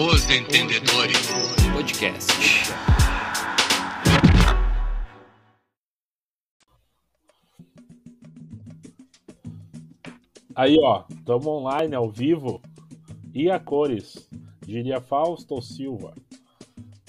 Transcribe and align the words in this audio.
Os 0.00 0.30
Entendedores 0.30 1.26
Podcast. 1.72 2.32
Aí, 10.54 10.76
ó, 10.80 11.04
estamos 11.10 11.48
online 11.48 11.96
ao 11.96 12.08
vivo 12.08 12.62
e 13.34 13.50
a 13.50 13.58
cores, 13.58 14.30
diria 14.64 15.00
Fausto 15.00 15.60
Silva. 15.60 16.14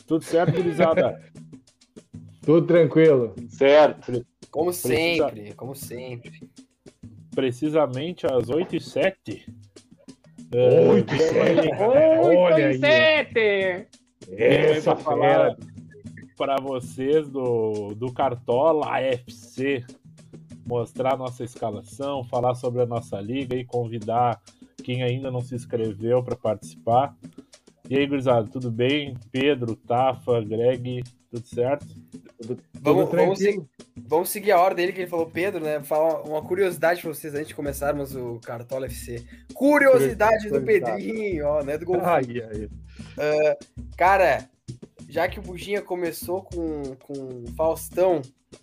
Tudo 0.07 0.23
certo, 0.23 0.55
gurizada? 0.55 1.31
Tudo 2.41 2.65
tranquilo. 2.65 3.35
Certo. 3.49 4.25
Como 4.49 4.71
Precisa... 4.71 4.95
sempre, 4.95 5.53
como 5.53 5.75
sempre. 5.75 6.49
Precisamente 7.35 8.25
às 8.25 8.49
8 8.49 8.77
e 8.77 8.79
07 8.79 9.58
8 10.51 11.13
e 11.13 11.21
é. 11.21 11.27
7. 11.27 11.69
8 12.23 12.59
e 12.59 12.79
7. 12.79 13.87
Essa 14.31 14.95
fera. 14.95 15.57
Para 16.35 16.55
vocês 16.55 17.27
do, 17.27 17.93
do 17.95 18.13
Cartola 18.13 18.85
AFC, 18.95 19.83
mostrar 20.65 21.17
nossa 21.17 21.43
escalação, 21.43 22.23
falar 22.23 22.55
sobre 22.55 22.81
a 22.81 22.85
nossa 22.85 23.19
liga 23.19 23.55
e 23.55 23.65
convidar 23.65 24.41
quem 24.83 25.03
ainda 25.03 25.29
não 25.29 25.41
se 25.41 25.53
inscreveu 25.53 26.23
para 26.23 26.37
participar. 26.37 27.13
E 27.89 27.97
aí, 27.97 28.07
gurizada, 28.07 28.47
tudo 28.47 28.71
bem? 28.71 29.15
Pedro, 29.31 29.75
Tafa, 29.75 30.39
Greg, 30.41 31.03
tudo 31.29 31.45
certo? 31.45 31.85
Tudo 32.41 32.63
Vamos, 32.81 33.09
vamos, 33.11 33.37
tranquilo. 33.39 33.67
se- 33.67 34.01
vamos 34.07 34.29
seguir 34.29 34.51
a 34.53 34.59
ordem 34.59 34.85
dele 34.85 34.93
que 34.95 35.01
ele 35.01 35.09
falou, 35.09 35.25
Pedro, 35.29 35.63
né? 35.63 35.81
Falar 35.81 36.21
uma 36.23 36.41
curiosidade 36.41 37.01
pra 37.01 37.13
vocês 37.13 37.33
antes 37.35 37.49
de 37.49 37.55
começarmos 37.55 38.15
o 38.15 38.39
Cartola 38.39 38.85
FC. 38.85 39.23
Curiosidade 39.53 40.49
do 40.49 40.59
Curiosidade. 40.61 41.03
Pedrinho, 41.05 41.45
ó, 41.47 41.61
né? 41.63 41.77
Do 41.77 41.85
Golfinho. 41.85 42.07
Ai, 42.07 42.69
ai. 43.19 43.57
Cara, 43.97 44.49
já 45.07 45.27
que 45.27 45.39
o 45.39 45.41
Buginha 45.41 45.81
começou 45.81 46.43
com, 46.43 46.95
com 47.01 47.45
Faustão, 47.57 48.21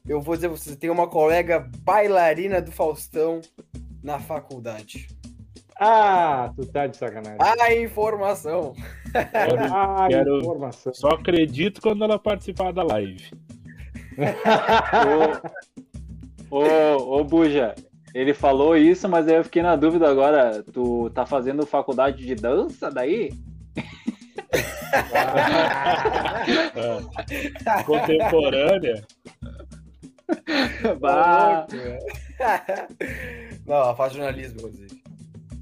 eu 0.09 0.21
vou 0.21 0.35
dizer 0.37 0.49
pra 0.49 0.57
vocês, 0.57 0.77
tem 0.77 0.89
uma 0.91 1.07
colega 1.09 1.69
bailarina 1.81 2.61
do 2.63 2.73
Faustão 2.73 3.41
na 4.03 4.19
faculdade. 4.19 5.09
Ah, 5.79 6.51
tu 6.57 6.65
tá 6.65 6.87
de 6.87 6.97
sacanagem. 6.97 7.37
A 7.39 7.75
informação. 7.75 8.73
Ah, 9.73 10.07
quero- 10.11 10.39
informação. 10.41 10.93
Só 10.93 11.09
acredito 11.09 11.81
quando 11.81 12.05
ela 12.05 12.19
participar 12.19 12.71
da 12.73 12.83
live. 12.83 13.31
Ô, 16.50 16.56
ô, 16.59 17.20
ô, 17.20 17.25
Buja, 17.25 17.75
ele 18.14 18.33
falou 18.33 18.77
isso, 18.77 19.09
mas 19.09 19.28
eu 19.28 19.45
fiquei 19.45 19.62
na 19.62 19.77
dúvida 19.77 20.09
agora. 20.09 20.62
Tu 20.72 21.11
tá 21.11 21.27
fazendo 21.27 21.67
faculdade 21.67 22.25
de 22.25 22.34
dança 22.34 22.91
daí? 22.91 23.33
É. 26.75 27.83
Contemporânea. 27.84 29.05
Bah. 31.00 31.67
Não, 33.67 33.75
ela 33.75 33.94
faz 33.97 34.12
jornalismo, 34.12 34.59
inclusive. 34.61 34.96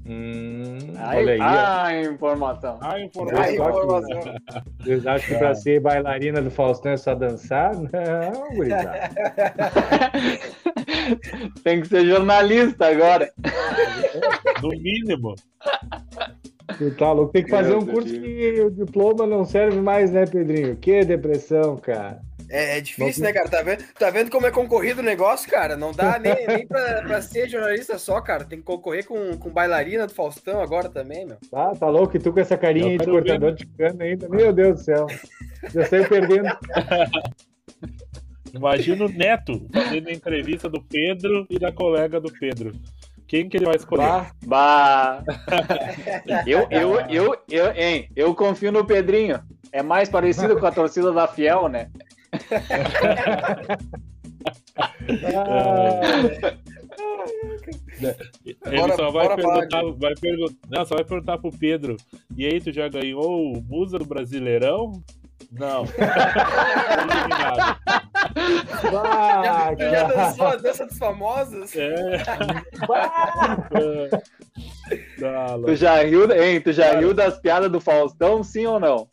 Hum, 0.07 0.77
Ai, 0.97 1.17
olha 1.17 1.33
aí. 1.33 1.39
ah, 1.41 2.03
informação. 2.11 2.77
A 2.79 2.93
A 2.93 3.01
informação. 3.01 3.53
informação. 3.53 4.35
Vocês 4.79 5.07
acham 5.07 5.27
que 5.29 5.35
pra 5.39 5.55
ser 5.55 5.79
bailarina 5.79 6.43
do 6.43 6.51
Faustão 6.51 6.91
é 6.91 6.97
só 6.97 7.15
dançar? 7.15 7.71
Não, 7.75 8.55
gurizada. 8.55 9.09
Tem 11.63 11.81
que 11.81 11.87
ser 11.87 12.05
jornalista 12.05 12.87
agora. 12.87 13.31
No 14.61 14.69
mínimo. 14.69 15.35
Tu 16.77 16.91
tá 16.95 17.11
louco. 17.11 17.31
Tem 17.31 17.43
que 17.43 17.49
fazer 17.49 17.69
Meu 17.69 17.79
um 17.79 17.85
curso 17.85 18.09
Deus. 18.09 18.23
que 18.23 18.61
o 18.61 18.71
diploma 18.71 19.25
não 19.25 19.45
serve 19.45 19.79
mais, 19.81 20.11
né, 20.11 20.25
Pedrinho? 20.25 20.75
Que 20.75 21.03
depressão, 21.03 21.77
cara. 21.77 22.19
É, 22.49 22.77
é 22.77 22.81
difícil, 22.81 23.23
Não- 23.23 23.29
né, 23.29 23.33
cara? 23.33 23.49
Tá 23.49 23.61
vendo, 23.61 23.83
tá 23.97 24.09
vendo 24.09 24.29
como 24.31 24.45
é 24.47 24.51
concorrido 24.51 25.01
o 25.01 25.03
negócio, 25.03 25.49
cara? 25.49 25.75
Não 25.75 25.91
dá 25.91 26.19
nem, 26.19 26.33
nem 26.47 26.67
pra, 26.67 27.01
pra 27.03 27.21
ser 27.21 27.49
jornalista 27.49 27.97
só, 27.97 28.21
cara. 28.21 28.43
Tem 28.45 28.59
que 28.59 28.65
concorrer 28.65 29.05
com, 29.05 29.37
com 29.37 29.49
bailarina 29.49 30.05
do 30.07 30.13
Faustão 30.13 30.61
agora 30.61 30.89
também, 30.89 31.25
meu. 31.25 31.37
Tá, 31.49 31.73
tá 31.75 31.87
louco? 31.89 32.15
E 32.15 32.19
tu 32.19 32.31
com 32.31 32.39
essa 32.39 32.57
carinha 32.57 32.87
aí 32.87 32.97
de 32.97 33.05
ver. 33.05 33.11
cortador 33.11 33.53
de 33.53 33.65
cana 33.65 34.03
ainda. 34.03 34.29
Meu 34.29 34.53
Deus 34.53 34.79
do 34.79 34.83
céu. 34.83 35.07
Já 35.73 35.85
saiu 35.85 36.07
perdendo. 36.07 36.49
Imagina 38.53 39.05
o 39.05 39.09
Neto 39.09 39.67
fazendo 39.73 40.07
a 40.07 40.13
entrevista 40.13 40.69
do 40.69 40.81
Pedro 40.81 41.45
e 41.49 41.59
da 41.59 41.71
colega 41.71 42.21
do 42.21 42.31
Pedro. 42.31 42.71
Quem 43.27 43.49
que 43.49 43.57
ele 43.57 43.65
vai 43.65 43.75
escolher? 43.75 44.03
Bah, 44.03 44.31
Bah. 44.45 45.23
Eu, 46.45 46.67
eu, 46.69 46.99
eu, 47.09 47.35
eu, 47.49 47.71
hein, 47.75 48.07
eu 48.15 48.33
confio 48.35 48.71
no 48.71 48.85
Pedrinho. 48.85 49.41
É 49.71 49.81
mais 49.83 50.07
parecido 50.07 50.57
com 50.57 50.65
a 50.65 50.71
torcida 50.71 51.11
da 51.11 51.27
Fiel, 51.27 51.67
né? 51.67 51.89
Ah, 54.77 56.01
Ele 58.65 58.77
Bora- 58.77 58.95
só 58.95 59.11
vai 59.11 59.35
perguntar, 59.35 59.81
vai 59.97 60.13
perguntar, 60.15 60.55
não, 60.69 60.85
só 60.85 60.95
vai 60.95 61.03
perguntar 61.05 61.37
pro 61.37 61.51
Pedro. 61.51 61.97
E 62.37 62.45
aí, 62.45 62.59
tu 62.61 62.71
já 62.71 62.87
ganhou 62.87 63.53
o 63.53 63.61
Musa 63.61 63.97
do 63.97 64.05
Brasileirão? 64.05 65.01
Não. 65.51 65.85
Bah, 68.91 69.43
Já, 69.43 69.75
tu 69.75 69.89
já 69.89 70.03
dançou 70.03 70.47
a 70.47 70.55
dança 70.57 70.85
dos 70.85 70.97
famosos? 70.97 71.75
É. 71.75 72.23
Tá. 75.19 75.57
Tu 75.65 75.75
já 75.75 76.01
riu, 76.03 76.31
hein, 76.31 76.61
tu 76.61 76.71
já 76.71 76.97
riu 76.97 77.13
das 77.13 77.39
piadas 77.39 77.71
do 77.71 77.81
Faustão, 77.81 78.43
sim 78.43 78.65
ou 78.65 78.79
não? 78.79 79.07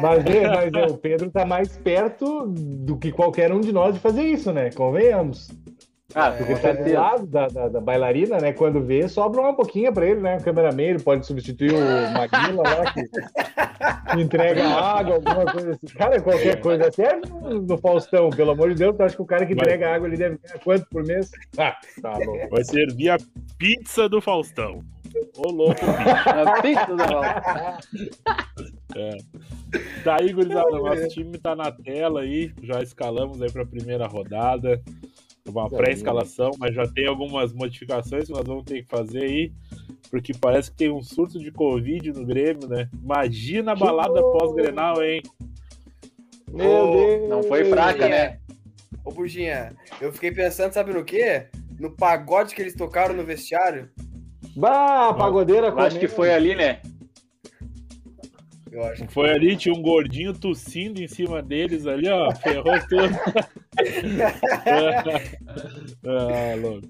Mas, 0.00 0.24
é, 0.26 0.48
mas 0.48 0.72
é, 0.72 0.86
o 0.86 0.96
Pedro 0.96 1.30
tá 1.30 1.44
mais 1.44 1.76
perto 1.76 2.46
do 2.46 2.96
que 2.96 3.10
qualquer 3.10 3.52
um 3.52 3.60
de 3.60 3.72
nós 3.72 3.94
de 3.94 4.00
fazer 4.00 4.22
isso, 4.22 4.52
né? 4.52 4.70
Convenhamos. 4.70 5.50
Ah, 6.14 6.34
É, 6.38 6.54
tá 6.56 6.72
do 6.72 6.92
lado 6.92 7.26
da, 7.26 7.46
da, 7.46 7.68
da 7.68 7.80
bailarina, 7.80 8.38
né? 8.38 8.52
Quando 8.52 8.82
vê, 8.82 9.08
sobra 9.08 9.40
uma 9.40 9.54
pouquinho 9.54 9.92
pra 9.92 10.06
ele, 10.06 10.20
né? 10.20 10.36
O 10.38 10.42
cameraman, 10.42 10.82
ele 10.82 11.02
pode 11.02 11.24
substituir 11.24 11.72
o 11.72 11.78
Maguila 12.12 12.62
lá, 12.62 12.92
que, 12.92 14.20
entrega 14.20 14.66
água, 14.66 15.14
alguma 15.14 15.46
coisa 15.46 15.70
assim. 15.70 15.86
Cara, 15.96 16.20
qualquer 16.20 16.60
coisa 16.60 16.90
serve 16.90 17.28
no, 17.28 17.62
no 17.62 17.78
Faustão, 17.78 18.30
pelo 18.30 18.50
amor 18.50 18.70
de 18.70 18.76
Deus. 18.76 18.96
Tu 18.96 19.02
acha 19.02 19.16
que 19.16 19.22
o 19.22 19.26
cara 19.26 19.46
que 19.46 19.52
entrega 19.52 19.94
água 19.94 20.08
ele 20.08 20.16
deve 20.16 20.38
ganhar 20.42 20.58
quanto 20.60 20.86
por 20.86 21.04
mês? 21.04 21.30
Ah, 21.58 21.76
tá 22.00 22.16
louco. 22.16 22.48
Vai 22.50 22.64
servir 22.64 23.10
a 23.10 23.18
pizza 23.58 24.08
do 24.08 24.20
Faustão. 24.20 24.82
Ô, 25.36 25.50
louco. 25.50 25.80
A 25.84 26.62
pizza 26.62 26.86
do 26.86 26.98
Faustão. 26.98 27.78
Tá 30.04 30.16
aí, 30.20 30.32
gurizada. 30.32 30.70
Nosso 30.70 31.08
time 31.08 31.36
tá 31.38 31.54
na 31.54 31.70
tela 31.70 32.20
aí. 32.20 32.52
Já 32.62 32.80
escalamos 32.80 33.42
aí 33.42 33.50
pra 33.50 33.66
primeira 33.66 34.06
rodada. 34.06 34.80
Uma 35.50 35.68
pré-escalação, 35.68 36.50
mas 36.58 36.74
já 36.74 36.86
tem 36.86 37.06
algumas 37.06 37.52
modificações 37.52 38.26
que 38.26 38.32
nós 38.32 38.44
vamos 38.44 38.64
ter 38.64 38.82
que 38.82 38.88
fazer 38.88 39.24
aí. 39.24 39.52
Porque 40.10 40.32
parece 40.32 40.70
que 40.70 40.76
tem 40.76 40.90
um 40.90 41.02
surto 41.02 41.38
de 41.38 41.52
Covid 41.52 42.12
no 42.12 42.26
Grêmio, 42.26 42.68
né? 42.68 42.88
Imagina 43.02 43.72
a 43.72 43.76
balada 43.76 44.20
pós-grenal, 44.20 45.02
hein? 45.02 45.22
Meu 46.50 46.90
Deus. 46.90 47.28
Não 47.28 47.42
foi 47.42 47.64
fraca, 47.64 48.08
né? 48.08 48.38
Ô, 49.04 49.12
Buginha, 49.12 49.72
eu 50.00 50.12
fiquei 50.12 50.32
pensando, 50.32 50.72
sabe 50.72 50.92
no 50.92 51.04
quê? 51.04 51.46
No 51.78 51.90
pagode 51.90 52.54
que 52.54 52.60
eles 52.60 52.74
tocaram 52.74 53.14
no 53.14 53.24
vestiário. 53.24 53.88
Bah, 54.56 55.10
a 55.10 55.14
pagodeira 55.14 55.68
Eu 55.68 55.78
acho 55.78 55.98
que 55.98 56.08
foi 56.08 56.32
ali, 56.32 56.54
né? 56.54 56.80
Eu 58.70 58.84
acho. 58.84 59.06
Foi 59.08 59.30
ali, 59.30 59.56
tinha 59.56 59.74
um 59.74 59.82
gordinho 59.82 60.32
tossindo 60.32 61.02
em 61.02 61.08
cima 61.08 61.42
deles 61.42 61.86
ali, 61.86 62.08
ó. 62.08 62.32
Ferrou 62.36 62.78
tudo. 62.88 63.18
ah, 66.06 66.54
louco. 66.60 66.88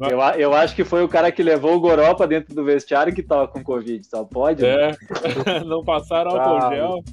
Eu, 0.00 0.18
eu 0.38 0.54
acho 0.54 0.74
que 0.74 0.84
foi 0.84 1.02
o 1.02 1.08
cara 1.08 1.30
que 1.30 1.42
levou 1.42 1.74
o 1.74 1.80
Goró 1.80 2.14
pra 2.14 2.26
dentro 2.26 2.54
do 2.54 2.64
vestiário 2.64 3.14
que 3.14 3.22
tava 3.22 3.48
com 3.48 3.62
Covid. 3.62 4.06
Só 4.06 4.24
pode? 4.24 4.62
né? 4.62 4.90
É. 4.90 5.60
Não 5.64 5.84
passaram 5.84 6.30
álcool 6.30 6.74
gel. 6.74 7.04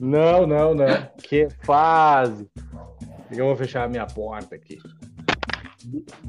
Não, 0.00 0.46
não, 0.46 0.74
não. 0.74 0.86
Que 1.22 1.48
fase. 1.64 2.46
Eu 3.30 3.46
vou 3.46 3.56
fechar 3.56 3.84
a 3.84 3.88
minha 3.88 4.06
porta 4.06 4.54
aqui. 4.54 4.78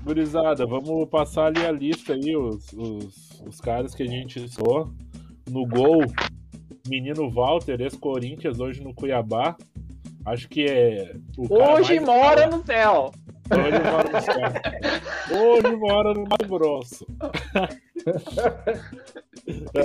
Gurizada, 0.04 0.66
vamos 0.66 1.10
passar 1.10 1.48
ali 1.48 1.66
a 1.66 1.72
lista 1.72 2.14
aí, 2.14 2.36
os, 2.36 2.72
os, 2.72 3.42
os 3.46 3.60
caras 3.60 3.94
que 3.94 4.04
a 4.04 4.08
gente 4.08 4.48
sou. 4.48 4.94
No 5.50 5.66
gol, 5.66 6.02
menino 6.88 7.30
Walter, 7.30 7.80
ex-Corinthians, 7.82 8.60
hoje 8.60 8.84
no 8.84 8.94
Cuiabá. 8.94 9.56
Acho 10.26 10.48
que 10.50 10.66
é. 10.66 11.16
Hoje 11.50 12.00
mora 12.00 12.48
no 12.48 12.66
céu. 12.66 13.12
Hoje 13.50 13.80
mora 13.80 14.10
no 14.12 14.22
céu. 14.22 15.42
Hoje 15.42 15.76
mora 15.78 16.14
no 16.14 16.24
Mato 16.24 16.48
Grosso. 16.48 17.06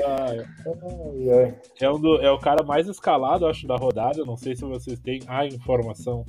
Ah, 0.05 0.27
Ai, 0.31 1.31
ai. 1.31 1.55
é, 1.81 1.91
um 1.91 2.01
do- 2.01 2.21
é 2.21 2.31
o 2.31 2.39
cara 2.39 2.65
mais 2.65 2.89
escalado, 2.89 3.47
acho, 3.47 3.67
da 3.67 3.77
rodada. 3.77 4.25
Não 4.25 4.37
sei 4.37 4.57
se 4.57 4.63
vocês 4.65 4.99
têm 4.99 5.21
a 5.29 5.47
informação. 5.47 6.25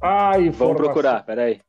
Ai, 0.00 0.50
Vamos 0.50 0.76
procurar, 0.76 1.24
peraí. 1.24 1.60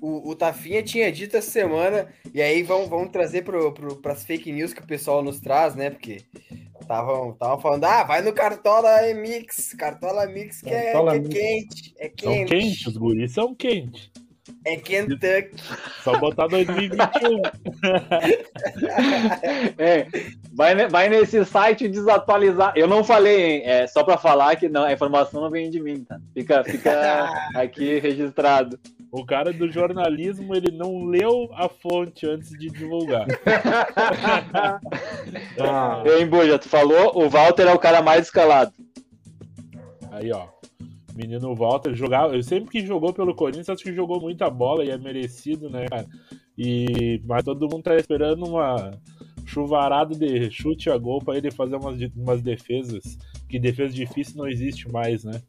o, 0.00 0.30
o 0.30 0.34
Tafinha 0.36 0.82
tinha 0.82 1.10
dito 1.12 1.36
essa 1.36 1.50
semana, 1.50 2.08
e 2.32 2.40
aí 2.40 2.62
vamos, 2.62 2.88
vamos 2.88 3.10
trazer 3.10 3.42
para 3.44 4.12
as 4.12 4.24
fake 4.24 4.50
news 4.52 4.72
que 4.72 4.80
o 4.82 4.86
pessoal 4.86 5.22
nos 5.22 5.40
traz, 5.40 5.74
né? 5.74 5.90
Porque 5.90 6.22
estavam 6.88 7.60
falando, 7.60 7.84
ah, 7.84 8.04
vai 8.04 8.22
no 8.22 8.32
Cartola 8.32 9.02
Mix, 9.14 9.74
Cartola 9.74 10.26
Mix 10.26 10.60
que, 10.62 10.70
é, 10.70 10.92
que 10.92 10.98
é 10.98 11.20
quente, 11.20 11.94
é 11.98 12.08
quente. 12.08 12.48
São 12.48 12.58
quentes, 12.58 12.86
os 12.86 12.96
guris 12.96 13.32
são 13.32 13.54
quentes. 13.54 14.10
É 14.64 14.76
Kentucky. 14.76 15.50
Só 16.02 16.18
botar 16.18 16.46
2021. 16.46 17.42
é, 19.78 20.06
vai, 20.52 20.88
vai 20.88 21.08
nesse 21.08 21.44
site 21.44 21.88
desatualizar. 21.88 22.72
Eu 22.76 22.86
não 22.86 23.04
falei, 23.04 23.40
hein? 23.40 23.62
É 23.64 23.86
só 23.86 24.02
para 24.02 24.16
falar 24.18 24.56
que 24.56 24.68
não, 24.68 24.84
a 24.84 24.92
informação 24.92 25.40
não 25.40 25.50
vem 25.50 25.70
de 25.70 25.80
mim, 25.80 26.04
tá? 26.04 26.18
Fica, 26.34 26.64
fica 26.64 27.30
aqui 27.54 27.98
registrado. 27.98 28.78
O 29.10 29.24
cara 29.24 29.52
do 29.52 29.70
jornalismo, 29.70 30.54
ele 30.54 30.70
não 30.70 31.04
leu 31.04 31.48
a 31.54 31.68
fonte 31.68 32.26
antes 32.26 32.50
de 32.50 32.68
divulgar. 32.68 33.26
ah. 35.58 36.04
Hein, 36.06 36.26
Buja, 36.26 36.58
tu 36.58 36.68
falou, 36.68 37.16
o 37.16 37.28
Walter 37.28 37.66
é 37.66 37.72
o 37.72 37.78
cara 37.78 38.02
mais 38.02 38.26
escalado. 38.26 38.72
Aí, 40.10 40.30
ó 40.30 40.58
menino 41.18 41.52
Walter 41.52 41.92
jogava, 41.94 42.36
eu 42.36 42.42
sempre 42.44 42.70
que 42.70 42.86
jogou 42.86 43.12
pelo 43.12 43.34
Corinthians, 43.34 43.68
acho 43.68 43.82
que 43.82 43.92
jogou 43.92 44.20
muita 44.20 44.48
bola 44.48 44.84
e 44.84 44.90
é 44.90 44.96
merecido, 44.96 45.68
né, 45.68 45.86
cara? 45.88 46.06
E, 46.56 47.20
mas 47.24 47.44
todo 47.44 47.68
mundo 47.68 47.82
tá 47.82 47.96
esperando 47.96 48.46
uma 48.46 48.92
chuvarada 49.44 50.14
de 50.14 50.48
chute 50.50 50.88
a 50.88 50.96
gol 50.96 51.20
para 51.20 51.36
ele 51.36 51.50
fazer 51.50 51.76
umas, 51.76 51.98
umas 52.14 52.40
defesas, 52.40 53.18
que 53.48 53.58
defesa 53.58 53.92
difícil 53.92 54.36
não 54.36 54.46
existe 54.46 54.88
mais, 54.90 55.24
né? 55.24 55.42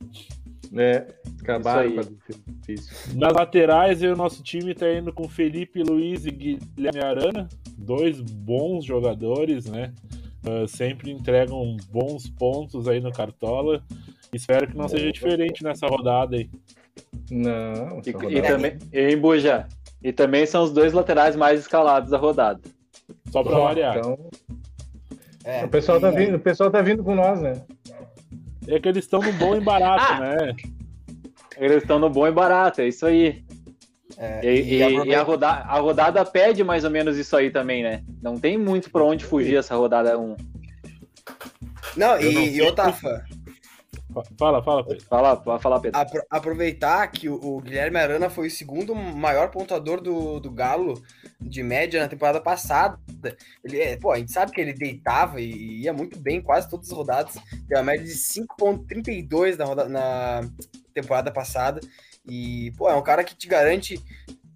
É, 0.76 1.08
acabaram 1.42 1.92
com 1.92 2.00
a 2.00 2.04
defesa 2.04 2.40
difícil. 2.48 3.18
Nas 3.18 3.34
laterais, 3.34 4.02
o 4.04 4.16
nosso 4.16 4.44
time 4.44 4.76
tá 4.76 4.92
indo 4.92 5.12
com 5.12 5.28
Felipe 5.28 5.82
Luiz 5.82 6.26
e 6.26 6.32
Guilherme 6.32 7.02
Arana, 7.02 7.50
dois 7.78 8.22
bons 8.22 8.86
jogadores, 8.86 9.66
né? 9.66 9.94
Uh, 10.46 10.68
sempre 10.68 11.12
entregam 11.12 11.76
bons 11.92 12.30
pontos 12.30 12.88
aí 12.88 13.00
no 13.00 13.12
Cartola. 13.12 13.84
Espero 14.32 14.68
que 14.68 14.78
não 14.78 14.88
seja 14.88 15.12
diferente 15.12 15.64
nessa 15.64 15.88
rodada 15.88 16.38
aí. 16.38 16.50
Não. 17.32 18.02
E, 18.06 18.12
rodada... 18.12 18.34
e 18.34 18.42
também, 18.42 18.78
em 18.94 19.18
Buja, 19.18 19.68
e 20.04 20.14
também 20.14 20.46
são 20.46 20.64
os 20.64 20.72
dois 20.72 20.94
laterais 20.94 21.36
mais 21.36 21.60
escalados 21.60 22.12
da 22.12 22.18
rodada. 22.18 22.62
Só 23.32 23.44
para 23.44 23.58
variar. 23.58 23.98
Então... 23.98 24.30
É, 25.44 25.66
o, 25.66 25.70
pessoal 25.70 26.00
tá 26.00 26.12
vindo, 26.12 26.36
o 26.36 26.40
pessoal 26.40 26.70
tá 26.70 26.82
vindo 26.82 27.04
com 27.04 27.16
nós, 27.16 27.42
né? 27.42 27.54
É 28.70 28.80
que 28.80 28.88
eles 28.88 29.04
estão 29.04 29.20
no 29.20 29.34
bom 29.34 29.56
e 29.56 29.60
barato, 29.60 30.14
ah, 30.14 30.20
né? 30.20 30.56
Eles 31.58 31.82
estão 31.82 31.98
no 31.98 32.10
bom 32.10 32.28
e 32.28 32.32
barato, 32.32 32.82
é 32.82 32.88
isso 32.88 33.06
aí. 33.06 33.44
É, 34.18 34.42
e, 34.44 34.62
e, 34.62 35.08
e, 35.08 35.16
a, 35.16 35.24
rodada, 35.24 35.62
a 35.62 35.80
rodada 35.80 36.26
pede 36.26 36.64
mais 36.64 36.84
ou 36.84 36.92
menos 36.92 37.18
isso 37.18 37.36
aí 37.36 37.50
também, 37.50 37.82
né? 37.82 38.04
Não 38.22 38.38
tem 38.38 38.58
muito 38.58 38.92
para 38.92 39.04
onde 39.04 39.26
fugir 39.26 39.58
essa 39.58 39.76
rodada 39.76 40.18
1. 40.18 40.36
Não, 41.96 42.20
e, 42.22 42.34
não 42.34 42.42
e 42.42 42.62
Fala, 44.38 44.64
fala, 44.64 44.84
Pedro. 44.84 45.06
Fala, 45.06 45.60
fala, 45.60 45.82
Pedro. 45.82 46.00
Apro 46.00 46.24
aproveitar 46.30 47.08
que 47.08 47.30
o, 47.30 47.36
o, 47.36 47.62
Guilherme 47.62 47.98
Arana 47.98 48.30
foi 48.30 48.48
o 48.48 48.52
segundo 48.52 48.96
maior 48.96 49.52
pontuador 49.52 50.02
do, 50.02 50.40
do 50.40 50.50
Galo 50.52 51.00
de 51.40 51.62
média 51.62 52.02
na 52.02 52.08
temporada 52.08 52.42
passada. 52.42 52.98
Ele, 53.64 53.80
é, 53.80 53.98
pô, 53.98 54.12
a 54.12 54.18
gente 54.18 54.32
sabe 54.32 54.52
que 54.52 54.60
ele 54.60 54.74
deitava 54.74 55.40
e 55.40 55.82
ia 55.82 55.94
muito 55.94 56.18
bem 56.18 56.42
quase 56.42 56.68
todas 56.68 56.88
as 56.88 56.98
rodadas. 56.98 57.36
Tem 57.68 57.78
uma 57.78 57.84
média 57.84 58.06
de 58.06 58.14
5,32 58.14 59.58
na, 59.58 59.86
na 59.86 60.50
temporada 60.94 61.32
passada. 61.32 61.80
E, 62.28 62.72
pô, 62.78 62.90
é 62.90 62.96
um 62.96 63.04
cara 63.04 63.24
que 63.24 63.36
te 63.36 63.48
garante, 63.48 64.04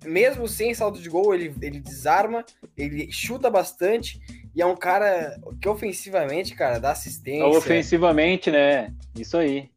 mesmo 0.06 0.48
sem 0.48 0.74
saldo 0.74 1.00
de 1.00 1.10
gol, 1.10 1.34
ele, 1.34 1.54
ele 1.62 1.80
desarma, 1.80 2.46
ele 2.78 3.12
chuta 3.12 3.50
bastante 3.50 4.20
e 4.56 4.62
é 4.62 4.66
um 4.66 4.76
cara 4.76 5.40
que 5.60 5.68
ofensivamente, 5.68 6.56
cara, 6.56 6.80
dá 6.80 6.92
assistência. 6.92 7.46
Ofensivamente, 7.46 8.52
né? 8.52 8.94
Isso 9.18 9.38
aí. 9.38 9.70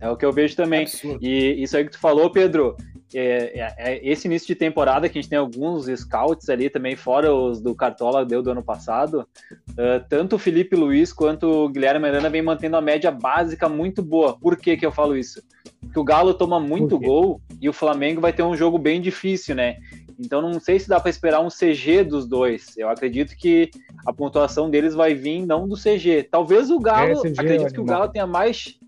É 0.00 0.08
o 0.08 0.16
que 0.16 0.24
eu 0.24 0.32
vejo 0.32 0.56
também. 0.56 0.86
e 1.20 1.62
isso 1.62 1.76
aí 1.76 1.84
que 1.84 1.90
tu 1.90 1.98
falou, 1.98 2.30
Pedro, 2.30 2.76
é, 3.14 3.58
é, 3.58 3.74
é, 3.78 4.08
esse 4.08 4.26
início 4.26 4.46
de 4.46 4.54
temporada 4.54 5.08
que 5.08 5.18
a 5.18 5.20
gente 5.20 5.30
tem 5.30 5.38
alguns 5.38 5.86
scouts 5.86 6.48
ali 6.48 6.70
também, 6.70 6.96
fora 6.96 7.34
os 7.34 7.60
do 7.60 7.74
Cartola 7.74 8.24
deu 8.24 8.42
do 8.42 8.50
ano 8.50 8.62
passado, 8.62 9.26
uh, 9.70 10.04
tanto 10.08 10.36
o 10.36 10.38
Felipe 10.38 10.76
Luiz 10.76 11.12
quanto 11.12 11.46
o 11.46 11.68
Guilherme 11.68 12.08
Arana 12.08 12.30
vem 12.30 12.42
mantendo 12.42 12.76
a 12.76 12.80
média 12.80 13.10
básica 13.10 13.68
muito 13.68 14.02
boa. 14.02 14.38
Por 14.38 14.56
que 14.56 14.76
que 14.76 14.86
eu 14.86 14.92
falo 14.92 15.16
isso? 15.16 15.42
Porque 15.80 15.98
o 15.98 16.04
Galo 16.04 16.34
toma 16.34 16.58
muito 16.58 16.98
gol 16.98 17.40
e 17.60 17.68
o 17.68 17.72
Flamengo 17.72 18.20
vai 18.20 18.32
ter 18.32 18.42
um 18.42 18.56
jogo 18.56 18.78
bem 18.78 19.00
difícil, 19.00 19.54
né? 19.54 19.76
Então 20.18 20.40
não 20.40 20.58
sei 20.60 20.78
se 20.78 20.88
dá 20.88 21.00
para 21.00 21.10
esperar 21.10 21.40
um 21.40 21.48
CG 21.48 22.04
dos 22.04 22.26
dois. 22.26 22.76
Eu 22.78 22.88
acredito 22.88 23.36
que 23.36 23.70
a 24.06 24.12
pontuação 24.12 24.70
deles 24.70 24.94
vai 24.94 25.14
vir 25.14 25.44
não 25.44 25.68
do 25.68 25.76
CG. 25.76 26.28
Talvez 26.30 26.70
o 26.70 26.78
Galo, 26.78 27.20
acredito 27.20 27.72
que 27.74 27.80
o 27.80 27.84
Galo 27.84 28.08
tenha 28.08 28.26
mais. 28.26 28.78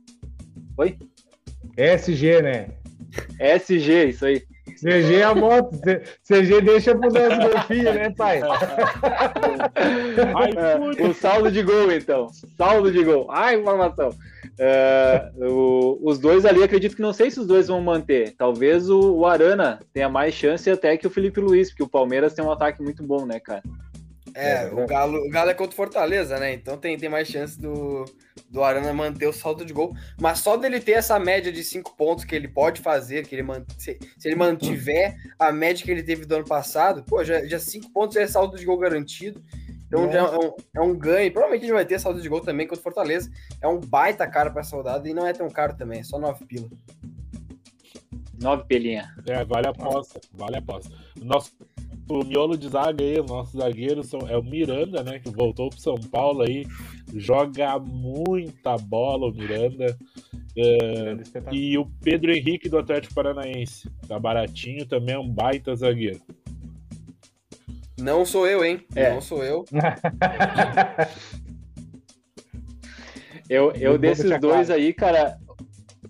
Oi? 0.76 0.96
SG, 1.76 2.42
né? 2.42 2.68
SG, 3.38 4.08
isso 4.08 4.26
aí. 4.26 4.42
CG 4.80 5.16
é 5.16 5.22
a 5.22 5.34
moto. 5.34 5.70
CG 6.26 6.60
deixa 6.60 6.94
pro 6.94 7.10
nosso 7.10 7.50
golfinho, 7.50 7.94
né, 7.94 8.10
pai? 8.10 8.40
Ai, 10.34 11.08
o 11.08 11.14
saldo 11.14 11.50
de 11.50 11.62
gol, 11.62 11.92
então. 11.92 12.28
Saldo 12.56 12.90
de 12.90 13.02
gol. 13.04 13.26
Ai, 13.30 13.56
informação. 13.56 14.10
É, 14.58 15.30
o, 15.36 15.98
os 16.02 16.18
dois 16.18 16.44
ali, 16.44 16.62
acredito 16.62 16.96
que 16.96 17.02
não 17.02 17.12
sei 17.12 17.30
se 17.30 17.40
os 17.40 17.46
dois 17.46 17.68
vão 17.68 17.80
manter. 17.80 18.34
Talvez 18.36 18.88
o, 18.88 19.16
o, 19.16 19.26
Arana 19.26 19.80
tenha 19.92 20.08
mais 20.08 20.34
chance 20.34 20.70
até 20.70 20.96
que 20.96 21.06
o 21.06 21.10
Felipe 21.10 21.40
Luiz, 21.40 21.70
porque 21.70 21.82
o 21.82 21.88
Palmeiras 21.88 22.34
tem 22.34 22.44
um 22.44 22.52
ataque 22.52 22.82
muito 22.82 23.02
bom, 23.02 23.26
né, 23.26 23.40
cara? 23.40 23.62
É, 24.34 24.66
o 24.66 24.84
Galo, 24.86 25.18
o 25.18 25.30
Galo 25.30 25.50
é 25.50 25.54
contra 25.54 25.72
o 25.72 25.76
Fortaleza, 25.76 26.38
né? 26.38 26.52
Então 26.52 26.76
tem, 26.76 26.98
tem 26.98 27.08
mais 27.08 27.28
chance 27.28 27.58
do, 27.58 28.04
do 28.50 28.64
Arana 28.64 28.92
manter 28.92 29.28
o 29.28 29.32
saldo 29.32 29.64
de 29.64 29.72
gol. 29.72 29.94
Mas 30.20 30.40
só 30.40 30.56
dele 30.56 30.80
ter 30.80 30.92
essa 30.92 31.18
média 31.20 31.52
de 31.52 31.62
cinco 31.62 31.96
pontos 31.96 32.24
que 32.24 32.34
ele 32.34 32.48
pode 32.48 32.80
fazer, 32.80 33.26
que 33.26 33.34
ele 33.34 33.44
man, 33.44 33.64
se, 33.78 33.96
se, 34.18 34.28
ele 34.28 34.34
mantiver 34.34 35.16
a 35.38 35.52
média 35.52 35.84
que 35.84 35.90
ele 35.90 36.02
teve 36.02 36.24
do 36.24 36.34
ano 36.34 36.44
passado, 36.44 37.04
pô, 37.04 37.22
já, 37.22 37.44
já 37.46 37.60
cinco 37.60 37.92
pontos 37.92 38.16
é 38.16 38.26
saldo 38.26 38.56
de 38.56 38.64
gol 38.64 38.76
garantido. 38.76 39.40
Então 39.86 40.10
é. 40.10 40.16
é, 40.16 40.22
um, 40.22 40.52
é 40.74 40.80
um 40.80 40.98
ganho. 40.98 41.32
Provavelmente 41.32 41.66
ele 41.66 41.72
vai 41.72 41.86
ter 41.86 42.00
saldo 42.00 42.20
de 42.20 42.28
gol 42.28 42.40
também 42.40 42.66
contra 42.66 42.80
o 42.80 42.82
Fortaleza. 42.82 43.30
É 43.60 43.68
um 43.68 43.78
baita 43.78 44.26
caro 44.26 44.50
para 44.50 44.62
essa 44.62 44.74
rodada 44.74 45.08
e 45.08 45.14
não 45.14 45.26
é 45.26 45.32
tão 45.32 45.48
caro 45.48 45.76
também, 45.76 46.00
é 46.00 46.02
só 46.02 46.18
9 46.18 46.44
pila. 46.44 46.68
9 48.40 48.64
pelinha. 48.64 49.14
É, 49.28 49.44
vale 49.44 49.68
a 49.68 49.70
aposta, 49.70 50.20
vale 50.32 50.56
a 50.56 50.58
aposta. 50.58 50.92
Nosso 51.22 51.52
o 52.08 52.24
miolo 52.24 52.56
de 52.56 52.68
zaga 52.68 53.02
aí, 53.02 53.18
o 53.18 53.24
nosso 53.24 53.56
zagueiro 53.56 54.02
é 54.28 54.36
o 54.36 54.42
Miranda, 54.42 55.02
né? 55.02 55.18
Que 55.18 55.30
voltou 55.30 55.70
pro 55.70 55.80
São 55.80 55.94
Paulo 55.94 56.42
aí. 56.42 56.66
Joga 57.14 57.78
muita 57.78 58.76
bola 58.76 59.26
o 59.26 59.32
Miranda. 59.32 59.96
É, 60.56 61.16
e 61.50 61.76
o 61.78 61.86
Pedro 62.02 62.32
Henrique 62.32 62.68
do 62.68 62.78
Atlético 62.78 63.14
Paranaense. 63.14 63.90
Tá 64.06 64.18
baratinho, 64.18 64.86
também 64.86 65.14
é 65.14 65.18
um 65.18 65.28
baita 65.28 65.74
zagueiro. 65.74 66.20
Não 67.98 68.24
sou 68.24 68.46
eu, 68.46 68.64
hein? 68.64 68.80
É. 68.94 69.12
Não 69.12 69.20
sou 69.20 69.42
eu. 69.42 69.64
eu, 73.48 73.72
eu 73.72 73.98
desses 73.98 74.38
dois 74.40 74.70
aí, 74.70 74.92
cara, 74.92 75.38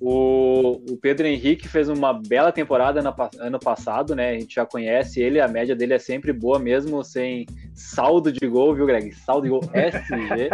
o, 0.00 0.80
o, 0.90 0.96
Pedro 0.96 1.26
Henrique 1.26 1.68
fez 1.68 1.88
uma 1.88 2.12
bela 2.12 2.50
temporada 2.50 3.00
no, 3.00 3.14
ano 3.38 3.58
passado, 3.58 4.14
né? 4.14 4.30
A 4.30 4.40
gente 4.40 4.54
já 4.54 4.66
conhece 4.66 5.20
ele, 5.20 5.40
a 5.40 5.48
média 5.48 5.74
dele 5.74 5.94
é 5.94 5.98
sempre 5.98 6.32
boa, 6.32 6.58
mesmo 6.58 7.02
sem 7.04 7.46
saldo 7.74 8.32
de 8.32 8.46
gol, 8.46 8.74
viu, 8.74 8.86
Greg? 8.86 9.12
Saldo 9.12 9.44
de 9.44 9.50
gol 9.50 9.62
SG. 9.72 10.50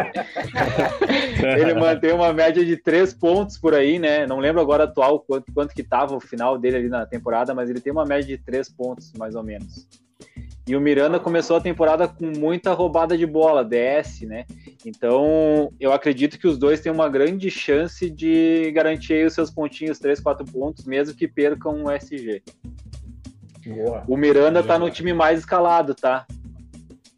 ele 1.61 1.75
mantém 1.75 2.13
uma 2.13 2.33
média 2.33 2.65
de 2.65 2.77
três 2.77 3.15
pontos 3.15 3.59
por 3.59 3.75
aí, 3.75 3.99
né? 3.99 4.27
Não 4.27 4.39
lembro 4.39 4.61
agora 4.61 4.85
atual 4.85 5.21
quanto, 5.21 5.53
quanto 5.53 5.75
que 5.75 5.83
tava 5.83 6.15
o 6.15 6.21
final 6.21 6.59
dele 6.59 6.77
ali 6.77 6.89
na 6.89 7.07
temporada, 7.07 7.55
mas 7.55 7.71
ele 7.71 7.81
tem 7.81 7.93
uma 7.93 8.05
média 8.05 8.37
de 8.37 8.43
três 8.43 8.69
pontos, 8.69 9.13
mais 9.19 9.35
ou 9.35 9.43
menos. 9.43 9.89
E 10.71 10.77
o 10.77 10.81
Miranda 10.81 11.19
começou 11.19 11.57
a 11.57 11.61
temporada 11.61 12.07
com 12.07 12.27
muita 12.27 12.73
roubada 12.73 13.19
de 13.19 13.27
bola, 13.27 13.65
DS, 13.65 14.21
né? 14.21 14.47
Então, 14.87 15.73
eu 15.81 15.93
acredito 15.93 16.39
que 16.39 16.47
os 16.47 16.57
dois 16.57 16.79
têm 16.79 16.93
uma 16.93 17.09
grande 17.09 17.51
chance 17.51 18.09
de 18.09 18.71
garantir 18.71 19.27
os 19.27 19.35
seus 19.35 19.51
pontinhos, 19.51 19.99
3, 19.99 20.21
4 20.21 20.47
pontos, 20.47 20.85
mesmo 20.85 21.17
que 21.17 21.27
percam 21.27 21.83
o 21.83 21.91
SG. 21.91 22.41
Boa. 23.67 24.05
O 24.07 24.17
Miranda 24.17 24.63
tá 24.63 24.79
no 24.79 24.89
time 24.89 25.13
mais 25.13 25.41
escalado, 25.41 25.93
tá? 25.93 26.25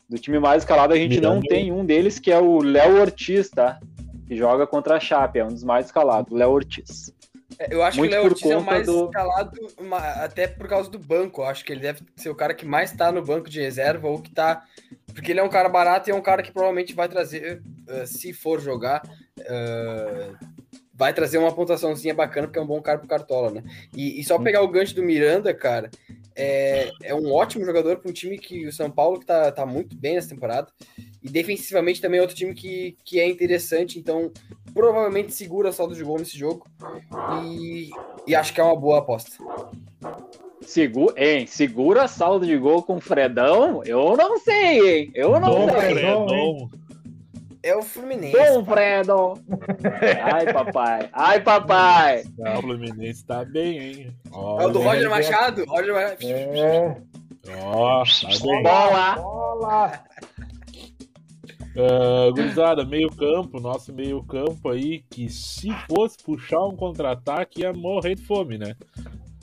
Do 0.08 0.16
time 0.16 0.38
mais 0.38 0.62
escalado, 0.62 0.94
a 0.94 0.96
gente 0.96 1.16
Miranda. 1.16 1.34
não 1.34 1.42
tem 1.42 1.70
um 1.70 1.84
deles, 1.84 2.18
que 2.18 2.32
é 2.32 2.38
o 2.38 2.62
Léo 2.62 3.02
Ortiz, 3.02 3.50
tá? 3.50 3.78
Que 4.26 4.34
joga 4.34 4.66
contra 4.66 4.96
a 4.96 5.00
Chape, 5.00 5.40
é 5.40 5.44
um 5.44 5.48
dos 5.48 5.62
mais 5.62 5.84
escalados, 5.84 6.32
Léo 6.32 6.52
Ortiz. 6.52 7.14
É, 7.62 7.68
eu 7.70 7.82
acho 7.82 7.98
Muito 7.98 8.10
que 8.10 8.16
o 8.16 8.20
Léo 8.20 8.30
Ortiz 8.30 8.50
é 8.50 8.56
o 8.56 8.64
mais 8.64 8.86
do... 8.86 9.04
escalado, 9.04 9.52
até 10.16 10.48
por 10.48 10.66
causa 10.66 10.90
do 10.90 10.98
banco. 10.98 11.42
Eu 11.42 11.46
acho 11.46 11.64
que 11.64 11.72
ele 11.72 11.80
deve 11.80 12.00
ser 12.16 12.28
o 12.28 12.34
cara 12.34 12.54
que 12.54 12.66
mais 12.66 12.90
tá 12.92 13.12
no 13.12 13.22
banco 13.22 13.48
de 13.48 13.60
reserva 13.60 14.08
ou 14.08 14.20
que 14.20 14.30
tá. 14.30 14.64
Porque 15.14 15.30
ele 15.30 15.40
é 15.40 15.42
um 15.42 15.48
cara 15.48 15.68
barato 15.68 16.08
e 16.08 16.12
é 16.12 16.14
um 16.14 16.22
cara 16.22 16.42
que 16.42 16.50
provavelmente 16.50 16.94
vai 16.94 17.08
trazer, 17.08 17.62
uh, 17.88 18.06
se 18.06 18.32
for 18.32 18.60
jogar, 18.60 19.02
uh, 19.38 20.36
vai 20.92 21.12
trazer 21.12 21.38
uma 21.38 21.54
pontuaçãozinha 21.54 22.14
bacana, 22.14 22.46
porque 22.46 22.58
é 22.58 22.62
um 22.62 22.66
bom 22.66 22.80
cara 22.80 22.98
pro 22.98 23.08
Cartola, 23.08 23.50
né? 23.50 23.62
E, 23.94 24.18
e 24.18 24.24
só 24.24 24.38
pegar 24.38 24.62
o 24.62 24.68
gancho 24.68 24.94
do 24.94 25.02
Miranda, 25.02 25.52
cara, 25.52 25.90
é, 26.34 26.90
é 27.02 27.14
um 27.14 27.30
ótimo 27.30 27.64
jogador 27.64 27.98
para 27.98 28.10
um 28.10 28.14
time 28.14 28.38
que 28.38 28.66
o 28.66 28.72
São 28.72 28.90
Paulo 28.90 29.20
que 29.20 29.26
tá, 29.26 29.52
tá 29.52 29.66
muito 29.66 29.94
bem 29.94 30.14
nessa 30.14 30.30
temporada. 30.30 30.68
E 31.22 31.28
defensivamente 31.28 32.00
também 32.00 32.18
é 32.18 32.22
outro 32.22 32.36
time 32.36 32.54
que, 32.54 32.96
que 33.04 33.20
é 33.20 33.28
interessante, 33.28 33.98
então 33.98 34.32
provavelmente 34.74 35.32
segura 35.32 35.70
a 35.70 35.72
saldo 35.72 35.94
de 35.94 36.02
gol 36.02 36.18
nesse 36.18 36.38
jogo. 36.38 36.66
E, 37.42 37.90
e 38.26 38.34
acho 38.34 38.52
que 38.52 38.60
é 38.60 38.64
uma 38.64 38.76
boa 38.76 38.98
aposta. 38.98 39.30
Segura, 40.62 41.14
hein? 41.16 41.46
Segura 41.46 42.08
saldo 42.08 42.46
de 42.46 42.56
gol 42.56 42.82
com 42.82 42.96
o 42.96 43.00
Fredão? 43.00 43.82
Eu 43.84 44.16
não 44.16 44.38
sei, 44.38 45.00
hein? 45.00 45.10
Eu 45.14 45.38
não 45.40 45.50
Dom 45.50 45.68
sei. 45.70 45.94
Fredão. 45.94 46.70
É 47.64 47.76
o 47.76 47.82
Fluminense. 47.82 48.36
Dom 48.36 48.64
Fredon! 48.64 49.38
Ai, 50.24 50.52
papai. 50.52 51.08
Ai, 51.12 51.40
papai. 51.40 52.24
O 52.38 52.60
Fluminense 52.60 53.24
tá 53.24 53.44
bem, 53.44 53.78
hein? 53.78 54.16
É 54.32 54.36
o 54.36 54.68
do 54.68 54.80
Olha, 54.80 54.88
Roger 54.88 55.10
Machado. 55.10 55.64
Roger 55.66 55.94
Machado. 55.94 56.16
É, 56.24 56.96
tá. 57.44 58.62
Bola! 58.62 59.14
bola. 59.14 60.04
Ah, 61.76 62.30
gurizada, 62.30 62.84
meio 62.84 63.08
campo, 63.10 63.58
nosso 63.60 63.92
meio 63.92 64.22
campo 64.22 64.68
aí, 64.68 65.02
que 65.10 65.28
se 65.30 65.70
fosse 65.88 66.16
puxar 66.22 66.66
um 66.66 66.76
contra-ataque 66.76 67.62
ia 67.62 67.72
morrer 67.72 68.14
de 68.14 68.22
fome, 68.22 68.58
né? 68.58 68.74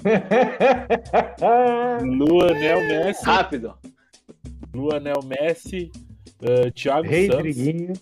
Luanel 2.03 2.81
Messi, 2.87 3.25
Rápido. 3.25 3.73
Luanel 4.73 5.21
Messi, 5.23 5.91
ah, 6.43 6.71
Thiago 6.71 7.07
Rei 7.07 7.27
Santos 7.27 7.41
Triguinho. 7.41 7.93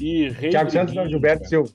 e 0.00 0.28
Rei 0.30 0.50
Thiago 0.50 0.70
Santos 0.70 0.94
não, 0.94 1.02
Triguinho, 1.04 1.10
Gilberto 1.10 1.38
cara. 1.38 1.48
Silva. 1.48 1.70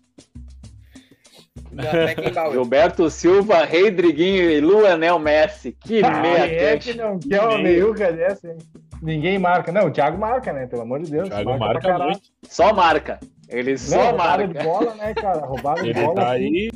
Da 1.72 1.92
Beckenbauer. 2.06 2.52
Gilberto 2.52 3.10
Silva, 3.10 3.64
Rodriguinho 3.66 4.52
e 4.52 4.60
Luanel 4.60 5.18
Messi. 5.20 5.72
Que 5.72 6.04
Ah, 6.04 6.22
meia 6.22 6.46
é 6.46 6.78
que 6.78 6.94
não 6.94 7.18
quer 7.18 7.42
uma 7.42 7.58
meiuca 7.58 8.12
dessa, 8.12 8.50
hein? 8.52 8.58
Ninguém 9.02 9.40
marca. 9.40 9.72
Não, 9.72 9.88
o 9.88 9.92
Thiago 9.92 10.18
marca, 10.18 10.54
né? 10.54 10.68
Pelo 10.68 10.84
amor 10.84 11.02
de 11.02 11.10
Deus. 11.12 11.28
Thiago 11.30 11.44
pra 11.50 11.58
marca 11.58 11.82
caralho. 11.82 12.12
muito. 12.12 12.22
Só 12.48 12.74
marca. 12.74 13.20
Ele 13.50 13.72
Não, 13.72 13.78
só 13.78 14.02
roubada 14.12 14.48
de 14.48 14.54
marca. 14.54 14.70
bola, 14.70 14.96
né, 14.96 15.14
cara? 15.14 15.46
Roubada 15.46 15.82
de 15.84 15.90
Ele 15.90 16.02
bola. 16.02 16.16
tá 16.16 16.34
assim. 16.34 16.44
aí. 16.44 16.72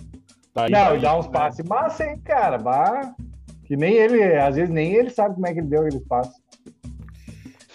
Tá 0.54 0.64
aí 0.66 0.72
Não, 0.72 0.86
tá 0.88 0.96
e 0.96 1.00
dá 1.02 1.12
aí, 1.12 1.20
uns 1.20 1.26
né? 1.28 1.32
passes 1.32 1.66
massa, 1.66 2.04
hein, 2.06 2.22
cara? 2.24 2.58
Bah, 2.58 3.14
que 3.66 3.76
nem 3.78 3.94
ele, 3.94 4.24
às 4.38 4.56
vezes 4.56 4.70
nem 4.74 4.94
ele 4.94 5.10
sabe 5.10 5.36
como 5.36 5.48
é 5.48 5.54
que 5.54 5.60
ele 5.60 5.68
deu 5.68 5.82
aqueles 5.82 6.08
passes. 6.08 6.34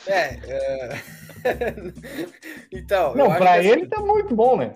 É. 0.07 0.39
é... 0.49 0.91
então. 2.73 3.11
eu 3.13 3.17
Não, 3.17 3.27
acho 3.27 3.39
pra 3.39 3.53
que 3.53 3.59
assim- 3.61 3.69
ele 3.69 3.87
tá 3.87 4.01
muito 4.01 4.35
bom, 4.35 4.57
né? 4.57 4.73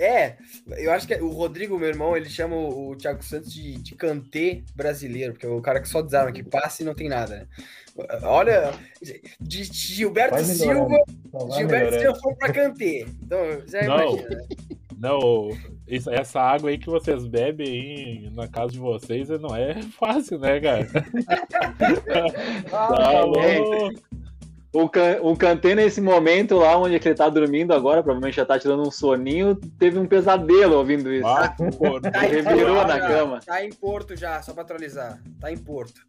É, 0.00 0.36
eu 0.78 0.90
acho 0.92 1.06
que 1.06 1.14
o 1.16 1.28
Rodrigo, 1.28 1.78
meu 1.78 1.88
irmão, 1.88 2.16
ele 2.16 2.30
chama 2.30 2.56
o, 2.56 2.90
o 2.92 2.96
Thiago 2.96 3.22
Santos 3.22 3.52
de, 3.52 3.74
de 3.82 3.94
cantê 3.94 4.62
brasileiro, 4.74 5.34
porque 5.34 5.44
é 5.44 5.48
o 5.50 5.60
cara 5.60 5.78
que 5.80 5.88
só 5.88 6.00
desarma, 6.00 6.32
que 6.32 6.42
passa 6.42 6.82
e 6.82 6.86
não 6.86 6.94
tem 6.94 7.08
nada. 7.08 7.36
né? 7.36 7.46
Olha, 8.22 8.72
de 9.38 9.64
Gilberto. 9.64 10.42
Silva, 10.42 10.96
Gilberto. 11.54 11.98
Silva 12.00 12.18
foi 12.18 12.34
pra 12.34 12.50
cantê. 12.52 13.06
Então, 13.22 13.40
já 13.66 13.82
Não. 13.82 14.08
imagina. 14.12 14.28
né? 14.36 14.46
Não, 14.98 15.48
isso- 15.88 16.10
essa 16.10 16.40
água 16.40 16.68
aí 16.70 16.76
que 16.78 16.86
vocês 16.90 17.26
bebem 17.26 17.66
aí 17.68 18.30
na 18.34 18.46
casa 18.48 18.72
de 18.72 18.78
vocês 18.78 19.28
não 19.28 19.54
é 19.56 19.80
fácil, 19.98 20.38
né, 20.38 20.60
cara? 20.60 20.86
Ah, 22.70 22.70
Tá 22.70 22.96
tá 22.96 23.20
louco. 23.24 24.00
O, 24.72 24.88
can, 24.88 25.18
o 25.22 25.36
Kanté, 25.36 25.74
nesse 25.74 26.00
momento 26.00 26.56
lá 26.58 26.76
onde 26.78 26.94
ele 26.94 27.14
tá 27.14 27.28
dormindo 27.28 27.72
agora, 27.74 28.02
provavelmente 28.04 28.36
já 28.36 28.46
tá 28.46 28.56
tirando 28.56 28.82
um 28.86 28.90
soninho, 28.90 29.56
teve 29.78 29.98
um 29.98 30.06
pesadelo 30.06 30.76
ouvindo 30.76 31.12
isso. 31.12 31.26
Ah, 31.26 31.54
Tá 32.12 32.24
em 32.26 32.30
Revirou 32.30 32.76
Porto 32.76 32.88
na 32.88 32.98
já, 33.00 33.08
cama. 33.08 33.40
Tá 33.44 33.64
em 33.64 33.70
Porto 33.72 34.16
já, 34.16 34.40
só 34.42 34.52
pra 34.52 34.62
atualizar. 34.62 35.20
Tá 35.40 35.50
em 35.50 35.56
Porto. 35.58 36.00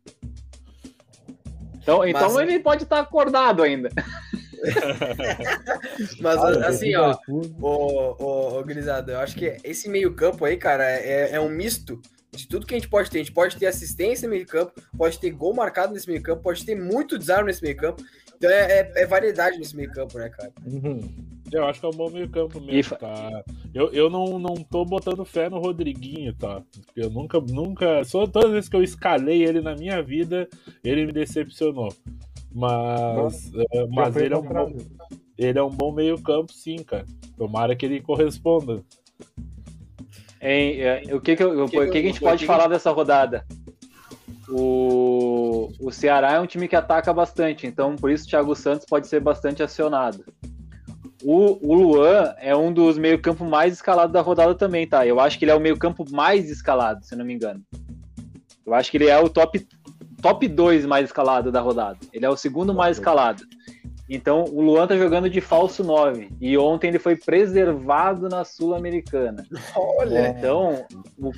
Então, 1.82 2.06
então 2.06 2.32
Mas- 2.34 2.48
ele 2.48 2.60
pode 2.60 2.84
estar 2.84 3.00
acordado 3.00 3.64
ainda. 3.64 3.90
Mas 6.22 6.38
Ah, 6.38 6.68
assim, 6.68 6.96
ó, 6.96 7.18
ô, 7.60 8.60
ô, 8.60 8.64
Grisado, 8.64 9.12
eu 9.12 9.20
acho 9.20 9.36
que 9.36 9.58
esse 9.64 9.90
meio-campo 9.90 10.46
aí, 10.46 10.56
cara, 10.58 10.84
é, 10.88 11.32
é 11.34 11.40
um 11.40 11.50
misto 11.50 12.00
de 12.32 12.48
tudo 12.48 12.66
que 12.68 12.76
a 12.76 12.78
gente 12.78 12.88
pode 12.90 13.10
ter. 13.10 13.18
A 13.18 13.24
gente 13.24 13.34
pode 13.34 13.58
ter 13.58 13.66
assistência 13.66 14.28
no 14.28 14.36
meio-campo, 14.36 14.74
pode 14.96 15.20
ter 15.20 15.32
gol 15.32 15.56
marcado 15.56 15.94
nesse 15.94 16.08
meio-campo, 16.08 16.44
pode 16.44 16.64
ter 16.64 16.76
muito 16.76 17.18
desarme 17.18 17.48
nesse 17.48 17.64
meio-campo. 17.64 18.04
Então 18.42 18.50
é, 18.50 18.80
é- 18.80 18.92
é 19.04 19.06
variedade 19.06 19.60
nesse 19.60 19.76
meio-campo, 19.76 20.18
né, 20.18 20.28
cara? 20.30 20.52
Uhum. 20.66 21.00
Eu 21.52 21.64
acho 21.68 21.80
que 21.80 21.86
é 21.86 21.90
um 21.90 21.94
bom 21.94 22.10
meio 22.10 22.28
campo 22.28 22.58
E 22.58 22.62
mesmo, 22.66 22.98
tá? 22.98 23.44
Eu, 23.72 23.92
eu 23.94 24.10
não, 24.10 24.40
não 24.40 24.56
tô 24.56 24.84
botando 24.84 25.24
fé 25.24 25.48
no 25.48 25.60
Rodriguinho, 25.60 26.34
tá? 26.34 26.64
Eu 26.96 27.12
nunca, 27.12 27.40
nunca. 27.40 28.04
Só 28.04 28.26
todas 28.26 28.48
as 28.48 28.54
vezes 28.56 28.70
que 28.70 28.76
eu 28.76 28.82
escalei 28.82 29.44
ele 29.44 29.62
na 29.62 29.76
minha 29.76 30.02
vida, 30.02 30.50
ele 30.84 31.06
me 31.06 31.12
decepcionou. 31.12 31.94
Mas, 32.52 33.52
é, 33.54 33.78
Já 33.82 33.88
mas 33.88 34.16
ele, 34.16 34.34
é 34.34 34.38
um 34.38 34.42
bom, 34.42 34.76
ele 35.38 35.60
é 35.60 35.64
um 35.64 35.70
bom 35.70 35.92
meio 35.92 36.20
campo, 36.20 36.52
sim, 36.52 36.78
cara. 36.78 37.06
Tomara 37.38 37.76
que 37.76 37.86
ele 37.86 38.02
corresponda. 38.02 38.82
Hein, 40.42 40.82
é, 40.82 41.04
o 41.14 41.22
que, 41.22 41.36
que, 41.36 41.44
eu- 41.44 41.66
o 41.66 41.70
que, 41.70 41.86
que 41.92 41.98
a 42.00 42.02
gente 42.02 42.20
pode 42.20 42.46
falar 42.48 42.68
dessa 42.68 42.90
rodada? 42.90 43.46
O, 44.50 45.72
o 45.80 45.92
Ceará 45.92 46.34
é 46.34 46.40
um 46.40 46.46
time 46.46 46.68
que 46.68 46.76
ataca 46.76 47.14
bastante, 47.14 47.68
então 47.68 47.96
por 47.96 48.10
isso 48.12 48.26
o 48.26 48.30
Thiago 48.30 48.56
Santos 48.56 48.86
pode 48.90 49.08
ser 49.08 49.20
bastante 49.20 49.62
acionado. 49.62 50.26
O, 51.24 51.60
o 51.62 51.74
Luan 51.76 52.34
é 52.40 52.56
um 52.56 52.74
dos 52.74 52.98
meio-campo 52.98 53.46
mais 53.46 53.74
escalados 53.74 54.12
da 54.12 54.22
rodada 54.22 54.56
também, 54.56 54.88
tá? 54.88 55.06
Eu 55.06 55.20
acho 55.20 55.38
que 55.38 55.46
ele 55.46 55.52
é 55.52 55.56
o 55.56 55.60
meio-campo 55.60 56.04
mais 56.12 56.50
escalado, 56.50 57.06
se 57.06 57.16
não 57.16 57.24
me 57.24 57.34
engano. 57.34 57.62
Eu 58.66 58.74
acho 58.74 58.90
que 58.90 58.98
ele 58.98 59.08
é 59.08 59.20
o 59.20 59.30
top 59.30 59.68
top 60.22 60.48
2 60.48 60.86
mais 60.86 61.06
escalado 61.06 61.52
da 61.52 61.60
rodada. 61.60 61.98
Ele 62.14 62.26
é 62.26 62.30
o 62.30 62.38
segundo 62.38 62.74
mais 62.74 62.98
escalado. 62.98 63.44
Então 64.14 64.44
o 64.52 64.62
Luan 64.62 64.86
tá 64.88 64.98
jogando 64.98 65.30
de 65.30 65.40
falso 65.40 65.84
9 65.86 66.30
e 66.42 66.58
ontem 66.58 66.90
ele 66.90 67.00
foi 67.00 67.16
preservado 67.16 68.28
na 68.28 68.44
Sul-Americana. 68.44 69.46
Olha, 69.76 70.28
Então, 70.38 70.86
o, 71.18 71.32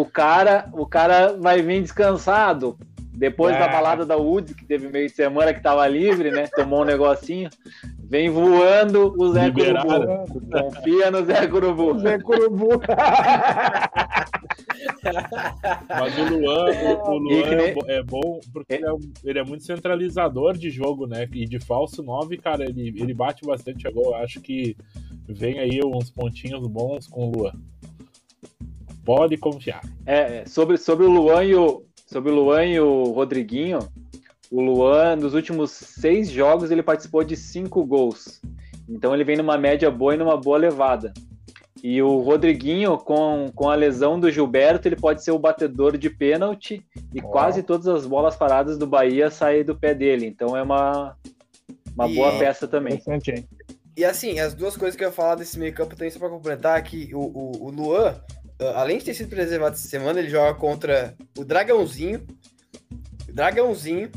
o, 0.00 0.04
cara, 0.04 0.68
o 0.72 0.84
cara 0.84 1.34
vai 1.38 1.62
vir 1.62 1.80
descansado. 1.80 2.76
Depois 3.14 3.56
da 3.58 3.64
Ah. 3.64 3.68
balada 3.68 4.06
da 4.06 4.16
UD, 4.16 4.54
que 4.54 4.64
teve 4.64 4.88
meio 4.88 5.08
de 5.08 5.12
semana 5.12 5.52
que 5.52 5.60
tava 5.60 5.84
livre, 5.88 6.30
né? 6.30 6.46
Tomou 6.54 6.82
um 6.82 6.84
negocinho. 6.84 7.50
Vem 7.98 8.30
voando 8.30 9.12
o 9.18 9.32
Zé 9.32 9.46
Liberaram. 9.46 10.24
Curubu. 10.26 10.50
Confia 10.50 11.10
no 11.10 11.24
Zé 11.24 11.46
Curubu. 11.48 11.98
Zé 11.98 12.18
Curubu. 12.20 12.68
Mas 15.88 16.18
o 16.18 16.36
Luan, 16.36 16.64
o, 16.66 17.10
o 17.10 17.16
E 17.16 17.34
Luan 17.42 17.46
é, 17.52 17.74
nem- 17.74 17.74
é 17.88 18.02
bom 18.02 18.40
porque 18.52 18.74
ele 18.74 18.86
é, 18.86 18.92
ele 19.24 19.38
é 19.38 19.44
muito 19.44 19.64
centralizador 19.64 20.56
de 20.56 20.70
jogo, 20.70 21.06
né? 21.06 21.28
E 21.32 21.46
de 21.46 21.58
falso 21.60 22.02
9, 22.02 22.36
cara, 22.38 22.64
ele, 22.64 22.88
ele 23.00 23.14
bate 23.14 23.44
bastante 23.44 23.86
a 23.86 23.90
gol. 23.90 24.14
Acho 24.14 24.40
que 24.40 24.76
vem 25.28 25.58
aí 25.58 25.80
uns 25.84 26.10
pontinhos 26.10 26.66
bons 26.66 27.06
com 27.06 27.28
o 27.28 27.30
Luan. 27.36 27.52
Pode 29.04 29.36
confiar. 29.36 29.82
É, 30.04 30.44
sobre, 30.46 30.76
sobre 30.76 31.06
o 31.06 31.10
Luan 31.10 31.44
e 31.44 31.54
o 31.54 31.82
sobre 32.06 32.30
o 32.32 32.34
Luan 32.34 32.64
e 32.64 32.80
o 32.80 33.04
Rodriguinho, 33.12 33.80
o 34.50 34.62
Luan 34.62 35.16
nos 35.16 35.34
últimos 35.34 35.70
seis 35.70 36.30
jogos 36.30 36.70
ele 36.70 36.82
participou 36.82 37.22
de 37.22 37.36
cinco 37.36 37.84
gols. 37.84 38.40
Então 38.88 39.12
ele 39.14 39.24
vem 39.24 39.36
numa 39.36 39.58
média 39.58 39.90
boa 39.90 40.14
e 40.14 40.16
numa 40.16 40.36
boa 40.36 40.56
levada. 40.56 41.12
E 41.82 42.02
o 42.02 42.18
Rodriguinho, 42.20 42.98
com, 42.98 43.50
com 43.54 43.70
a 43.70 43.74
lesão 43.74 44.18
do 44.18 44.30
Gilberto, 44.30 44.88
ele 44.88 44.96
pode 44.96 45.22
ser 45.22 45.30
o 45.30 45.38
batedor 45.38 45.96
de 45.96 46.10
pênalti 46.10 46.84
e 47.14 47.20
Ó. 47.22 47.28
quase 47.28 47.62
todas 47.62 47.86
as 47.86 48.04
bolas 48.04 48.34
paradas 48.36 48.76
do 48.76 48.86
Bahia 48.86 49.30
saem 49.30 49.64
do 49.64 49.76
pé 49.76 49.94
dele. 49.94 50.26
Então 50.26 50.56
é 50.56 50.62
uma, 50.62 51.16
uma 51.94 52.08
E- 52.08 52.14
boa 52.16 52.36
peça 52.38 52.66
também. 52.66 53.00
E 53.96 54.04
assim, 54.04 54.38
as 54.40 54.54
duas 54.54 54.76
coisas 54.76 54.96
que 54.96 55.04
eu 55.04 55.08
ia 55.08 55.12
falar 55.12 55.36
desse 55.36 55.58
meio 55.58 55.72
campo 55.72 55.94
também 55.94 56.10
só 56.10 56.18
pra 56.18 56.28
complementar 56.28 56.82
que 56.82 57.12
o, 57.14 57.18
o, 57.20 57.66
o 57.66 57.70
Luan, 57.70 58.14
ah, 58.60 58.80
além 58.80 58.98
de 58.98 59.04
ter 59.06 59.14
sido 59.14 59.28
preservado 59.28 59.74
essa 59.74 59.88
semana, 59.88 60.18
ele 60.18 60.28
joga 60.30 60.54
contra 60.58 61.14
o 61.36 61.44
Dragãozinho, 61.44 62.26
o 63.28 63.32
Dragãozinho 63.32 64.10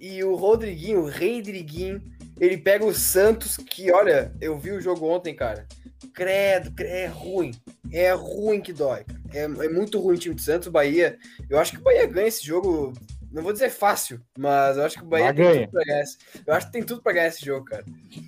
e 0.00 0.22
o 0.24 0.34
Rodriguinho, 0.34 1.00
o 1.02 1.08
Rei 1.08 1.42
Driguinho. 1.42 2.02
Ele 2.40 2.56
pega 2.56 2.84
o 2.84 2.94
Santos, 2.94 3.56
que 3.56 3.90
olha, 3.90 4.32
eu 4.40 4.56
vi 4.56 4.70
o 4.70 4.80
jogo 4.80 5.06
ontem, 5.08 5.34
cara. 5.34 5.66
Credo, 6.12 6.70
cre- 6.72 6.86
é 6.88 7.06
ruim. 7.06 7.52
É 7.92 8.12
ruim 8.12 8.60
que 8.60 8.72
dói. 8.72 9.04
É, 9.32 9.42
é 9.44 9.68
muito 9.68 10.00
ruim 10.00 10.14
o 10.16 10.18
time 10.18 10.34
de 10.34 10.42
Santos, 10.42 10.68
o 10.68 10.70
Bahia. 10.70 11.18
Eu 11.48 11.58
acho 11.58 11.72
que 11.72 11.78
o 11.78 11.82
Bahia 11.82 12.06
ganha 12.06 12.28
esse 12.28 12.44
jogo. 12.44 12.92
Não 13.30 13.42
vou 13.42 13.52
dizer 13.52 13.68
fácil, 13.70 14.20
mas 14.38 14.76
eu 14.78 14.84
acho 14.84 14.96
que 14.98 15.04
o 15.04 15.08
Bahia 15.08 15.26
Mas 15.26 15.36
tem 15.36 15.44
ganha. 15.44 15.60
tudo 15.66 15.70
pra 15.72 15.84
ganhar. 15.84 16.02
esse- 16.02 16.18
Eu 16.46 16.54
acho 16.54 16.66
que 16.66 16.72
tem 16.72 16.82
tudo 16.82 17.02
pra 17.02 17.12
ganhar 17.12 17.26
esse 17.28 17.44
jogo, 17.44 17.64
cara. 17.66 17.84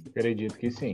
Acredito 0.07 0.59
que 0.59 0.71
sim. 0.71 0.93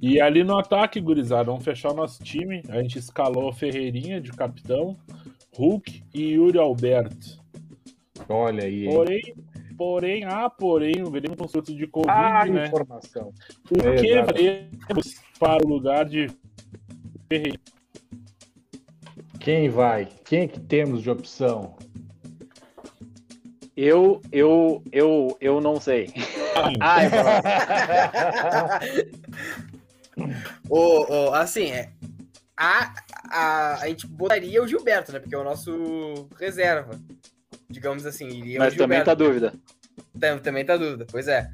E 0.00 0.20
ali 0.20 0.44
no 0.44 0.56
ataque, 0.58 1.00
gurizada, 1.00 1.44
vamos 1.44 1.64
fechar 1.64 1.90
o 1.90 1.94
nosso 1.96 2.22
time. 2.22 2.62
A 2.68 2.80
gente 2.80 2.98
escalou 2.98 3.52
Ferreirinha 3.52 4.20
de 4.20 4.30
capitão, 4.30 4.96
Hulk 5.54 6.04
e 6.14 6.32
Yuri 6.34 6.58
Alberto. 6.58 7.42
Olha 8.28 8.64
aí. 8.64 8.84
Porém, 8.84 9.34
porém, 9.76 10.24
ah, 10.24 10.48
porém, 10.48 11.02
o 11.02 11.10
Grêmio 11.10 11.36
com 11.36 11.46
surto 11.46 11.74
de 11.74 11.86
Covid, 11.86 12.10
Ah, 12.10 12.44
né? 12.46 12.66
informação. 12.66 13.32
O 13.70 13.74
que 13.74 14.08
Exato. 14.08 14.34
faremos 14.34 15.14
para 15.38 15.64
o 15.64 15.68
lugar 15.68 16.04
de 16.04 16.28
Ferreirinha? 17.28 17.60
Quem 19.40 19.68
vai? 19.68 20.08
Quem 20.24 20.40
é 20.40 20.48
que 20.48 20.58
temos 20.58 21.02
de 21.02 21.10
opção? 21.10 21.76
Eu, 23.76 24.20
eu, 24.32 24.82
eu, 24.90 25.36
eu 25.40 25.60
não 25.60 25.80
sei. 25.80 26.12
Ai, 26.80 27.10
o, 30.68 31.28
o, 31.28 31.34
assim, 31.34 31.70
é, 31.70 31.90
a, 32.56 32.94
a, 33.30 33.74
a 33.82 33.88
gente 33.88 34.06
botaria 34.06 34.62
o 34.62 34.66
Gilberto, 34.66 35.12
né? 35.12 35.20
Porque 35.20 35.34
é 35.34 35.38
o 35.38 35.44
nosso 35.44 36.26
reserva. 36.40 36.98
Digamos 37.68 38.06
assim. 38.06 38.28
Iria 38.28 38.58
Mas 38.58 38.74
também 38.74 39.02
tá 39.02 39.14
dúvida. 39.14 39.52
Também, 40.18 40.38
também 40.42 40.64
tá 40.64 40.76
dúvida, 40.76 41.06
pois 41.10 41.28
é. 41.28 41.50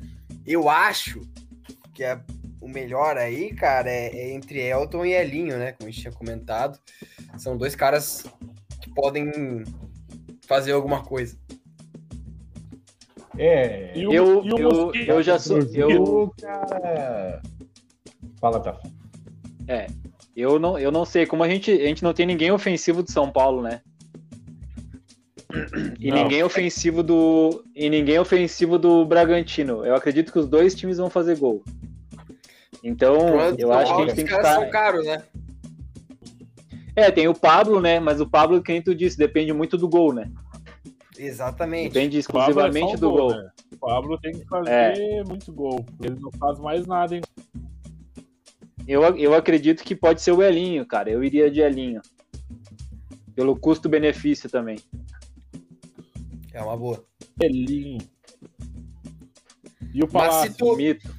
Eu 0.46 0.68
acho 0.68 1.20
que 1.94 2.04
é 2.04 2.20
o 2.60 2.68
melhor 2.68 3.16
aí, 3.16 3.52
cara, 3.52 3.90
é, 3.90 4.06
é, 4.06 4.32
entre 4.32 4.60
Elton 4.60 5.04
e 5.04 5.12
Elinho, 5.12 5.58
né? 5.58 5.72
Como 5.72 5.88
a 5.88 5.90
gente 5.90 6.00
tinha 6.00 6.12
comentado. 6.12 6.78
São 7.36 7.56
dois 7.56 7.74
caras 7.74 8.24
que 8.80 8.92
podem 8.94 9.64
fazer 10.46 10.72
alguma 10.72 11.02
coisa. 11.02 11.36
É. 13.38 13.92
eu, 13.96 14.12
eu, 14.12 14.44
eu, 14.44 14.92
eu 14.94 15.22
já 15.22 15.38
sou. 15.38 15.58
Eu... 15.58 16.32
Cara... 16.40 17.42
Fala, 18.38 18.60
tá. 18.60 18.80
É. 19.66 19.86
Eu 20.36 20.58
não, 20.58 20.78
eu 20.78 20.90
não 20.90 21.04
sei. 21.04 21.26
Como 21.26 21.42
a 21.42 21.48
gente, 21.48 21.70
a 21.70 21.86
gente 21.86 22.02
não 22.02 22.12
tem 22.12 22.26
ninguém 22.26 22.50
ofensivo 22.50 23.02
de 23.02 23.10
São 23.10 23.30
Paulo, 23.30 23.62
né? 23.62 23.80
E 25.98 26.10
não. 26.10 26.22
ninguém 26.22 26.42
ofensivo 26.42 27.02
do. 27.02 27.64
E 27.74 27.90
ninguém 27.90 28.18
ofensivo 28.18 28.78
do 28.78 29.04
Bragantino. 29.04 29.84
Eu 29.84 29.94
acredito 29.94 30.32
que 30.32 30.38
os 30.38 30.48
dois 30.48 30.74
times 30.74 30.98
vão 30.98 31.10
fazer 31.10 31.36
gol. 31.38 31.62
Então, 32.82 33.16
Pronto, 33.16 33.60
eu 33.60 33.72
acho 33.72 33.94
que 33.94 34.02
a 34.02 34.06
gente 34.06 34.16
tem 34.16 34.26
que 34.26 34.34
estar. 34.34 34.54
São 34.54 34.70
caros, 34.70 35.06
né? 35.06 35.22
É, 36.94 37.10
tem 37.10 37.28
o 37.28 37.34
Pablo, 37.34 37.80
né? 37.80 38.00
Mas 38.00 38.20
o 38.20 38.28
Pablo, 38.28 38.62
quem 38.62 38.82
tu 38.82 38.94
disse, 38.94 39.16
depende 39.16 39.52
muito 39.52 39.78
do 39.78 39.88
gol, 39.88 40.12
né? 40.12 40.30
Exatamente. 41.18 41.92
Depende 41.92 42.18
exclusivamente 42.18 42.94
é 42.94 42.96
do 42.96 43.10
gol. 43.10 43.28
gol. 43.28 43.36
Né? 43.36 43.50
O 43.72 43.76
Pablo 43.78 44.18
tem 44.18 44.32
que 44.32 44.44
fazer 44.46 44.70
é. 44.70 45.24
muito 45.24 45.52
gol. 45.52 45.84
Ele 46.02 46.18
não 46.20 46.30
faz 46.32 46.58
mais 46.58 46.86
nada, 46.86 47.16
hein? 47.16 47.22
Eu, 48.86 49.02
eu 49.16 49.34
acredito 49.34 49.84
que 49.84 49.94
pode 49.94 50.20
ser 50.20 50.32
o 50.32 50.42
Elinho, 50.42 50.84
cara. 50.84 51.10
Eu 51.10 51.22
iria 51.22 51.50
de 51.50 51.60
Elinho. 51.60 52.02
Pelo 53.34 53.56
custo-benefício 53.56 54.50
também. 54.50 54.78
É 56.52 56.62
uma 56.62 56.76
boa. 56.76 57.04
Elinho. 57.40 58.00
E 59.94 60.02
o 60.02 60.08
Palácio, 60.08 60.54
tu... 60.54 60.76
mito. 60.76 61.14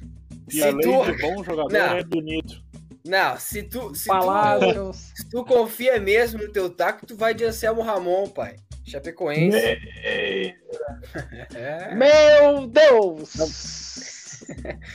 E 0.48 0.54
se 0.54 0.62
além 0.62 0.80
tu... 0.80 1.12
de 1.12 1.22
bom 1.22 1.42
jogador, 1.44 1.72
não. 1.72 1.96
é 1.96 2.04
bonito. 2.04 2.62
Não, 3.06 3.36
se 3.36 3.62
tu, 3.62 3.94
se 3.94 4.08
tu, 4.08 4.92
se 4.94 5.28
tu 5.28 5.44
confia 5.44 6.00
mesmo 6.00 6.42
no 6.42 6.50
teu 6.50 6.70
taco, 6.70 7.04
tu 7.04 7.14
vai 7.14 7.34
de 7.34 7.44
Anselmo 7.44 7.82
Ramon, 7.82 8.28
pai. 8.28 8.56
Chapecoense. 8.84 9.56
é. 11.54 11.94
Meu 11.94 12.66
Deus! 12.66 13.34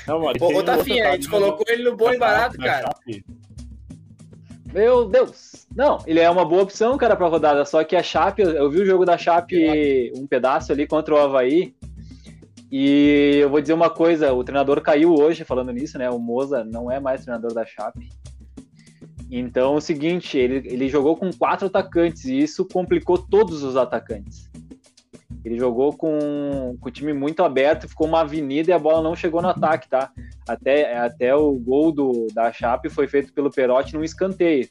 Não, 0.07 0.21
Ô, 0.21 0.63
Tafinha, 0.63 1.09
a 1.09 1.11
gente 1.13 1.29
colocou 1.29 1.65
ele 1.67 1.83
no 1.83 1.95
bom 1.95 2.11
e 2.13 2.17
barato, 2.17 2.57
cara. 2.57 2.89
Meu 4.73 5.07
Deus! 5.07 5.67
Não, 5.75 5.97
ele 6.05 6.19
é 6.19 6.29
uma 6.29 6.45
boa 6.45 6.63
opção, 6.63 6.97
cara, 6.97 7.15
pra 7.15 7.27
rodada. 7.27 7.65
Só 7.65 7.83
que 7.83 7.95
a 7.95 8.03
Chape, 8.03 8.41
eu 8.41 8.69
vi 8.69 8.81
o 8.81 8.85
jogo 8.85 9.05
da 9.05 9.17
Chape 9.17 10.13
um 10.15 10.27
pedaço 10.27 10.71
ali 10.71 10.85
contra 10.85 11.13
o 11.13 11.17
Havaí. 11.17 11.73
E 12.71 13.39
eu 13.41 13.49
vou 13.49 13.59
dizer 13.59 13.73
uma 13.73 13.89
coisa: 13.89 14.31
o 14.31 14.43
treinador 14.43 14.79
caiu 14.81 15.15
hoje, 15.15 15.43
falando 15.43 15.71
nisso, 15.71 15.97
né? 15.97 16.09
O 16.09 16.19
Moza 16.19 16.63
não 16.63 16.91
é 16.91 16.99
mais 16.99 17.23
treinador 17.23 17.53
da 17.53 17.65
Chape. 17.65 18.09
Então, 19.31 19.73
é 19.73 19.77
o 19.77 19.81
seguinte, 19.81 20.37
ele, 20.37 20.67
ele 20.67 20.89
jogou 20.89 21.15
com 21.15 21.31
quatro 21.31 21.67
atacantes 21.67 22.25
e 22.25 22.39
isso 22.39 22.65
complicou 22.65 23.17
todos 23.17 23.63
os 23.63 23.75
atacantes. 23.75 24.49
Ele 25.45 25.57
jogou 25.57 25.93
com, 25.93 26.75
com 26.79 26.89
o 26.89 26.91
time 26.91 27.13
muito 27.13 27.43
aberto, 27.43 27.87
ficou 27.87 28.07
uma 28.07 28.21
avenida 28.21 28.71
e 28.71 28.73
a 28.73 28.79
bola 28.79 29.01
não 29.01 29.15
chegou 29.15 29.41
no 29.41 29.49
ataque, 29.49 29.87
tá? 29.87 30.11
Até, 30.49 30.97
até 30.97 31.35
o 31.35 31.53
gol 31.53 31.91
do, 31.91 32.27
da 32.33 32.51
Chape 32.51 32.89
foi 32.89 33.07
feito 33.07 33.31
pelo 33.31 33.51
Perotti 33.51 33.93
num 33.93 34.03
escanteio. 34.03 34.67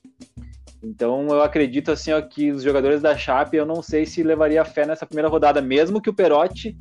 Então 0.83 1.29
eu 1.29 1.41
acredito 1.41 1.93
assim 1.93 2.13
ó, 2.13 2.21
que 2.21 2.51
os 2.51 2.65
jogadores 2.65 3.01
da 3.01 3.17
Chape, 3.17 3.57
eu 3.57 3.65
não 3.65 3.81
sei 3.81 4.05
se 4.05 4.25
levaria 4.25 4.65
fé 4.65 4.85
nessa 4.85 5.07
primeira 5.07 5.29
rodada, 5.29 5.63
mesmo 5.63 6.03
que 6.03 6.11
o 6.11 6.15
Perotti 6.15 6.77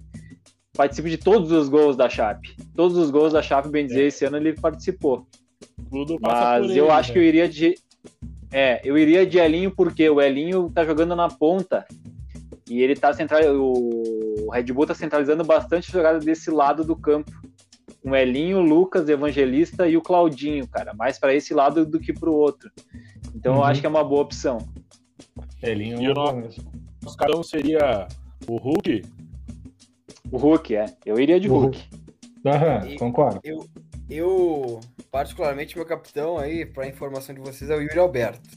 participe 0.75 1.11
de 1.11 1.17
todos 1.17 1.51
os 1.51 1.69
gols 1.69 1.95
da 1.95 2.09
Chape. 2.09 2.55
Todos 2.75 2.97
os 2.97 3.11
gols 3.11 3.33
da 3.33 3.41
Chape, 3.43 3.69
bem 3.69 3.85
dizer, 3.85 4.05
é. 4.05 4.07
esse 4.07 4.25
ano 4.25 4.37
ele 4.37 4.53
participou. 4.53 5.27
Tudo 5.91 6.17
Mas 6.19 6.75
eu 6.75 6.89
acho 6.89 7.09
né? 7.09 7.13
que 7.13 7.19
eu 7.19 7.23
iria 7.23 7.47
de. 7.47 7.75
É, 8.51 8.81
eu 8.83 8.97
iria 8.97 9.27
de 9.27 9.37
Elinho 9.37 9.69
porque 9.75 10.09
o 10.09 10.19
Elinho 10.19 10.71
tá 10.73 10.83
jogando 10.83 11.15
na 11.15 11.27
ponta 11.27 11.85
e 12.67 12.81
ele 12.81 12.95
tá 12.95 13.13
central. 13.13 13.41
O 13.55 14.49
Red 14.51 14.63
Bull 14.73 14.87
tá 14.87 14.95
centralizando 14.95 15.43
bastante 15.43 15.89
a 15.89 15.93
jogada 15.93 16.19
desse 16.19 16.49
lado 16.49 16.83
do 16.83 16.95
campo. 16.95 17.31
Com 18.07 18.11
o 18.11 18.15
Elinho, 18.15 18.59
o 18.59 18.61
Lucas, 18.61 19.09
Evangelista 19.09 19.85
e 19.85 19.97
o 19.97 20.01
Claudinho, 20.01 20.65
cara. 20.65 20.93
Mais 20.93 21.19
para 21.19 21.35
esse 21.35 21.53
lado 21.53 21.85
do 21.85 21.99
que 21.99 22.13
pro 22.13 22.33
outro. 22.33 22.71
Então 23.35 23.55
uhum. 23.55 23.59
eu 23.59 23.63
acho 23.65 23.81
que 23.81 23.85
é 23.85 23.89
uma 23.89 24.03
boa 24.03 24.21
opção. 24.21 24.59
Elinho 25.61 26.01
e 26.01 26.07
o 26.07 26.13
nosso, 26.13 26.65
nosso 27.03 27.43
seria 27.43 28.07
o 28.47 28.55
Hulk? 28.55 29.01
O 30.31 30.37
Hulk, 30.37 30.73
é. 30.73 30.85
Eu 31.05 31.19
iria 31.19 31.37
de 31.37 31.49
Hulk. 31.49 31.83
Aham, 32.45 32.95
concordo. 32.97 33.41
Eu, 33.43 33.67
eu, 34.09 34.79
particularmente, 35.11 35.75
meu 35.75 35.85
capitão 35.85 36.37
aí, 36.37 36.65
para 36.65 36.87
informação 36.87 37.35
de 37.35 37.41
vocês, 37.41 37.69
é 37.69 37.75
o 37.75 37.81
Yuri 37.81 37.99
Alberto. 37.99 38.49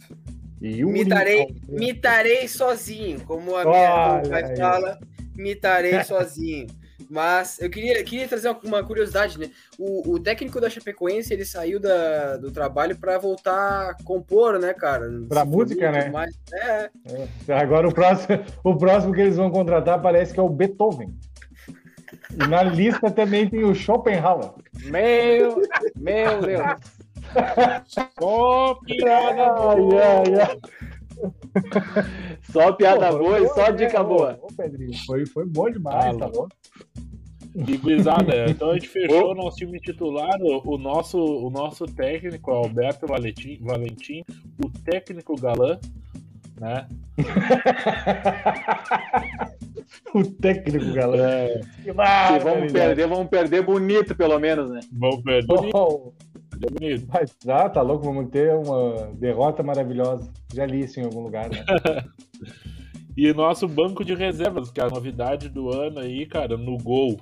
Yuri 0.63 0.93
mitarei, 0.93 1.41
Alberto. 1.41 1.73
mitarei 1.73 2.47
sozinho, 2.47 3.21
como 3.25 3.57
a 3.57 3.65
minha 3.65 4.23
pai 4.31 4.57
fala, 4.57 5.01
mitarei 5.35 6.05
sozinho. 6.05 6.69
Mas 7.09 7.61
eu 7.61 7.71
queria, 7.71 8.03
queria 8.05 8.29
trazer 8.29 8.55
uma 8.65 8.83
curiosidade, 8.85 9.39
né? 9.39 9.51
O, 9.79 10.15
o 10.15 10.21
técnico 10.21 10.61
da 10.61 10.69
Chapecoense, 10.69 11.33
ele 11.33 11.45
saiu 11.45 11.81
da, 11.81 12.37
do 12.37 12.51
trabalho 12.51 12.97
para 12.97 13.19
voltar 13.19 13.91
a 13.91 13.97
compor, 14.05 14.59
né, 14.59 14.75
cara? 14.75 15.09
Pra 15.29 15.45
música, 15.45 15.91
né? 15.91 16.11
Mais. 16.11 16.35
É. 16.53 16.91
é. 17.49 17.59
Agora 17.59 17.89
o 17.89 17.95
próximo, 17.95 18.45
o 18.65 18.77
próximo 18.77 19.15
que 19.15 19.21
eles 19.21 19.37
vão 19.37 19.51
contratar 19.51 20.01
parece 20.03 20.35
que 20.35 20.41
é 20.41 20.43
o 20.43 20.49
Beethoven. 20.49 21.15
E 22.33 22.47
na 22.49 22.63
lista 22.63 23.11
também 23.11 23.49
tem 23.49 23.65
o 23.65 23.75
Schopenhauer. 23.75 24.53
Meu, 24.85 25.63
meu 25.97 26.41
Deus. 26.41 26.63
Só 27.87 28.75
piada 28.85 29.53
boa. 29.53 30.03
Ai, 30.03 30.35
ai, 30.35 30.61
Só 32.51 32.73
piada 32.73 33.11
Pô, 33.11 33.19
boa 33.19 33.41
e 33.41 33.49
só 33.49 33.71
dica 33.71 34.03
boa. 34.03 34.39
Ô, 34.43 34.49
Pedrinho, 34.49 34.97
foi, 35.07 35.27
foi 35.27 35.47
bom 35.47 35.71
demais, 35.71 36.17
tá 36.17 36.29
bom? 36.29 36.49
E 37.55 37.77
gurizada, 37.77 38.49
então 38.49 38.71
a 38.71 38.75
gente 38.75 38.89
fechou 38.89 39.33
o 39.33 39.35
nosso 39.35 39.57
time 39.57 39.81
titular, 39.81 40.41
o, 40.41 40.75
o, 40.75 40.79
nosso, 40.79 41.19
o 41.19 41.51
nosso 41.51 41.85
técnico, 41.85 42.53
Alberto 42.53 43.09
Valentim, 43.09 43.59
Valentim, 43.61 44.23
o 44.65 44.71
técnico 44.85 45.35
galã, 45.35 45.77
né? 46.61 46.87
o 50.15 50.23
técnico, 50.23 50.93
galera. 50.93 51.29
É. 51.29 51.61
Que 51.83 51.93
vamos 51.93 52.73
perder, 52.73 53.09
vamos 53.09 53.29
perder 53.29 53.63
bonito, 53.63 54.15
pelo 54.15 54.39
menos, 54.39 54.71
né? 54.71 54.81
Vamos 54.93 55.23
perder 55.23 55.47
bonito. 55.47 55.77
Oh, 55.77 56.13
bonito. 56.69 57.07
Mas, 57.13 57.37
ah, 57.49 57.69
tá 57.69 57.83
louco, 57.83 58.05
vamos 58.05 58.31
ter 58.31 58.55
uma 58.55 59.13
derrota 59.15 59.63
maravilhosa. 59.63 60.31
Já 60.53 60.67
li 60.67 60.85
isso 60.85 61.01
em 61.01 61.05
algum 61.05 61.21
lugar, 61.21 61.49
né? 61.49 61.65
e 63.17 63.33
nosso 63.33 63.67
banco 63.67 64.05
de 64.05 64.15
reservas, 64.15 64.71
que 64.71 64.81
é 64.81 64.85
a 64.85 64.91
novidade 64.91 65.49
do 65.49 65.71
ano 65.71 66.01
aí, 66.01 66.27
cara, 66.27 66.57
no 66.57 66.77
gol. 66.79 67.19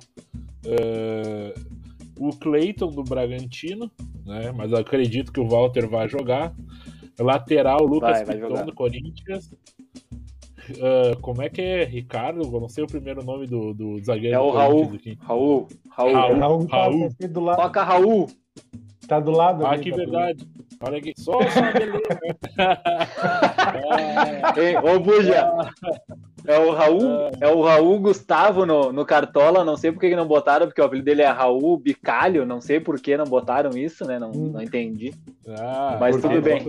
Uh, 0.65 1.79
o 2.19 2.35
Cleiton 2.35 2.89
do 2.89 3.03
Bragantino, 3.03 3.89
né? 4.25 4.51
Mas 4.51 4.73
acredito 4.73 5.31
que 5.31 5.39
o 5.39 5.47
Walter 5.47 5.87
vai 5.87 6.09
jogar. 6.09 6.53
Lateral, 7.17 7.85
Lucas 7.85 8.23
vai, 8.25 8.37
vai 8.37 8.65
do 8.65 8.73
Corinthians. 8.73 9.51
Uh, 10.71 11.19
como 11.21 11.41
é 11.41 11.49
que 11.49 11.61
é 11.61 11.83
Ricardo? 11.83 12.41
Eu 12.41 12.61
não 12.61 12.69
sei 12.69 12.83
o 12.83 12.87
primeiro 12.87 13.23
nome 13.23 13.47
do, 13.47 13.73
do 13.73 14.03
zagueiro. 14.03 14.35
É 14.35 14.39
o 14.39 14.51
Raul. 14.51 14.91
Raul. 15.19 15.67
Raul. 15.89 16.13
Raul. 16.13 16.37
Raul. 16.37 16.65
Raul. 16.67 17.09
Tá 17.17 17.27
do 17.27 17.39
lado. 17.39 17.57
Toca 17.57 17.83
Raul. 17.83 18.27
Tá 19.09 19.19
do 19.19 19.31
lado. 19.31 19.65
Ah, 19.65 19.71
ali, 19.71 19.83
que 19.83 19.89
tá 19.89 19.97
verdade. 19.97 20.47
Olha 20.79 20.99
aqui. 20.99 21.13
Só, 21.17 21.33
só 21.33 21.71
beleza. 21.73 22.19
Ei, 24.55 24.77
ô, 24.77 24.99
Buja. 24.99 25.51
É 26.45 26.57
o 26.57 26.71
Raul, 26.71 27.31
é 27.41 27.47
o 27.47 27.61
Raul 27.61 27.99
Gustavo 27.99 28.65
no, 28.65 28.93
no 28.93 29.05
Cartola, 29.05 29.65
não 29.65 29.75
sei 29.75 29.91
por 29.91 29.99
que 29.99 30.15
não 30.15 30.25
botaram, 30.27 30.67
porque 30.67 30.79
o 30.79 30.85
apelido 30.85 31.05
dele 31.05 31.21
é 31.21 31.27
Raul 31.27 31.77
Bicalho, 31.77 32.45
não 32.45 32.61
sei 32.61 32.79
por 32.79 32.99
que 32.99 33.17
não 33.17 33.25
botaram 33.25 33.71
isso, 33.71 34.05
né? 34.05 34.17
Não, 34.17 34.31
hum. 34.31 34.51
não 34.53 34.61
entendi. 34.61 35.13
Ah, 35.47 35.97
Mas 35.99 36.21
tudo 36.21 36.41
bem. 36.41 36.65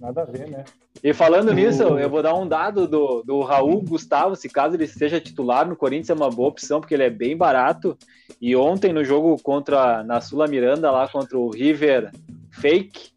Nada 0.00 0.22
a 0.22 0.24
ver, 0.24 0.48
né? 0.48 0.64
E 1.02 1.12
falando 1.12 1.52
nisso, 1.52 1.82
eu 1.82 2.08
vou 2.08 2.22
dar 2.22 2.34
um 2.34 2.46
dado 2.46 2.86
do, 2.86 3.22
do 3.22 3.40
Raul 3.40 3.82
Gustavo, 3.82 4.36
se 4.36 4.48
caso 4.48 4.74
ele 4.76 4.86
seja 4.86 5.20
titular 5.20 5.68
no 5.68 5.76
Corinthians, 5.76 6.10
é 6.10 6.14
uma 6.14 6.30
boa 6.30 6.48
opção, 6.48 6.80
porque 6.80 6.94
ele 6.94 7.04
é 7.04 7.10
bem 7.10 7.36
barato. 7.36 7.96
E 8.40 8.54
ontem, 8.54 8.92
no 8.92 9.04
jogo 9.04 9.36
contra 9.42 10.02
na 10.04 10.20
Sula 10.20 10.46
Miranda, 10.46 10.90
lá 10.90 11.08
contra 11.08 11.38
o 11.38 11.50
River 11.50 12.10
Fake, 12.50 13.12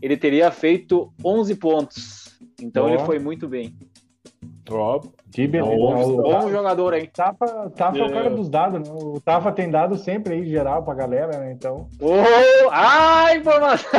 ele 0.00 0.16
teria 0.16 0.50
feito 0.50 1.12
11 1.24 1.54
pontos. 1.56 2.38
Então 2.60 2.88
ele 2.88 2.98
foi 3.00 3.18
muito 3.18 3.48
bem. 3.48 3.76
Ó, 4.70 5.00
Que 5.32 5.46
beleza. 5.46 5.76
Bom, 5.76 6.04
O 6.14 6.22
bom 6.22 6.30
Tafa- 6.30 6.50
jogador, 6.50 6.94
hein? 6.94 7.10
Tafa, 7.12 7.70
Tafa 7.76 7.98
é 7.98 8.02
o 8.02 8.06
É. 8.06 8.12
cara 8.12 8.30
dos 8.30 8.48
dados, 8.48 8.88
né? 8.88 8.94
O 8.96 9.20
Tafa 9.20 9.52
tem 9.52 9.70
dado 9.70 9.96
sempre 9.96 10.34
aí, 10.34 10.46
geral, 10.48 10.82
pra 10.82 10.94
galera, 10.94 11.38
né? 11.38 11.52
Então. 11.52 11.86
Oh, 12.00 12.68
ah, 12.70 13.34
informação! 13.36 13.90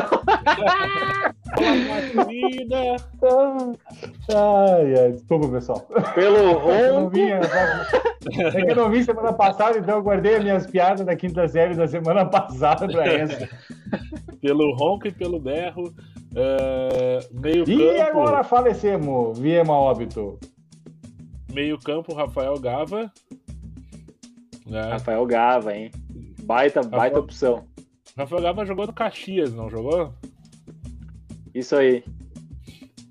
vida. 2.28 2.95
Ai, 4.34 4.95
ai, 4.99 5.12
desculpa, 5.12 5.47
pessoal. 5.49 5.86
Pelo 6.15 7.10
vi, 7.10 7.32
é 7.32 8.62
que 8.65 8.71
eu 8.71 8.75
não 8.75 8.89
vi 8.89 9.04
semana 9.04 9.32
passada, 9.34 9.78
então 9.78 9.97
eu 9.97 10.04
guardei 10.04 10.36
as 10.38 10.43
minhas 10.43 10.65
piadas 10.67 11.06
da 11.06 11.15
quinta 11.15 11.47
série 11.47 11.75
da 11.75 11.88
semana 11.88 12.25
passada 12.25 12.88
pra 12.88 13.06
essa. 13.13 13.47
Pelo 14.41 14.75
ronco 14.75 15.08
e 15.08 15.12
pelo 15.12 15.39
berro. 15.39 15.93
ah, 16.36 17.19
meio 17.32 17.63
E 17.69 17.78
campo. 17.97 18.01
agora 18.19 18.43
falecemos, 18.43 19.38
viemos 19.39 19.69
a 19.69 19.78
óbito. 19.78 20.39
Meio 21.56 21.80
campo, 21.80 22.13
Rafael 22.13 22.60
Gava. 22.60 23.10
Né? 24.68 24.82
Rafael 24.82 25.26
Gava, 25.26 25.74
hein? 25.74 25.89
Baita, 26.44 26.82
baita 26.82 26.98
Rafael- 26.98 27.24
opção. 27.24 27.68
Rafael 28.18 28.41
Gava 28.41 28.65
jogou 28.65 28.86
no 28.86 28.91
Caxias, 28.91 29.54
não 29.54 29.70
jogou? 29.70 30.13
Isso 31.54 31.74
aí. 31.78 32.04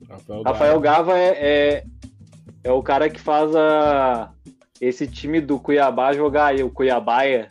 Rafael, 0.06 0.42
Rafael 0.42 0.80
Gava 0.80 1.18
é, 1.18 1.28
é, 1.30 1.84
é 2.64 2.70
o 2.70 2.82
cara 2.82 3.08
que 3.08 3.18
faz 3.18 3.56
a, 3.56 4.30
esse 4.78 5.06
time 5.06 5.40
do 5.40 5.58
Cuiabá 5.58 6.12
jogar 6.12 6.48
aí, 6.48 6.62
o 6.62 6.70
Cuiabaia. 6.70 7.48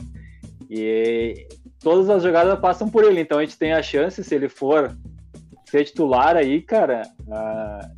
E 0.69 1.47
todas 1.79 2.07
as 2.07 2.21
jogadas 2.21 2.59
passam 2.59 2.87
por 2.87 3.03
ele, 3.03 3.19
então 3.19 3.39
a 3.39 3.43
gente 3.43 3.57
tem 3.57 3.73
a 3.73 3.81
chance, 3.81 4.23
se 4.23 4.35
ele 4.35 4.47
for 4.47 4.95
ser 5.65 5.85
titular 5.85 6.35
aí, 6.37 6.61
cara, 6.61 7.01
ah, 7.31 7.89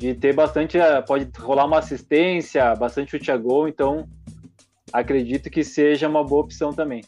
de 0.00 0.14
ter 0.14 0.32
bastante. 0.34 0.78
ah, 0.80 1.02
Pode 1.02 1.28
rolar 1.38 1.66
uma 1.66 1.78
assistência, 1.78 2.74
bastante 2.74 3.10
chute 3.10 3.30
a 3.30 3.36
gol, 3.36 3.68
então 3.68 4.08
acredito 4.90 5.50
que 5.50 5.62
seja 5.62 6.08
uma 6.08 6.24
boa 6.24 6.40
opção 6.42 6.72
também. 6.72 7.02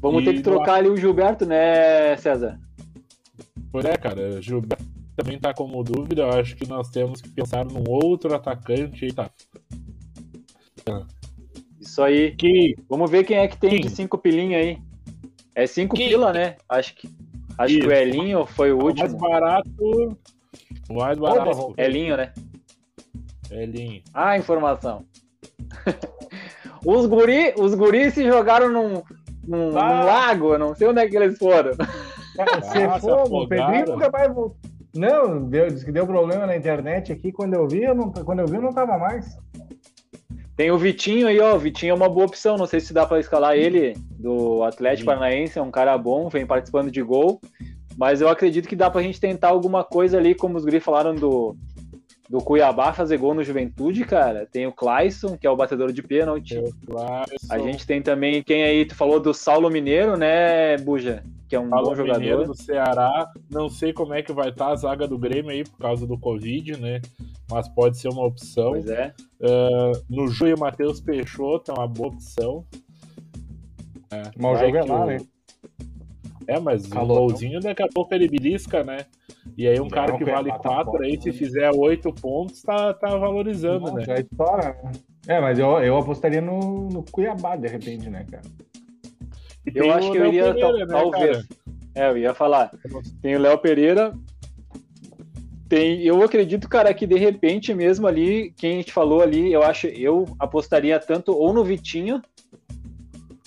Vamos 0.00 0.22
E 0.22 0.24
ter 0.24 0.32
que 0.32 0.42
trocar 0.42 0.76
ali 0.76 0.88
o 0.88 0.96
Gilberto, 0.96 1.44
né, 1.44 2.16
César? 2.16 2.58
Pois 3.70 3.84
é, 3.84 3.98
cara. 3.98 4.40
Gilberto 4.40 4.82
também 5.14 5.38
tá 5.38 5.52
como 5.52 5.84
dúvida. 5.84 6.22
Eu 6.22 6.30
acho 6.30 6.56
que 6.56 6.66
nós 6.66 6.88
temos 6.88 7.20
que 7.20 7.28
pensar 7.28 7.66
num 7.66 7.84
outro 7.86 8.34
atacante 8.34 9.04
aí, 9.04 9.12
tá? 9.12 9.30
Isso 11.78 12.02
aí. 12.02 12.34
Que 12.34 12.74
Vamos 12.88 13.10
ver 13.10 13.24
quem 13.24 13.36
é 13.36 13.46
que 13.46 13.58
tem 13.58 13.70
Quem? 13.72 13.80
de 13.82 13.90
cinco 13.90 14.16
pilinha 14.16 14.56
aí. 14.56 14.78
É 15.54 15.66
cinco 15.66 15.94
Quem? 15.96 16.08
pila, 16.08 16.32
né? 16.32 16.56
Acho 16.66 16.94
que 16.94 17.10
acho 17.58 17.78
que 17.78 17.86
o. 17.86 17.92
Elinho 17.92 18.46
foi 18.46 18.72
o 18.72 18.82
último. 18.82 19.18
barato. 19.18 19.68
O 19.78 19.90
mais 19.90 20.14
barato. 20.14 20.18
Opa, 20.88 21.12
Elinho, 21.76 22.16
né? 22.16 22.32
Elinho. 23.50 24.02
Ah, 24.12 24.36
informação. 24.36 25.04
os 26.84 27.06
guri, 27.06 27.54
os 27.58 27.74
guri 27.74 28.10
se 28.10 28.24
jogaram 28.24 28.68
num, 28.70 29.02
num, 29.46 29.78
Ah. 29.78 29.94
num 29.94 30.04
lago, 30.06 30.58
não 30.58 30.74
sei 30.74 30.88
onde 30.88 31.00
é 31.00 31.08
que 31.08 31.16
eles 31.16 31.38
foram. 31.38 31.72
Cara, 32.36 32.62
se 32.62 32.78
Ah, 32.78 32.94
se 32.94 33.00
for, 33.00 33.32
o. 33.32 33.48
Pedrinho 33.48 33.86
nunca 33.86 34.10
vai 34.10 34.28
voltar. 34.28 34.56
Não, 34.94 35.44
deu, 35.44 35.68
disse 35.68 35.84
que 35.84 35.92
deu 35.92 36.04
problema 36.06 36.46
na 36.46 36.56
internet 36.56 37.12
aqui. 37.12 37.30
Quando 37.30 37.54
eu 37.54 37.68
vi, 37.68 37.84
eu 37.84 37.94
não, 37.94 38.10
quando 38.10 38.40
eu 38.40 38.46
vi, 38.46 38.56
eu 38.56 38.62
não 38.62 38.72
tava 38.72 38.98
mais. 38.98 39.38
Tem 40.56 40.70
o 40.72 40.78
Vitinho 40.78 41.28
aí, 41.28 41.38
ó. 41.40 41.54
O 41.54 41.58
Vitinho 41.58 41.92
é 41.92 41.94
uma 41.94 42.08
boa 42.08 42.26
opção. 42.26 42.56
Não 42.56 42.66
sei 42.66 42.80
se 42.80 42.92
dá 42.92 43.06
pra 43.06 43.20
escalar 43.20 43.56
ele 43.56 43.94
do 44.18 44.62
Atlético 44.64 45.02
Sim. 45.02 45.06
Paranaense. 45.06 45.58
É 45.58 45.62
um 45.62 45.70
cara 45.70 45.96
bom, 45.96 46.28
vem 46.28 46.44
participando 46.44 46.90
de 46.90 47.02
gol. 47.02 47.40
Mas 48.00 48.22
eu 48.22 48.30
acredito 48.30 48.66
que 48.66 48.74
dá 48.74 48.88
pra 48.90 49.02
gente 49.02 49.20
tentar 49.20 49.48
alguma 49.48 49.84
coisa 49.84 50.16
ali, 50.16 50.34
como 50.34 50.56
os 50.56 50.64
guri 50.64 50.80
falaram 50.80 51.14
do, 51.14 51.54
do 52.30 52.38
Cuiabá 52.38 52.94
fazer 52.94 53.18
gol 53.18 53.34
no 53.34 53.44
Juventude, 53.44 54.06
cara. 54.06 54.48
Tem 54.50 54.66
o 54.66 54.72
Clayson, 54.72 55.36
que 55.36 55.46
é 55.46 55.50
o 55.50 55.56
batedor 55.56 55.92
de 55.92 56.02
pênalti. 56.02 56.58
A 57.50 57.58
gente 57.58 57.86
tem 57.86 58.00
também 58.00 58.42
quem 58.42 58.62
aí, 58.62 58.86
tu 58.86 58.94
falou 58.94 59.20
do 59.20 59.34
Saulo 59.34 59.68
Mineiro, 59.68 60.16
né, 60.16 60.78
Buja? 60.78 61.22
Que 61.46 61.54
é 61.54 61.60
um 61.60 61.68
Paulo 61.68 61.90
bom 61.90 61.94
jogador. 61.96 62.20
Mineiro 62.20 62.46
do 62.46 62.54
Ceará. 62.54 63.30
Não 63.50 63.68
sei 63.68 63.92
como 63.92 64.14
é 64.14 64.22
que 64.22 64.32
vai 64.32 64.48
estar 64.48 64.68
a 64.68 64.76
zaga 64.76 65.06
do 65.06 65.18
Grêmio 65.18 65.50
aí 65.50 65.62
por 65.62 65.76
causa 65.76 66.06
do 66.06 66.16
Covid, 66.16 66.80
né? 66.80 67.02
Mas 67.50 67.68
pode 67.68 67.98
ser 67.98 68.08
uma 68.08 68.24
opção. 68.24 68.70
Pois 68.70 68.88
é. 68.88 69.12
Ah, 69.42 69.92
no 70.08 70.26
Júlio 70.28 70.58
Matheus 70.58 71.02
Peixoto 71.02 71.70
é 71.70 71.74
uma 71.74 71.86
boa 71.86 72.08
opção. 72.08 72.64
É, 74.10 74.22
vai 74.38 74.56
jogo 74.64 74.76
é 74.78 74.84
lá, 74.84 75.04
o- 75.04 75.06
né? 75.06 75.18
É, 76.46 76.58
mas 76.58 76.86
Calor, 76.86 77.18
o 77.18 77.20
golzinho 77.28 77.60
daqui 77.60 77.82
a 77.82 77.88
pouco 77.88 78.14
ele 78.14 78.26
belisca, 78.28 78.82
né? 78.82 79.06
E 79.56 79.68
aí 79.68 79.78
um 79.78 79.84
Não, 79.84 79.90
cara 79.90 80.16
que 80.16 80.24
vale 80.24 80.48
tá 80.50 80.58
4 80.58 80.84
forte, 80.92 81.04
aí, 81.04 81.20
se 81.20 81.28
né? 81.28 81.32
fizer 81.32 81.70
8 81.74 82.12
pontos, 82.12 82.62
tá, 82.62 82.92
tá 82.94 83.16
valorizando, 83.16 83.86
Não, 83.86 83.94
né? 83.94 84.04
Já 84.04 84.14
estoura, 84.16 84.76
né? 84.82 84.92
É, 85.28 85.40
mas 85.40 85.58
eu, 85.58 85.78
eu 85.80 85.96
apostaria 85.98 86.40
no, 86.40 86.88
no 86.88 87.02
Cuiabá, 87.04 87.56
de 87.56 87.68
repente, 87.68 88.08
né, 88.08 88.24
cara? 88.30 88.42
Eu 89.74 89.92
acho 89.92 90.10
que 90.10 90.16
eu 90.16 90.22
Léo 90.22 90.32
iria 90.32 90.54
Pereira, 90.54 90.60
tal- 90.60 90.78
né, 90.78 90.86
talvez. 90.86 91.36
cara? 91.36 91.48
É, 91.94 92.10
eu 92.10 92.18
ia 92.18 92.34
falar. 92.34 92.70
Tem 93.20 93.36
o 93.36 93.40
Léo 93.40 93.58
Pereira. 93.58 94.12
Tem, 95.68 96.00
eu 96.02 96.20
acredito, 96.22 96.68
cara, 96.68 96.92
que 96.92 97.06
de 97.06 97.16
repente 97.16 97.72
mesmo 97.74 98.06
ali, 98.08 98.52
quem 98.56 98.72
a 98.72 98.76
gente 98.76 98.92
falou 98.92 99.20
ali, 99.20 99.52
eu 99.52 99.62
acho, 99.62 99.86
eu 99.86 100.24
apostaria 100.38 100.98
tanto 100.98 101.32
ou 101.32 101.52
no 101.52 101.62
Vitinho 101.62 102.20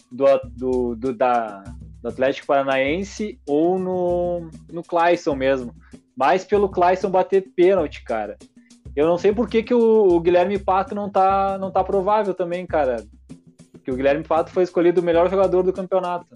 do, 0.10 0.26
do, 0.56 0.96
do- 0.96 1.14
da, 1.14 1.64
do 2.04 2.10
Atlético 2.10 2.48
Paranaense 2.48 3.40
ou 3.48 3.80
no, 3.80 4.50
no 4.70 4.84
Clayson 4.84 5.36
mesmo. 5.36 5.74
Mais 6.16 6.44
pelo 6.44 6.68
Clayson 6.68 7.10
bater 7.10 7.42
pênalti, 7.56 8.04
cara. 8.04 8.38
Eu 8.94 9.08
não 9.08 9.18
sei 9.18 9.32
por 9.32 9.50
que, 9.50 9.64
que 9.64 9.74
o, 9.74 10.10
o 10.10 10.20
Guilherme 10.20 10.60
Pato 10.60 10.94
não 10.94 11.10
tá, 11.10 11.58
não 11.58 11.72
tá 11.72 11.82
provável 11.82 12.34
também, 12.34 12.68
cara. 12.68 12.98
Que 13.84 13.90
o 13.90 13.96
Guilherme 13.96 14.24
Pato 14.24 14.52
foi 14.52 14.64
escolhido 14.64 15.00
o 15.02 15.04
melhor 15.04 15.30
jogador 15.30 15.64
do 15.64 15.74
campeonato. 15.74 16.28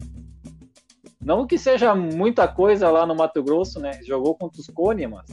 Não 1.22 1.46
que 1.46 1.58
seja 1.58 1.94
muita 1.94 2.48
coisa 2.48 2.90
lá 2.90 3.06
no 3.06 3.14
Mato 3.14 3.44
Grosso, 3.44 3.80
né? 3.80 3.92
Jogou 4.06 4.36
contra 4.36 4.62
os 4.62 4.68
Cone, 4.68 5.06
mas 5.06 5.26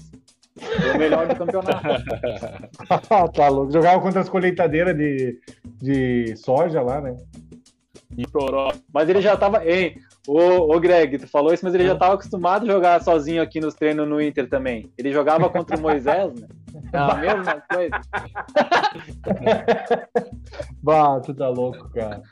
foi 0.59 0.90
o 0.90 0.99
melhor 0.99 1.29
do 1.29 1.37
campeonato. 1.37 1.81
tá 3.33 3.49
louco. 3.49 3.73
Jogava 3.73 4.03
contra 4.03 4.20
as 4.20 4.29
colheitadeiras 4.29 4.97
de, 4.97 5.38
de 5.81 6.37
soja 6.37 6.83
lá, 6.83 7.01
né? 7.01 7.16
E 8.16 8.27
Toró. 8.27 8.73
Mas 8.92 9.09
ele 9.09 9.20
já 9.20 9.37
tava. 9.37 9.64
Hein, 9.64 9.97
ô, 10.27 10.75
ô 10.75 10.81
Greg, 10.81 11.19
tu 11.19 11.29
falou 11.29 11.53
isso, 11.53 11.65
mas 11.65 11.75
ele 11.75 11.87
já 11.87 11.95
tava 11.95 12.15
acostumado 12.15 12.65
a 12.65 12.73
jogar 12.73 13.03
sozinho 13.03 13.43
aqui 13.43 13.61
nos 13.61 13.75
treinos 13.75 14.09
no 14.09 14.21
Inter 14.21 14.49
também. 14.49 14.91
Ele 14.97 15.13
jogava 15.13 15.49
contra 15.49 15.77
o 15.77 15.81
Moisés, 15.81 16.33
né? 16.35 16.49
É 16.93 16.99
a 16.99 17.15
mesma 17.15 17.63
coisa. 17.73 18.01
Bah, 20.83 21.21
tu 21.21 21.35
tá 21.35 21.49
louco, 21.49 21.89
cara. 21.91 22.23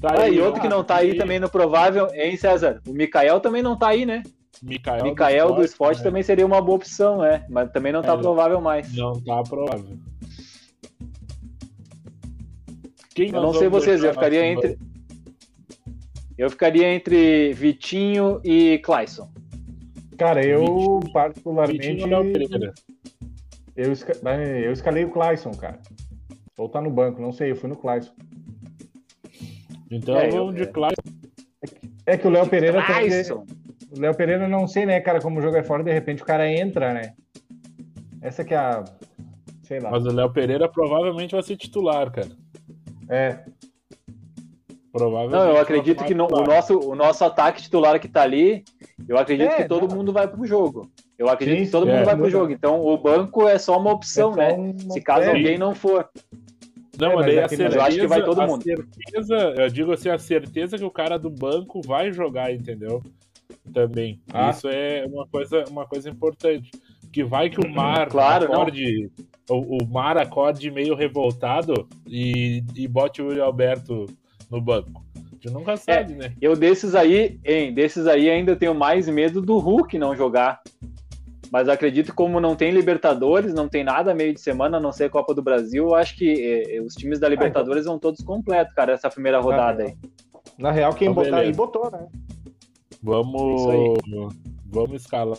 Tá 0.00 0.14
Ah, 0.22 0.28
e 0.28 0.40
ó, 0.40 0.46
outro 0.46 0.62
que 0.62 0.68
não 0.68 0.82
tá 0.82 0.96
aí 0.96 1.10
e 1.10 1.16
também 1.16 1.38
no 1.38 1.48
provável, 1.50 2.08
hein, 2.14 2.36
César? 2.36 2.80
O 2.88 2.92
Mikael 2.92 3.38
também 3.40 3.62
não 3.62 3.76
tá 3.76 3.88
aí, 3.88 4.06
né? 4.06 4.22
Mikael, 4.62 5.04
Mikael 5.04 5.52
do 5.52 5.62
esporte 5.62 5.98
né? 5.98 6.04
também 6.04 6.22
seria 6.22 6.44
uma 6.44 6.60
boa 6.60 6.76
opção, 6.76 7.18
né? 7.18 7.44
Mas 7.48 7.70
também 7.70 7.92
não 7.92 8.02
tá 8.02 8.14
É. 8.14 8.16
provável 8.16 8.60
mais. 8.60 8.94
Não 8.94 9.12
tá 9.22 9.42
provável. 9.42 9.98
Quem 13.14 13.34
Eu 13.34 13.42
não 13.42 13.52
sei 13.52 13.68
vocês, 13.68 13.96
eu 13.96 14.02
deixar 14.04 14.14
ficaria 14.14 14.46
entre. 14.46 14.78
Eu 16.40 16.48
ficaria 16.48 16.90
entre 16.94 17.52
Vitinho 17.52 18.40
e 18.42 18.78
Clayson. 18.78 19.30
Cara, 20.16 20.42
eu 20.42 20.60
Vitinho- 20.64 21.12
particularmente. 21.12 21.86
Vitinho 21.86 22.06
Léo 22.06 22.32
Pereira? 22.32 22.72
Eu, 23.76 23.92
esca- 23.92 24.16
né, 24.22 24.66
eu 24.66 24.72
escalei 24.72 25.04
o 25.04 25.10
Clayson, 25.10 25.50
cara. 25.52 25.78
Ou 26.56 26.66
tá 26.66 26.80
no 26.80 26.90
banco, 26.90 27.20
não 27.20 27.30
sei, 27.30 27.50
eu 27.50 27.56
fui 27.56 27.68
no 27.68 27.76
Clayson. 27.76 28.12
Então 29.90 30.16
É, 30.16 30.30
eu- 30.30 30.50
de 30.50 30.66
Clayson. 30.66 30.94
É 32.06 32.16
que 32.16 32.26
o 32.26 32.30
Léo 32.30 32.48
Pereira. 32.48 32.80
também- 32.86 33.08
Clayson! 33.08 33.44
O 33.94 34.00
Léo 34.00 34.14
Pereira, 34.14 34.48
não 34.48 34.66
sei, 34.66 34.86
né, 34.86 34.98
cara, 35.00 35.20
como 35.20 35.38
o 35.38 35.42
jogo 35.42 35.56
é 35.58 35.62
fora, 35.62 35.82
de 35.84 35.92
repente 35.92 36.22
o 36.22 36.26
cara 36.26 36.50
entra, 36.50 36.94
né? 36.94 37.12
Essa 38.22 38.44
que 38.44 38.54
é 38.54 38.56
a. 38.56 38.84
Sei 39.62 39.78
lá. 39.78 39.90
Mas 39.90 40.06
o 40.06 40.10
Léo 40.12 40.32
Pereira 40.32 40.68
provavelmente 40.70 41.32
vai 41.32 41.42
ser 41.42 41.56
titular, 41.58 42.10
cara. 42.10 42.28
É. 43.10 43.44
Provavelmente. 44.92 45.32
Não, 45.32 45.48
eu 45.50 45.60
acredito 45.60 46.00
ser 46.00 46.06
que 46.06 46.14
no- 46.14 46.26
o, 46.26 46.42
nosso, 46.44 46.78
o 46.78 46.94
nosso 46.96 47.24
ataque 47.24 47.62
titular 47.62 47.98
que 48.00 48.08
tá 48.08 48.22
ali, 48.22 48.64
eu 49.08 49.16
acredito 49.16 49.50
É, 49.52 49.56
que 49.62 49.68
todo 49.68 49.86
não. 49.88 49.96
mundo 49.96 50.12
vai 50.12 50.26
pro 50.26 50.44
jogo. 50.44 50.90
Eu 51.16 51.28
acredito 51.28 51.58
Sim, 51.60 51.64
que 51.66 51.70
todo 51.70 51.84
sim, 51.86 51.90
mundo 51.92 52.00
é. 52.02 52.04
vai 52.04 52.16
pro 52.16 52.30
jogo. 52.30 52.50
Então 52.52 52.84
o 52.84 52.96
banco 52.98 53.46
é 53.46 53.58
só 53.58 53.78
uma 53.78 53.92
opção, 53.92 54.30
É 54.30 54.32
só 54.32 54.38
né? 54.40 54.52
uma- 54.84 54.92
Se 54.92 55.00
caso 55.00 55.22
é, 55.22 55.28
alguém 55.28 55.56
não 55.58 55.74
for. 55.74 56.08
Não, 56.98 57.12
É, 57.12 57.14
mas 57.14 57.16
mas 57.16 57.26
daí 57.26 57.38
a 57.38 57.46
aqui- 57.46 57.56
certeza, 57.56 57.76
eu 57.78 57.82
acho 57.82 57.98
que 58.00 58.06
vai 58.06 58.24
todo 58.24 58.42
mundo. 58.46 58.62
certeza, 58.64 59.36
eu 59.56 59.68
digo 59.68 59.92
assim, 59.92 60.08
a 60.08 60.18
certeza 60.18 60.76
que 60.76 60.84
o 60.84 60.90
cara 60.90 61.18
do 61.18 61.30
banco 61.30 61.80
vai 61.86 62.12
jogar, 62.12 62.52
entendeu? 62.52 63.02
Também. 63.72 64.20
Ah. 64.32 64.50
Isso 64.50 64.68
é 64.68 65.04
uma 65.06 65.26
coisa, 65.26 65.64
uma 65.70 65.86
coisa 65.86 66.10
importante. 66.10 66.70
Que 67.12 67.22
vai 67.24 67.48
que 67.48 67.60
o 67.60 67.62
Mar 67.70 68.08
Claro, 68.08 68.46
não. 68.46 68.54
acorde, 68.54 69.10
o, 69.48 69.82
o 69.82 69.86
Mar 69.88 70.18
acorde 70.18 70.70
meio 70.70 70.94
revoltado 70.94 71.86
e, 72.06 72.62
e 72.76 72.86
bote 72.88 73.22
o 73.22 73.28
William 73.28 73.44
Alberto 73.44 74.06
no 74.50 74.60
banco. 74.60 75.04
A 75.16 75.34
gente 75.34 75.50
nunca 75.50 75.76
sabe, 75.76 76.14
né? 76.14 76.32
Eu 76.40 76.54
desses 76.56 76.94
aí, 76.94 77.40
hein, 77.44 77.72
desses 77.72 78.06
aí 78.06 78.28
ainda 78.28 78.54
tenho 78.56 78.74
mais 78.74 79.08
medo 79.08 79.40
do 79.40 79.58
Hulk 79.58 79.96
não 79.98 80.14
jogar. 80.14 80.60
Mas 81.52 81.68
acredito 81.68 82.06
que 82.06 82.12
como 82.12 82.38
não 82.40 82.54
tem 82.54 82.70
Libertadores, 82.70 83.52
não 83.52 83.68
tem 83.68 83.82
nada 83.82 84.14
meio 84.14 84.32
de 84.32 84.40
semana, 84.40 84.76
a 84.76 84.80
não 84.80 84.92
ser 84.92 85.10
Copa 85.10 85.34
do 85.34 85.42
Brasil, 85.42 85.84
eu 85.88 85.94
acho 85.96 86.16
que 86.16 86.64
eh, 86.70 86.80
os 86.80 86.94
times 86.94 87.18
da 87.18 87.28
Libertadores 87.28 87.86
vão 87.86 87.98
todos 87.98 88.22
completos, 88.22 88.72
cara, 88.72 88.92
essa 88.92 89.10
primeira 89.10 89.40
rodada 89.40 89.82
aí. 89.82 89.96
Na 90.56 90.70
real, 90.70 90.94
quem 90.94 91.08
Então, 91.10 91.24
botar 91.24 91.38
aí 91.38 91.52
botou, 91.52 91.90
né? 91.90 92.06
Vamos. 93.02 93.62
Isso 93.62 94.28
Vamos 94.66 95.02
escalar 95.02 95.38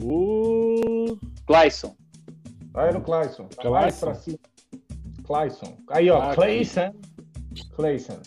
o. 0.00 1.16
Clayson. 1.46 1.94
Vai 2.72 2.92
no 2.92 3.00
Clayson. 3.00 3.44
Tá 3.48 3.62
Clayson. 3.62 4.06
pra 4.06 4.14
cima. 4.14 4.38
Clayson. 5.24 5.76
Aí, 5.90 6.10
ó, 6.10 6.20
Ah. 6.22 6.34
Clayson. 6.34 6.92
Clayson. 7.78 8.18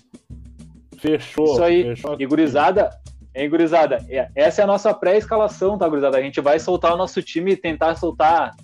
Fechou. 0.98 1.46
Isso 1.46 1.64
aí. 1.64 1.84
Fechou. 1.84 2.16
E 2.18 2.26
gurizada, 2.26 2.90
hein, 3.36 3.50
gurizada, 3.50 3.98
é- 4.10 4.30
essa 4.34 4.62
é 4.62 4.64
a 4.64 4.68
nossa 4.68 4.94
pré-escalação, 4.94 5.78
tá, 5.78 5.88
gurizada? 5.90 6.18
A 6.18 6.22
gente 6.22 6.40
vai 6.40 6.58
soltar 6.58 6.94
o 6.94 6.98
nosso 6.98 7.22
time 7.22 7.52
e 7.52 7.58
tentar 7.58 7.96
soltar 7.96 8.56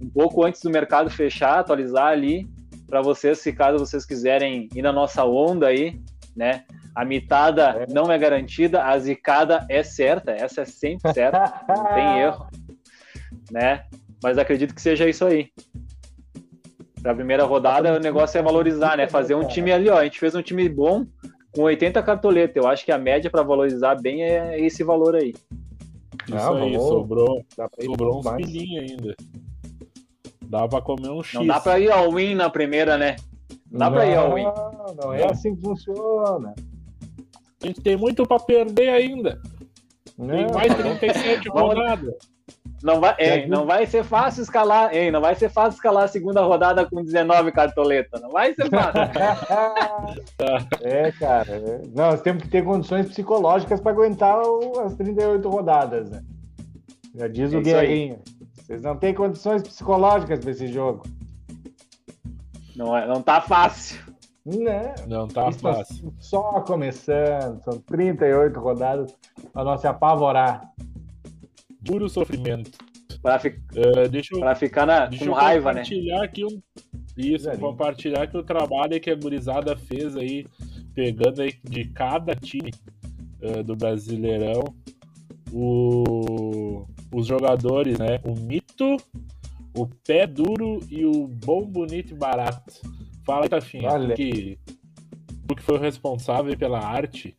um 0.00 0.08
pouco 0.08 0.44
antes 0.44 0.62
do 0.62 0.70
mercado 0.70 1.10
fechar, 1.10 1.58
atualizar 1.58 2.06
ali, 2.06 2.46
para 2.86 3.02
vocês, 3.02 3.40
se 3.40 3.52
caso 3.52 3.78
vocês 3.78 4.06
quiserem 4.06 4.68
ir 4.72 4.82
na 4.82 4.92
nossa 4.92 5.24
onda 5.24 5.66
aí, 5.66 6.00
né? 6.36 6.62
A 6.94 7.04
mitada 7.04 7.84
não 7.90 8.10
é 8.12 8.16
garantida, 8.16 8.84
a 8.84 8.96
zicada 8.98 9.66
é 9.68 9.82
certa, 9.82 10.30
essa 10.30 10.62
é 10.62 10.64
sempre 10.64 11.12
certa, 11.12 11.64
não 11.68 11.84
tem 11.92 12.20
erro, 12.22 12.46
né? 13.50 13.84
Mas 14.22 14.38
acredito 14.38 14.74
que 14.74 14.80
seja 14.80 15.08
isso 15.08 15.24
aí. 15.24 15.48
Pra 17.02 17.14
primeira 17.14 17.44
rodada, 17.44 17.94
o 17.94 18.00
negócio 18.00 18.38
é 18.38 18.42
valorizar, 18.42 18.96
né? 18.96 19.06
Fazer 19.08 19.34
um 19.34 19.46
time 19.46 19.70
ali, 19.72 19.88
ó. 19.88 19.98
A 19.98 20.04
gente 20.04 20.18
fez 20.18 20.34
um 20.34 20.42
time 20.42 20.68
bom 20.68 21.06
com 21.54 21.62
80 21.62 22.02
cartoletas. 22.02 22.56
Eu 22.56 22.68
acho 22.68 22.84
que 22.84 22.90
a 22.92 22.98
média 22.98 23.30
para 23.30 23.42
valorizar 23.42 23.94
bem 24.00 24.22
é 24.24 24.58
esse 24.60 24.82
valor 24.82 25.14
aí. 25.14 25.32
Isso 26.26 26.34
Não, 26.34 26.54
aí, 26.56 26.72
vamos- 26.72 26.88
sobrou, 26.88 27.44
sobrou 27.84 28.18
uns 28.18 28.24
mais. 28.24 28.44
pilinhos 28.46 28.90
ainda. 28.90 29.14
Dá 30.42 30.66
pra 30.66 30.80
comer 30.80 31.10
um 31.10 31.22
X. 31.22 31.34
Não 31.34 31.46
dá 31.46 31.60
pra 31.60 31.78
ir 31.78 31.90
ao 31.90 32.10
win 32.12 32.34
na 32.34 32.48
primeira, 32.50 32.96
né? 32.96 33.16
Não 33.70 33.78
dá 33.78 33.90
pra 33.90 34.06
ir 34.06 34.16
ao 34.16 34.34
win. 34.34 34.44
Não, 34.44 34.94
não 35.00 35.14
é 35.14 35.24
assim 35.30 35.54
que 35.54 35.60
funciona. 35.62 36.54
A 37.62 37.66
gente 37.66 37.80
tem 37.80 37.96
muito 37.96 38.24
pra 38.26 38.38
perder 38.38 38.88
ainda. 38.90 39.40
Tem 40.16 40.44
Não. 40.46 40.52
mais 40.54 40.74
37 40.74 41.48
Vamos- 41.52 41.74
rodadas. 41.74 42.14
Não 42.82 43.00
vai, 43.00 43.14
É, 43.18 43.38
hein, 43.38 43.48
não 43.48 43.64
vai 43.66 43.86
ser 43.86 44.04
fácil 44.04 44.42
escalar, 44.42 44.94
hein? 44.94 45.10
Não 45.10 45.20
vai 45.20 45.34
ser 45.34 45.48
fácil 45.48 45.76
escalar 45.76 46.04
a 46.04 46.08
segunda 46.08 46.42
rodada 46.42 46.84
com 46.88 47.02
19 47.02 47.50
cartoletas. 47.52 48.20
Não 48.20 48.30
vai 48.30 48.54
ser 48.54 48.68
fácil. 48.70 49.00
é, 50.82 51.12
cara. 51.12 51.52
é. 51.56 51.80
Não, 51.94 52.10
nós 52.10 52.20
temos 52.20 52.42
que 52.42 52.48
ter 52.48 52.64
condições 52.64 53.06
psicológicas 53.08 53.80
para 53.80 53.92
aguentar 53.92 54.40
o- 54.42 54.80
as 54.80 54.94
38 54.94 55.48
rodadas, 55.48 56.10
né? 56.10 56.22
Já 57.14 57.28
diz 57.28 57.52
É 57.52 57.56
o. 57.56 57.62
Guerrinho. 57.62 58.18
Vocês 58.54 58.82
não 58.82 58.96
têm 58.96 59.14
condições 59.14 59.62
psicológicas 59.62 60.38
para 60.40 60.50
esse 60.50 60.66
jogo. 60.66 61.04
Não, 62.74 62.96
é- 62.96 63.06
não 63.06 63.22
tá 63.22 63.40
fácil. 63.40 64.04
Né? 64.44 64.94
Não 65.08 65.26
tá 65.26 65.48
Isso 65.48 65.60
tá 65.60 65.74
fácil. 65.74 66.14
só 66.20 66.60
começando. 66.60 67.60
São 67.64 67.78
38 67.80 68.60
rodadas 68.60 69.12
para 69.52 69.64
nós 69.64 69.80
se 69.80 69.88
apavorar. 69.88 70.70
Puro 71.86 72.08
sofrimento. 72.08 72.70
Pra, 73.22 73.38
fi- 73.38 73.58
Eh, 73.74 74.08
deixa 74.08 74.34
eu, 74.34 74.40
pra 74.40 74.54
ficar 74.54 74.86
na, 74.86 75.06
deixa 75.06 75.24
com 75.24 75.30
eu 75.30 75.34
raiva, 75.34 75.72
né? 75.72 75.80
compartilhar 75.80 76.22
aqui 76.22 76.44
um. 76.44 76.60
Isso, 77.16 77.50
compartilhar 77.58 78.22
aqui 78.22 78.36
o 78.36 78.42
trabalho 78.42 79.00
que 79.00 79.10
a 79.10 79.14
gurizada 79.14 79.76
fez 79.76 80.16
aí, 80.16 80.46
pegando 80.94 81.40
aí 81.42 81.54
de 81.64 81.84
cada 81.86 82.34
time 82.36 82.70
eh, 83.40 83.62
do 83.62 83.74
Brasileirão 83.74 84.62
o- 85.52 86.84
os 87.12 87.26
jogadores, 87.26 87.98
né? 87.98 88.20
O 88.24 88.34
mito, 88.34 88.96
o 89.74 89.86
pé 90.06 90.26
duro 90.26 90.80
e 90.90 91.04
o 91.04 91.26
bom, 91.26 91.64
bonito 91.64 92.12
e 92.12 92.16
barato. 92.16 92.74
Fala 93.24 93.44
aí, 93.44 93.48
Tafinha, 93.48 93.88
tu 93.98 94.14
que, 94.14 94.58
que 95.56 95.62
foi 95.62 95.76
o 95.78 95.80
responsável 95.80 96.56
pela 96.56 96.78
arte. 96.80 97.36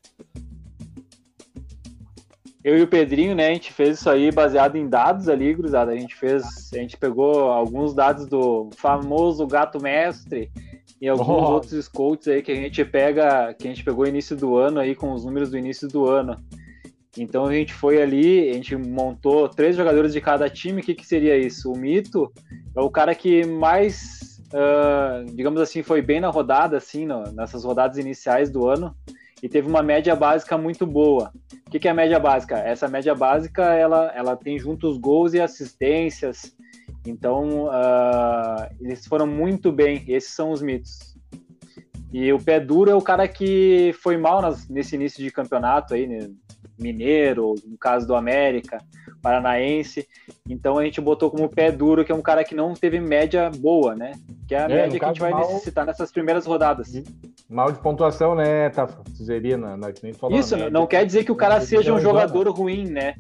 Eu 2.68 2.78
e 2.78 2.82
o 2.82 2.88
Pedrinho, 2.88 3.34
né, 3.34 3.48
a 3.48 3.54
gente 3.54 3.72
fez 3.72 3.98
isso 3.98 4.10
aí 4.10 4.30
baseado 4.30 4.76
em 4.76 4.90
dados 4.90 5.30
ali, 5.30 5.56
cruzada. 5.56 5.94
A 5.94 5.96
gente 5.96 6.14
fez, 6.14 6.44
a 6.74 6.78
gente 6.78 6.98
pegou 6.98 7.50
alguns 7.50 7.94
dados 7.94 8.28
do 8.28 8.70
famoso 8.76 9.48
gato 9.48 9.82
mestre 9.82 10.52
e 11.00 11.08
alguns 11.08 11.28
Oh. 11.30 11.54
outros 11.54 11.86
scouts 11.86 12.28
aí 12.28 12.42
que 12.42 12.52
a 12.52 12.56
gente 12.56 12.84
pega, 12.84 13.54
que 13.54 13.66
a 13.66 13.72
gente 13.72 13.86
pegou 13.86 14.06
início 14.06 14.36
do 14.36 14.58
ano 14.58 14.82
aí 14.82 14.96
com 14.96 15.14
os 15.14 15.24
números 15.24 15.50
do 15.50 15.58
início 15.58 15.88
do 15.88 16.10
ano. 16.10 16.36
Então 17.18 17.46
a 17.46 17.54
gente 17.54 17.74
foi 17.74 18.02
ali, 18.02 18.50
a 18.50 18.54
gente 18.56 18.76
montou 18.76 19.48
três 19.48 19.78
jogadores 19.78 20.12
de 20.12 20.20
cada 20.20 20.50
time. 20.50 20.82
O 20.82 20.84
que, 20.84 20.94
que 20.94 21.08
seria 21.08 21.38
isso? 21.38 21.72
O 21.72 21.78
mito 21.78 22.30
é 22.76 22.82
o 22.82 22.90
cara 22.90 23.16
que 23.16 23.46
mais, 23.46 24.42
ah, 24.54 25.24
digamos 25.34 25.62
assim, 25.62 25.82
foi 25.84 26.02
bem 26.02 26.20
na 26.20 26.28
rodada, 26.28 26.76
assim, 26.76 27.06
no- 27.06 27.32
nessas 27.32 27.64
rodadas 27.64 27.98
iniciais 27.98 28.50
do 28.50 28.68
ano 28.68 28.94
e 29.42 29.48
teve 29.48 29.68
uma 29.68 29.84
média 29.84 30.16
básica 30.16 30.58
muito 30.58 30.86
boa. 30.86 31.32
O 31.68 31.70
que, 31.70 31.80
que 31.80 31.88
é 31.88 31.92
a 31.92 31.94
média 31.94 32.20
básica? 32.20 32.58
Essa 32.58 32.88
média 32.88 33.14
básica 33.14 33.64
ela, 33.74 34.12
ela 34.16 34.36
tem 34.36 34.58
junto 34.58 34.88
os 34.88 34.98
gols 34.98 35.34
e 35.34 35.40
assistências. 35.42 36.56
Então 37.06 37.70
ah, 37.72 38.70
eles 38.80 39.06
foram 39.06 39.28
muito 39.28 39.72
bem. 39.72 40.04
Esses 40.08 40.34
são 40.34 40.52
os 40.52 40.62
mitos. 40.62 41.16
E 42.12 42.32
o 42.32 42.40
pé 42.40 42.60
duro 42.60 42.90
é 42.90 42.96
o 42.96 43.02
cara 43.02 43.28
que 43.28 43.94
foi 44.02 44.18
mal 44.18 44.42
nas- 44.42 44.68
nesse 44.70 44.96
início 44.96 45.24
de 45.24 45.30
campeonato 45.30 45.94
aí, 45.94 46.08
né? 46.08 46.30
Mineiro, 46.80 47.56
no 47.66 47.78
caso 47.78 48.06
do 48.08 48.16
América, 48.16 48.80
Paranaense. 49.22 50.08
Então 50.50 50.78
a 50.78 50.84
gente 50.86 51.02
botou 51.02 51.30
como 51.32 51.50
pé 51.50 51.72
duro, 51.72 52.06
que 52.06 52.12
é 52.12 52.16
um 52.16 52.22
cara 52.22 52.44
que 52.44 52.56
não 52.56 52.74
teve 52.74 53.00
média 53.00 53.50
boa, 53.58 53.96
né? 53.96 54.14
Que 54.48 54.56
é 54.56 54.60
a 54.60 54.64
É, 54.66 54.68
média 54.68 55.00
que 55.00 55.06
a 55.06 55.08
gente 55.10 55.20
vai 55.20 55.32
mal- 55.32 55.42
necessitar 55.48 55.86
nessas 55.86 56.12
primeiras 56.12 56.46
rodadas. 56.46 56.92
Mal 57.50 57.72
de 57.72 57.80
pontuação, 57.80 58.36
né, 58.36 58.70
tá? 58.70 58.88
Seria 59.16 59.58
na, 59.58 59.76
na 59.78 59.92
que 59.92 60.04
nem 60.04 60.14
falou, 60.14 60.38
Isso 60.38 60.56
né? 60.56 60.70
não 60.70 60.86
quer 60.88 61.06
dizer 61.06 61.24
que 61.24 61.32
o 61.32 61.36
cara 61.36 61.60
seja 61.62 61.94
um 61.94 61.98
em 61.98 62.02
jogador 62.02 62.48
ruim, 62.50 62.86
né? 62.90 63.16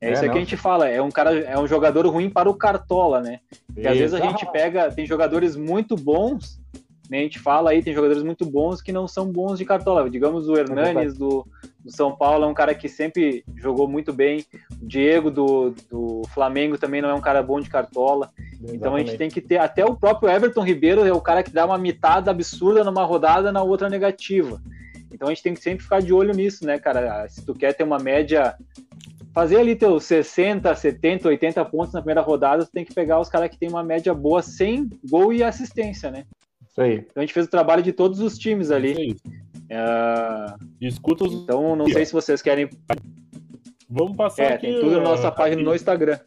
É, 0.00 0.08
É, 0.08 0.12
isso 0.12 0.24
não. 0.26 0.32
que 0.32 0.36
a 0.38 0.40
gente 0.40 0.56
fala, 0.56 0.88
é 0.88 1.00
um 1.00 1.10
cara, 1.10 1.38
é 1.38 1.58
um 1.58 1.66
jogador 1.66 2.06
ruim 2.06 2.28
para 2.28 2.48
o 2.50 2.54
Cartola, 2.54 3.20
né? 3.20 3.40
Porque 3.66 3.88
às 3.88 3.96
vezes 3.98 4.14
a 4.14 4.20
gente 4.24 4.44
pega, 4.52 4.90
tem 4.92 5.06
jogadores 5.06 5.56
muito 5.56 5.96
bons, 5.96 6.60
né? 7.10 7.20
A 7.20 7.22
gente 7.22 7.38
fala 7.38 7.70
aí, 7.70 7.82
tem 7.82 7.94
jogadores 7.94 8.22
muito 8.22 8.44
bons 8.44 8.82
que 8.82 8.92
não 8.92 9.06
são 9.06 9.30
bons 9.30 9.58
de 9.58 9.64
Cartola. 9.64 10.08
Digamos 10.10 10.48
o 10.48 10.56
Hernanes 10.56 11.16
do, 11.16 11.46
do 11.84 11.90
São 11.90 12.16
Paulo 12.16 12.44
é 12.44 12.48
um 12.48 12.54
cara 12.54 12.74
que 12.74 12.88
sempre 12.88 13.44
jogou 13.56 13.88
muito 13.88 14.12
bem. 14.12 14.44
O 14.80 14.86
Diego 14.86 15.30
do, 15.30 15.74
do 15.90 16.22
Flamengo 16.34 16.76
também 16.76 17.00
não 17.00 17.10
é 17.10 17.14
um 17.14 17.20
cara 17.20 17.42
bom 17.42 17.60
de 17.60 17.70
Cartola. 17.70 18.30
Então 18.60 18.94
a 18.94 18.98
gente 18.98 19.10
Exatamente. 19.10 19.18
tem 19.18 19.30
que 19.30 19.40
ter. 19.40 19.58
Até 19.58 19.84
o 19.84 19.96
próprio 19.96 20.30
Everton 20.30 20.62
Ribeiro 20.62 21.04
é 21.04 21.12
o 21.12 21.20
cara 21.20 21.42
que 21.42 21.52
dá 21.52 21.64
uma 21.64 21.78
mitada 21.78 22.30
absurda 22.30 22.82
numa 22.82 23.04
rodada, 23.04 23.52
na 23.52 23.62
outra 23.62 23.88
negativa. 23.88 24.60
Então 25.12 25.28
a 25.28 25.30
gente 25.30 25.42
tem 25.42 25.54
que 25.54 25.62
sempre 25.62 25.84
ficar 25.84 26.02
de 26.02 26.12
olho 26.12 26.34
nisso, 26.34 26.66
né, 26.66 26.78
cara? 26.78 27.26
Se 27.28 27.44
tu 27.44 27.54
quer 27.54 27.72
ter 27.72 27.84
uma 27.84 27.98
média. 27.98 28.54
Fazer 29.32 29.58
ali 29.58 29.76
teus 29.76 30.04
60, 30.04 30.74
70, 30.74 31.28
80 31.28 31.62
pontos 31.66 31.92
na 31.92 32.00
primeira 32.00 32.22
rodada, 32.22 32.64
tu 32.64 32.72
tem 32.72 32.86
que 32.86 32.94
pegar 32.94 33.20
os 33.20 33.28
caras 33.28 33.50
que 33.50 33.58
tem 33.58 33.68
uma 33.68 33.82
média 33.82 34.14
boa 34.14 34.40
sem 34.40 34.88
gol 35.10 35.30
e 35.30 35.42
assistência, 35.42 36.10
né? 36.10 36.24
Isso 36.76 36.80
aí. 36.82 36.96
Então 36.98 37.12
a 37.16 37.20
gente 37.20 37.32
fez 37.32 37.46
o 37.46 37.50
trabalho 37.50 37.82
de 37.82 37.90
todos 37.92 38.20
os 38.20 38.36
times 38.38 38.66
Isso 38.66 38.74
ali. 38.74 38.92
aí. 38.98 39.16
É, 39.70 40.54
Escuta 40.80 41.24
os. 41.24 41.32
Então 41.32 41.74
não 41.74 41.86
sei 41.88 42.04
se 42.04 42.12
vocês 42.12 42.42
querem. 42.42 42.68
Vamos 43.88 44.14
passar 44.16 44.42
É, 44.42 44.54
aqui. 44.54 44.66
tem 44.66 44.80
tudo 44.80 44.96
na 44.98 45.04
nossa 45.04 45.28
uh, 45.28 45.34
página 45.34 45.62
no 45.62 45.74
Instagram. 45.74 46.18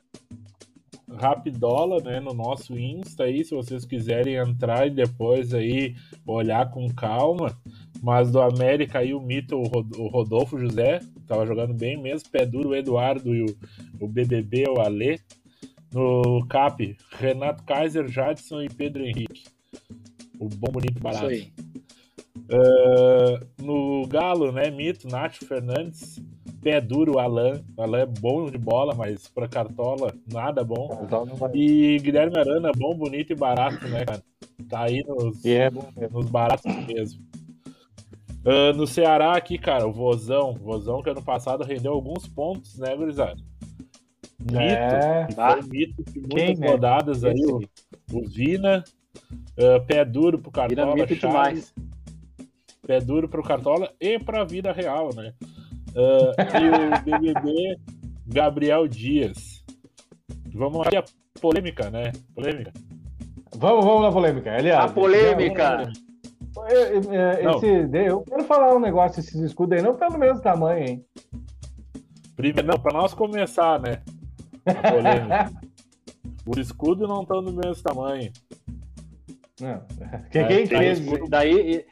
Rapidola, 1.11 2.01
né, 2.01 2.19
no 2.19 2.33
nosso 2.33 2.77
Insta 2.77 3.23
aí, 3.25 3.43
se 3.43 3.53
vocês 3.53 3.83
quiserem 3.83 4.35
entrar 4.35 4.87
e 4.87 4.89
depois 4.91 5.53
aí 5.53 5.95
olhar 6.25 6.69
com 6.71 6.87
calma. 6.93 7.55
Mas 8.01 8.31
do 8.31 8.41
América 8.41 8.99
aí 8.99 9.13
o 9.13 9.19
mito, 9.19 9.57
o 9.57 10.07
Rodolfo 10.07 10.57
José, 10.57 10.99
tava 11.27 11.45
jogando 11.45 11.73
bem 11.73 12.01
mesmo, 12.01 12.29
pé 12.29 12.45
duro, 12.45 12.69
o 12.69 12.75
Eduardo 12.75 13.35
e 13.35 13.43
o, 13.43 13.57
o 13.99 14.07
BBB, 14.07 14.65
o 14.69 14.79
Alê. 14.79 15.19
No 15.91 16.45
CAP, 16.47 16.95
Renato 17.17 17.63
Kaiser, 17.63 18.07
Jadson 18.07 18.61
e 18.61 18.69
Pedro 18.69 19.03
Henrique. 19.03 19.43
O 20.39 20.47
bom, 20.47 20.71
bonito, 20.71 20.93
Isso 20.93 21.03
barato. 21.03 21.25
aí. 21.27 21.51
Ah, 22.51 23.39
no 23.61 24.07
Galo, 24.07 24.51
né, 24.51 24.71
mito, 24.71 25.07
Nacho 25.07 25.45
Fernandes, 25.45 26.19
pé 26.61 26.79
duro, 26.81 27.19
Alan. 27.19 27.61
Alan 27.77 27.99
é 27.99 28.05
bom 28.05 28.49
de 28.49 28.57
bola, 28.57 28.95
mas 28.95 29.27
pra 29.27 29.47
Cartola, 29.47 30.13
nada 30.31 30.63
bom. 30.63 31.07
E 31.53 31.97
Guilherme 31.99 32.37
Arana, 32.37 32.71
bom, 32.75 32.95
bonito 32.95 33.31
e 33.33 33.35
barato, 33.35 33.87
né, 33.87 34.05
cara? 34.05 34.23
Tá 34.67 34.81
aí 34.83 35.03
nos, 35.07 35.43
E 35.45 35.51
é 35.53 35.69
bom 35.69 35.85
mesmo. 35.95 36.19
nos 36.19 36.29
baratos 36.29 36.65
mesmo. 36.87 37.21
Ah, 38.45 38.73
no 38.73 38.87
Ceará 38.87 39.33
aqui, 39.33 39.57
cara, 39.57 39.85
o 39.87 39.91
Vozão. 39.91 40.53
Vozão 40.53 41.01
que 41.03 41.09
ano 41.09 41.21
passado 41.21 41.63
rendeu 41.63 41.91
alguns 41.93 42.25
pontos, 42.27 42.77
né, 42.79 42.95
gurizada? 42.95 43.37
Mito. 44.39 44.57
É. 44.57 45.25
que 45.27 45.35
Tá. 45.35 45.51
foi 45.57 45.69
mito 45.69 46.03
de 46.03 46.19
muitas 46.21 46.35
Quem, 46.45 46.55
né? 46.55 46.69
rodadas 46.71 47.23
aí, 47.25 47.33
Esse 47.33 47.51
o, 47.51 47.61
o 48.13 48.27
Vina. 48.27 48.83
Ah, 49.57 49.79
pé 49.85 50.05
duro 50.05 50.39
pro 50.39 50.51
Cartola, 50.51 50.97
Chaves. 50.97 51.19
demais. 51.19 51.73
Pé 52.85 52.99
duro 52.99 53.27
pro 53.29 53.43
Cartola 53.43 53.91
e 53.99 54.17
pra 54.17 54.43
vida 54.43 54.71
real, 54.71 55.09
né? 55.15 55.33
Ah, 55.95 56.59
e 56.59 56.69
o 56.69 57.03
BBB 57.19 57.79
Gabriel 58.27 58.87
Dias. 58.87 59.63
Vamos 60.53 60.85
aqui 60.87 60.97
a 60.97 61.03
polêmica, 61.39 61.89
né? 61.89 62.11
Polêmica. 62.33 62.71
Vamos, 63.55 63.85
vamos 63.85 64.01
na 64.03 64.11
polêmica. 64.11 64.51
Aliás, 64.55 64.91
A 64.91 64.93
polêmica. 64.93 65.91
é, 66.67 67.39
é, 67.39 67.43
Não. 67.43 67.57
esse, 67.57 67.97
eu 68.07 68.21
quero 68.21 68.43
falar 68.43 68.75
um 68.75 68.79
negócio, 68.79 69.19
esses 69.19 69.39
escudos 69.41 69.77
aí 69.77 69.83
não 69.83 69.93
estão 69.93 70.09
do 70.09 70.17
mesmo 70.17 70.41
tamanho, 70.41 70.87
hein? 70.87 71.05
Primeiro, 72.35 72.67
não, 72.67 72.79
pra 72.79 72.93
nós 72.93 73.13
começar, 73.13 73.79
né? 73.79 74.01
A 74.65 74.91
polêmica. 74.91 75.51
Os 76.45 76.57
escudos 76.57 77.07
não 77.07 77.21
estão 77.21 77.43
do 77.43 77.53
mesmo 77.53 77.83
tamanho. 77.83 78.31
Não. 79.61 79.81
Quem, 80.31 80.41
É, 80.43 80.47
quem 80.47 80.67
fez? 80.67 80.99
escudo. 80.99 81.29
Daí, 81.29 81.85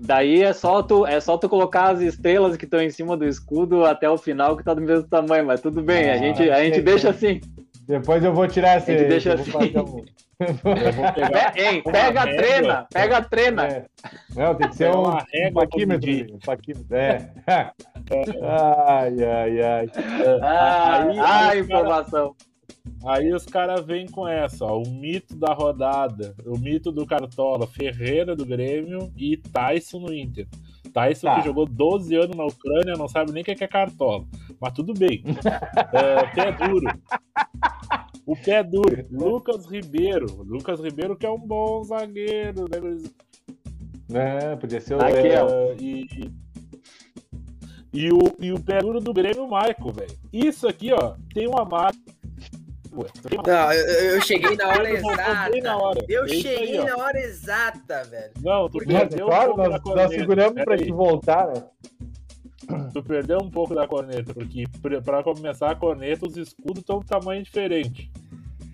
daí 0.00 0.42
é 0.42 0.52
só 0.52 0.82
tu, 0.82 1.06
é 1.06 1.20
só 1.20 1.36
tu 1.36 1.48
colocar 1.48 1.90
as 1.90 2.00
estrelas 2.00 2.56
que 2.56 2.64
estão 2.64 2.80
em 2.80 2.90
cima 2.90 3.16
do 3.16 3.26
escudo 3.26 3.84
até 3.84 4.08
o 4.08 4.16
final 4.16 4.56
que 4.56 4.64
tá 4.64 4.72
do 4.74 4.80
mesmo 4.80 5.06
tamanho, 5.08 5.44
mas 5.46 5.60
tudo 5.60 5.82
bem, 5.82 6.10
a 6.10 6.14
Ah, 6.14 6.18
gente, 6.18 6.50
a 6.50 6.64
gente 6.64 6.80
deixa 6.80 7.10
assim. 7.10 7.40
Depois 7.86 8.24
eu 8.24 8.32
vou 8.32 8.48
tirar 8.48 8.78
esse. 8.78 8.90
A 8.92 8.98
gente 8.98 9.08
deixa 9.08 9.34
assim. 9.34 9.50
um- 9.52 10.04
pegar 10.36 11.52
uma 11.84 11.92
pega 11.92 12.20
a 12.20 12.24
trena, 12.26 12.86
pega 12.92 13.16
a 13.16 13.22
trena. 13.22 13.66
É. 13.66 13.84
Não, 14.34 14.54
tem 14.54 14.68
que 14.68 14.76
ser 14.76 14.90
um, 14.90 15.02
uma 15.02 15.24
um 15.48 15.52
paquímetro. 15.54 16.10
ali, 16.10 16.32
Um 16.34 16.38
paquímetro. 16.38 16.94
É. 16.96 17.30
ai, 18.42 19.14
ai, 19.24 19.62
ai. 19.62 19.90
Ah, 20.42 21.02
Aí- 21.08 21.18
ah, 21.18 21.48
aí, 21.50 21.60
informação. 21.60 22.34
Aí 23.04 23.32
os 23.32 23.44
caras 23.44 23.84
vêm 23.84 24.06
com 24.06 24.26
essa, 24.26 24.64
ó, 24.64 24.82
o 24.82 24.90
mito 24.90 25.36
da 25.36 25.52
rodada, 25.52 26.34
o 26.44 26.58
mito 26.58 26.90
do 26.90 27.06
Cartola, 27.06 27.66
Ferreira 27.66 28.34
do 28.34 28.44
Grêmio 28.44 29.12
e 29.16 29.36
Tyson 29.36 30.00
no 30.00 30.12
Inter. 30.12 30.48
Tyson 30.92 31.26
Tá. 31.26 31.36
que 31.36 31.46
jogou 31.46 31.66
12 31.66 32.14
anos 32.16 32.36
na 32.36 32.44
Ucrânia, 32.44 32.94
não 32.96 33.06
sabe 33.06 33.30
nem 33.30 33.42
o 33.42 33.44
que 33.44 33.52
é 33.62 33.68
Cartola. 33.68 34.24
Mas 34.60 34.72
tudo 34.72 34.94
bem. 34.94 35.22
É, 35.92 36.26
pé 36.34 36.52
duro. 36.52 36.86
O 38.26 38.34
pé 38.34 38.62
duro. 38.62 39.06
Lucas 39.10 39.66
Ribeiro. 39.66 40.42
Lucas 40.42 40.80
Ribeiro 40.80 41.16
que 41.16 41.24
é 41.26 41.30
um 41.30 41.38
bom 41.38 41.84
zagueiro, 41.84 42.64
né? 42.70 44.38
É, 44.52 44.56
podia 44.56 44.80
ser 44.80 44.94
o. 44.94 45.00
Aqui, 45.00 45.28
ó. 45.28 45.48
É, 45.48 45.76
e, 45.78 46.06
e, 47.92 48.12
o, 48.12 48.18
e 48.40 48.52
o 48.52 48.60
pé 48.60 48.78
duro 48.80 49.00
do 49.00 49.12
Grêmio, 49.12 49.44
Michael, 49.44 49.92
velho. 49.94 50.18
Isso 50.32 50.66
aqui, 50.66 50.92
ó, 50.92 51.16
tem 51.32 51.46
uma 51.46 51.64
marca. 51.64 51.98
Uma- 53.02 53.42
Não, 53.46 53.72
eu, 53.72 53.86
eu 54.14 54.20
cheguei 54.22 54.56
na 54.56 54.68
hora 54.68 54.82
bem 54.84 54.92
na 55.02 55.12
exata. 55.12 55.76
hora. 55.76 56.04
Eu 56.08 56.24
É 56.24 56.28
cheguei 56.28 56.78
aí, 56.78 56.84
na 56.84 56.96
hora 56.96 57.18
exata, 57.20 58.04
velho. 58.04 58.32
Não, 58.42 58.68
tu 58.68 58.78
perdeu 58.78 59.26
claro, 59.26 59.52
um 59.52 59.56
pouco 59.56 59.70
nós, 59.70 59.82
da 59.84 59.94
nós 60.02 60.10
seguramos 60.14 60.64
pra 60.64 60.76
te 60.76 60.90
voltar, 60.92 61.46
né? 61.48 61.64
Tu 62.92 63.02
perdeu 63.02 63.38
um 63.40 63.50
pouco 63.50 63.74
da 63.74 63.86
corneta, 63.86 64.34
porque 64.34 64.64
pra- 65.02 65.22
começar 65.22 65.70
a 65.70 65.74
corneta, 65.76 66.26
os 66.26 66.36
escudos 66.36 66.78
estão 66.80 66.98
de 67.00 67.06
tamanho 67.06 67.42
diferente. 67.42 68.10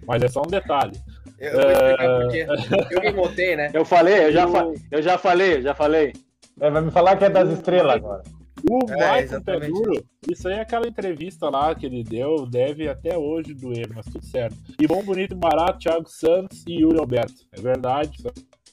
Mas 0.07 0.23
é 0.23 0.29
só 0.29 0.41
um 0.41 0.51
detalhe. 0.51 0.93
Eu, 1.39 1.53
eu 1.53 1.61
vou 1.61 1.71
explicar 1.71 2.21
por 2.21 2.31
quê. 2.31 2.47
Eu 2.95 3.01
que 3.01 3.11
montei, 3.13 3.57
né? 3.57 3.71
Eu 3.75 3.85
falei, 3.85 4.27
eu 4.27 4.33
já, 4.33 4.47
O- 4.47 4.53
fa- 4.53 4.73
eu 4.91 5.03
já 5.03 5.19
falei, 5.19 5.57
eu 5.57 5.63
já 5.63 5.75
falei. 5.75 6.13
É, 6.61 6.71
vai 6.71 6.83
me 6.83 6.91
falar 6.91 7.17
que 7.17 7.25
é 7.25 7.31
das 7.31 7.51
estrelas 7.51 7.97
agora. 7.97 8.23
O 8.71 8.79
É, 8.91 8.95
Michael 8.95 9.23
exatamente. 9.25 9.73
Peduro, 9.73 10.05
isso 10.31 10.49
aí 10.49 10.55
é 10.55 10.61
aquela 10.61 10.87
entrevista 10.87 11.49
lá 11.51 11.75
que 11.75 11.87
ele 11.87 12.05
deu, 12.05 12.47
deve 12.47 12.89
até 12.89 13.17
hoje 13.19 13.55
doer, 13.55 13.89
mas 13.95 14.07
tudo 14.07 14.25
certo. 14.25 14.57
E 14.81 14.87
bom, 14.87 15.03
bonito 15.03 15.33
e 15.33 15.37
barato, 15.37 15.79
Thiago 15.81 16.09
Santos 16.09 16.63
e 16.67 16.81
Yuri 16.81 16.99
Alberto. 16.99 17.45
É 17.53 17.61
verdade, 17.61 18.17
isso 18.19 18.29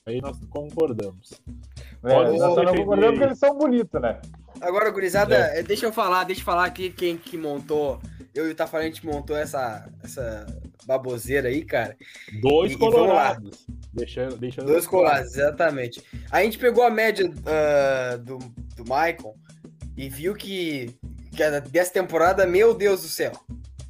aí 0.05 0.21
nós 0.21 0.37
concordamos. 0.49 1.31
É, 2.03 2.13
Pode 2.13 2.37
nós 2.37 2.53
só 2.53 2.63
não 2.63 2.75
concordamos 2.75 3.11
porque 3.11 3.23
eles 3.25 3.39
são 3.39 3.57
bonitos, 3.57 4.01
né? 4.01 4.19
Agora, 4.61 4.89
gurizada, 4.91 5.35
eh, 5.35 5.63
deixa 5.63 5.85
eu 5.85 5.93
falar, 5.93 6.23
deixa 6.23 6.41
eu 6.41 6.45
falar 6.45 6.65
aqui 6.65 6.89
quem 6.91 7.17
que 7.17 7.37
montou. 7.37 7.99
Eu 8.33 8.47
e 8.47 8.51
o 8.51 8.55
Tafarel, 8.55 8.85
a 8.85 8.89
gente 8.89 9.05
montou 9.05 9.35
essa, 9.35 9.89
essa 10.03 10.45
baboseira 10.85 11.47
aí, 11.49 11.63
cara. 11.65 11.95
Dois 12.41 12.71
E- 12.71 12.75
e 12.75 12.77
colorados. 12.77 13.65
Deixando, 13.93 14.37
deixando 14.37 14.67
Dois 14.67 14.85
colados, 14.85 15.33
exatamente. 15.35 16.01
A 16.31 16.43
gente 16.43 16.57
pegou 16.59 16.83
a 16.83 16.89
média 16.91 17.29
ah, 17.45 18.17
do, 18.17 18.37
do 18.37 18.83
Michael 18.83 19.33
e 19.99 20.09
viu 20.09 20.33
que, 20.33 20.95
que 21.31 21.43
dessa 21.69 21.91
temporada, 21.91 22.45
meu 22.47 22.73
Deus 22.73 23.01
do 23.01 23.07
céu. 23.09 23.33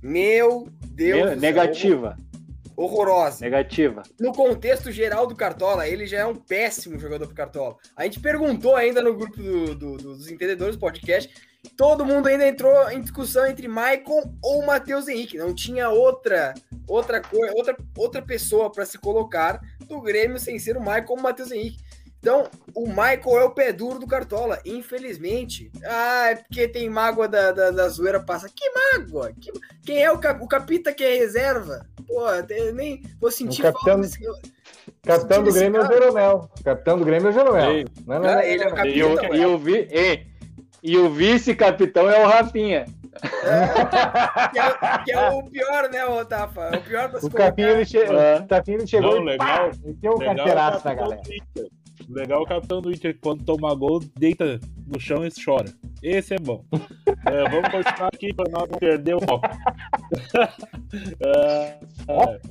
Meu 0.01 0.67
Deus 0.85 1.21
do 1.21 1.27
céu, 1.29 1.35
negativa, 1.39 2.17
horror- 2.75 2.93
horrorosa. 2.93 3.45
negativa. 3.45 4.03
No 4.19 4.31
contexto 4.33 4.91
geral 4.91 5.27
do 5.27 5.35
Cartola, 5.35 5.87
ele 5.87 6.07
já 6.07 6.19
é 6.19 6.25
um 6.25 6.35
péssimo 6.35 6.97
jogador 6.97 7.27
pro 7.27 7.35
Cartola. 7.35 7.75
A 7.95 8.05
gente 8.05 8.19
perguntou 8.19 8.75
ainda 8.75 9.01
no 9.01 9.13
grupo 9.15 9.37
do- 9.37 9.75
do- 9.75 9.97
dos 9.97 10.29
entendedores 10.31 10.75
do 10.75 10.79
podcast. 10.79 11.29
Todo 11.75 12.05
mundo 12.05 12.27
ainda 12.27 12.47
entrou 12.47 12.89
em 12.89 13.01
discussão 13.01 13.45
entre 13.45 13.67
Maicon 13.67 14.33
ou 14.41 14.65
Matheus 14.65 15.09
Henrique. 15.09 15.37
Não 15.37 15.53
tinha 15.53 15.89
outra 15.89 16.53
outra 16.87 17.21
coisa, 17.21 17.53
outra, 17.55 17.77
outra 17.97 18.21
pessoa 18.21 18.71
para 18.71 18.85
se 18.85 18.97
colocar 18.97 19.59
do 19.85 20.01
Grêmio 20.01 20.39
sem 20.39 20.57
ser 20.57 20.75
o 20.77 20.81
Maicon 20.81 21.13
ou 21.13 21.19
o 21.19 21.21
Matheus 21.21 21.51
Henrique. 21.51 21.83
Então, 22.19 22.49
o 22.75 22.87
Michael 22.87 23.39
é 23.39 23.43
o 23.45 23.51
pé 23.51 23.71
duro 23.71 23.97
do 23.97 24.05
Cartola, 24.07 24.59
infelizmente. 24.65 25.71
Ah, 25.85 26.31
é 26.31 26.35
porque 26.35 26.67
tem 26.67 26.89
mágoa 26.89 27.27
da, 27.29 27.51
da, 27.53 27.71
da 27.71 27.87
zoeira 27.87 28.19
passa. 28.19 28.49
Que 28.53 28.69
mágoa? 28.71 29.31
Que- 29.39 29.53
quem 29.85 30.03
é 30.03 30.11
o, 30.11 30.17
cap, 30.17 30.43
o 30.43 30.47
capita 30.47 30.93
que 30.93 31.03
é 31.03 31.15
reserva? 31.15 31.85
Pô, 32.05 32.27
eu 32.49 32.73
nem 32.73 33.01
vou 33.21 33.31
sentir 33.31 33.61
O 33.61 33.63
capitão- 33.71 33.85
falta 33.85 34.01
desse- 34.01 34.19
Capitão 35.03 35.43
do 35.43 35.53
Grêmio 35.53 35.79
é 35.81 35.83
o 35.85 35.87
Jeromel. 35.87 36.49
Capitão 36.63 36.97
do 36.99 37.05
Grêmio 37.05 37.27
é 37.27 37.29
o 37.29 37.33
Jeromel. 37.33 37.73
Não, 38.05 38.15
não, 38.15 38.21
não, 38.21 38.29
Ah, 38.29 38.45
ele 38.45 38.63
é 38.63 38.67
o 38.67 38.73
capitão. 38.75 38.91
E 38.91 39.03
o, 39.03 39.35
e 39.35 39.45
o, 39.45 39.57
vi, 39.57 39.87
e, 39.89 40.27
e 40.83 40.97
o 40.97 41.09
vice-capitão 41.09 42.09
é 42.09 42.21
o 42.23 42.27
Rafinha. 42.27 42.85
que, 44.51 44.59
é, 44.59 44.97
que 45.05 45.11
é 45.11 45.29
o 45.29 45.43
pior, 45.43 45.89
né, 45.89 46.05
ô 46.05 46.23
Tafa? 46.25 46.69
É 46.73 46.77
o 46.77 46.81
pior 46.81 47.09
pra 47.09 47.19
se 47.19 47.25
O 47.25 47.31
Capinha 47.31 47.69
ele, 47.69 47.85
che... 47.85 47.97
É. 47.97 48.39
o 48.39 48.47
Capinha, 48.47 48.77
ele 48.77 48.87
chegou 48.87 49.15
Não, 49.15 49.21
e 49.23 49.25
legal. 49.25 49.47
pá, 49.47 49.71
o 49.83 50.17
Legal 50.17 50.35
carteiraço 50.35 50.79
o 50.79 50.89
na 50.89 50.93
galera. 50.95 51.21
Legal 52.09 52.41
o 52.41 52.45
capitão 52.45 52.81
do 52.81 52.91
Inter, 52.91 53.17
quando 53.21 53.43
toma 53.43 53.73
gol, 53.75 54.03
deita 54.17 54.59
no 54.87 54.99
chão 54.99 55.25
e 55.25 55.29
chora. 55.29 55.71
Esse 56.01 56.33
é 56.33 56.39
bom. 56.39 56.65
É, 57.25 57.49
vamos 57.49 57.69
continuar 57.69 58.09
aqui 58.11 58.33
para 58.33 58.49
nós 58.49 58.67
não 58.69 58.79
perder 58.79 59.15
o 59.15 59.21
foco. 59.21 59.47
É, 61.21 61.79
é, 62.07 62.41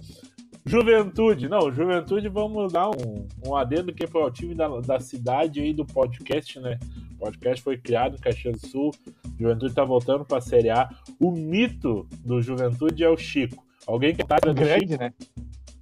Juventude, 0.64 1.48
não, 1.48 1.72
Juventude, 1.72 2.28
vamos 2.28 2.72
dar 2.72 2.88
um, 2.88 3.26
um 3.44 3.56
adendo 3.56 3.92
que 3.92 4.06
foi 4.06 4.22
o 4.22 4.30
time 4.30 4.54
da, 4.54 4.68
da 4.80 5.00
cidade 5.00 5.60
aí 5.60 5.72
do 5.72 5.84
podcast, 5.84 6.60
né? 6.60 6.78
O 7.14 7.24
podcast 7.24 7.60
foi 7.64 7.76
criado 7.76 8.14
em 8.14 8.20
Caxias 8.20 8.60
do 8.60 8.68
Sul, 8.68 8.90
Juventude 9.38 9.74
tá 9.74 9.82
voltando 9.82 10.24
para 10.24 10.38
a 10.38 10.40
Série 10.40 10.70
A. 10.70 10.88
O 11.18 11.32
mito 11.32 12.06
do 12.24 12.40
Juventude 12.40 13.02
é 13.02 13.08
o 13.08 13.16
Chico. 13.16 13.64
Alguém 13.86 14.14
que 14.14 14.24
tá 14.24 14.36
do 14.36 14.50
Chico, 14.50 14.60
Grande, 14.60 14.98
né? 14.98 15.12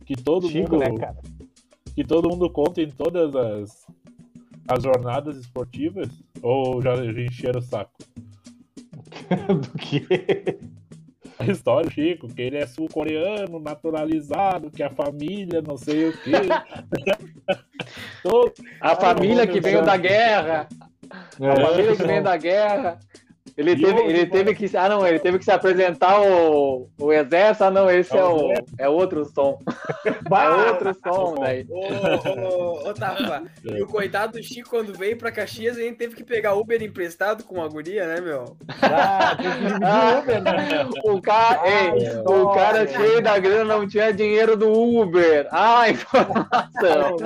que 0.07 0.15
todo 0.15 0.49
Chico, 0.49 0.77
mundo 0.77 0.79
né, 0.79 0.99
cara? 0.99 1.17
Que 1.97 2.05
todo 2.05 2.29
mundo 2.29 2.49
conta 2.51 2.81
em 2.83 2.91
todas 2.91 3.35
as, 3.35 3.87
as 4.69 4.83
jornadas 4.85 5.37
esportivas? 5.39 6.09
Ou 6.43 6.81
já 6.83 6.95
encheram 6.95 7.59
o 7.59 7.63
saco? 7.63 7.91
Do 9.63 9.79
que? 9.79 10.07
A 11.39 11.45
história 11.47 11.89
do 11.89 11.93
Chico, 11.93 12.29
que 12.29 12.41
ele 12.41 12.57
é 12.57 12.67
sul-coreano, 12.67 13.59
naturalizado, 13.61 14.71
que 14.71 14.83
a 14.83 14.89
família, 14.91 15.61
não 15.61 15.77
sei 15.77 16.09
o 16.09 16.13
quê. 16.13 16.33
Todo- 18.23 18.53
A 18.81 18.95
família 18.97 19.45
não, 19.45 19.53
que 19.53 19.61
veio 19.61 19.85
da 19.85 19.97
guerra. 19.97 20.69
A 21.11 21.45
É, 21.47 21.67
família 21.67 21.97
que 21.97 22.03
veio 22.05 22.23
da 22.23 22.37
guerra. 22.37 22.99
Ele 23.57 23.73
E 23.73 23.81
teve, 23.81 24.01
ele 24.03 24.27
teve 24.27 24.55
que. 24.55 24.77
Ah, 24.77 24.89
não, 24.89 25.07
ele 25.07 25.19
teve 25.19 25.39
que 25.39 25.45
se 25.45 25.51
apresentar 25.51 26.21
o, 26.21 26.91
o 26.99 27.13
exército. 27.13 27.65
Ah, 27.65 27.71
não, 27.71 27.91
esse 27.91 28.15
É 28.15 28.21
é, 28.21 28.25
o 28.25 28.53
é 28.81 28.89
outro 28.89 29.25
som. 29.25 29.59
É 30.07 30.49
outro 30.71 30.95
som 31.03 31.35
daí. 31.41 31.67
Ô, 31.71 32.93
Tafa, 32.93 33.45
e 33.65 33.83
o 33.83 33.87
coitado 33.87 34.35
do 34.35 34.43
Chico, 34.43 34.69
quando 34.71 34.93
veio 34.93 35.17
pra 35.17 35.33
Caxias, 35.33 35.77
a 35.79 35.81
gente 35.81 35.97
teve 35.97 36.15
que 36.15 36.23
pegar 36.25 36.55
Uber 36.55 36.83
emprestado 36.83 37.45
com 37.45 37.63
a 37.63 37.69
guria, 37.69 38.07
né, 38.07 38.21
meu? 38.21 38.57
Ah, 38.83 39.35
tem 39.37 39.51
que 39.51 39.59
dividir 39.59 40.19
Uber, 40.19 40.43
né? 40.43 40.89
O 41.05 41.21
cara, 41.23 41.61
Ah, 41.63 41.69
ei, 41.97 42.03
história. 42.03 42.43
o 42.45 42.55
cara 42.55 42.87
cheio 42.87 43.23
da 43.23 43.39
grana 43.39 43.65
não 43.77 43.89
tinha 43.89 44.13
dinheiro 44.13 44.57
do 44.57 44.71
Uber. 44.71 45.49
Ah, 45.51 45.89
informação. 45.91 47.17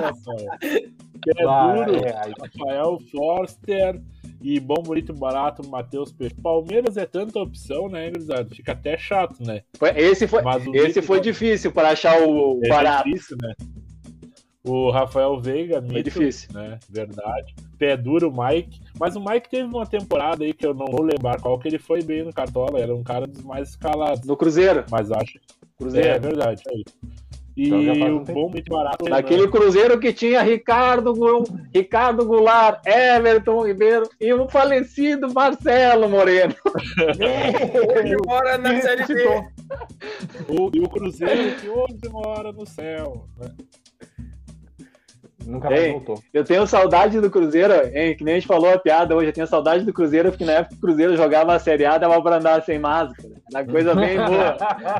Pé 1.23 1.43
Ah, 1.47 1.73
duro, 1.85 2.05
é, 2.05 2.11
Rafael 2.39 2.97
Forster 3.11 4.01
e 4.41 4.59
bom, 4.59 4.81
bonito, 4.81 5.13
barato, 5.13 5.67
Matheus 5.67 6.11
Peixe. 6.11 6.35
Palmeiras 6.35 6.97
é 6.97 7.05
tanta 7.05 7.39
opção, 7.39 7.87
né, 7.89 8.09
gurizada? 8.09 8.49
Fica 8.53 8.71
até 8.71 8.97
chato, 8.97 9.35
né? 9.43 9.61
Esse 9.95 10.27
foi, 10.27 10.41
esse 10.73 11.01
foi 11.01 11.19
difícil 11.19 11.71
para 11.71 11.89
achar 11.89 12.21
o 12.27 12.59
É 12.63 12.69
barato. 12.69 13.09
difícil, 13.09 13.37
né? 13.41 13.53
O 14.63 14.91
Rafael 14.91 15.39
Veiga, 15.39 15.81
mito, 15.81 16.03
difícil. 16.03 16.49
né? 16.53 16.77
Verdade. 16.87 17.55
Pé 17.79 17.97
duro, 17.97 18.29
o 18.29 18.43
Mike. 18.45 18.79
Mas 18.99 19.15
o 19.15 19.19
Mike 19.19 19.49
teve 19.49 19.63
uma 19.63 19.87
temporada 19.87 20.43
aí 20.43 20.53
que 20.53 20.63
eu 20.65 20.73
não 20.73 20.85
vou 20.85 21.01
lembrar 21.01 21.41
qual 21.41 21.57
que 21.57 21.67
ele 21.67 21.79
foi 21.79 22.03
bem 22.03 22.23
no 22.23 22.31
Cartola. 22.31 22.79
Era 22.79 22.93
um 22.95 23.01
cara 23.03 23.25
dos 23.25 23.41
mais 23.43 23.69
escalados. 23.69 24.23
No 24.23 24.37
Cruzeiro. 24.37 24.85
Mas 24.91 25.11
acho 25.11 25.37
É, 25.37 25.41
Cruzeiro. 25.79 26.21
verdade. 26.21 26.61
é 26.69 26.75
isso. 26.75 27.20
E 27.55 27.67
Então 27.67 27.79
um 27.79 28.17
o 28.17 28.19
bom 28.21 28.49
muito 28.49 28.69
barato. 28.69 29.09
Naquele 29.09 29.47
Cruzeiro 29.47 29.99
que 29.99 30.13
tinha 30.13 30.41
Ricardo, 30.41 31.13
Ricardo 31.73 32.25
Goulart, 32.25 32.85
Everton 32.85 33.65
Ribeiro 33.65 34.09
e 34.19 34.33
o 34.33 34.47
falecido 34.47 35.33
Marcelo 35.33 36.09
Moreno. 36.09 36.55
Hoje 37.95 38.15
mora 38.25 38.57
na 38.57 38.81
Série 38.81 39.05
B. 39.05 39.25
O, 40.47 40.71
e 40.73 40.79
o 40.79 40.89
Cruzeiro 40.89 41.55
que 41.59 41.69
hoje 41.69 42.09
mora 42.09 42.51
no 42.51 42.65
céu. 42.65 43.27
né? 43.37 43.51
Nunca 45.51 45.69
mais 45.69 45.81
Ei. 45.81 45.91
voltou. 45.91 46.23
Eu 46.33 46.45
tenho 46.45 46.65
saudade 46.65 47.19
do 47.19 47.29
Cruzeiro, 47.29 47.73
hein? 47.93 48.15
Que 48.15 48.23
nem 48.23 48.35
a 48.35 48.39
gente 48.39 48.47
falou 48.47 48.73
a 48.73 48.79
piada 48.79 49.15
hoje, 49.15 49.27
eu 49.27 49.33
tenho 49.33 49.47
saudade 49.47 49.83
do 49.83 49.91
Cruzeiro, 49.91 50.29
porque 50.31 50.45
na 50.45 50.53
época 50.53 50.75
o 50.75 50.79
Cruzeiro 50.79 51.17
jogava 51.17 51.53
a 51.53 51.59
Série 51.59 51.85
A, 51.85 51.97
dava 51.97 52.21
pra 52.21 52.37
andar 52.37 52.63
sem 52.63 52.79
máscara. 52.79 53.29
Era 53.53 53.65
coisa 53.65 53.93
bem 53.93 54.15
boa. 54.25 54.57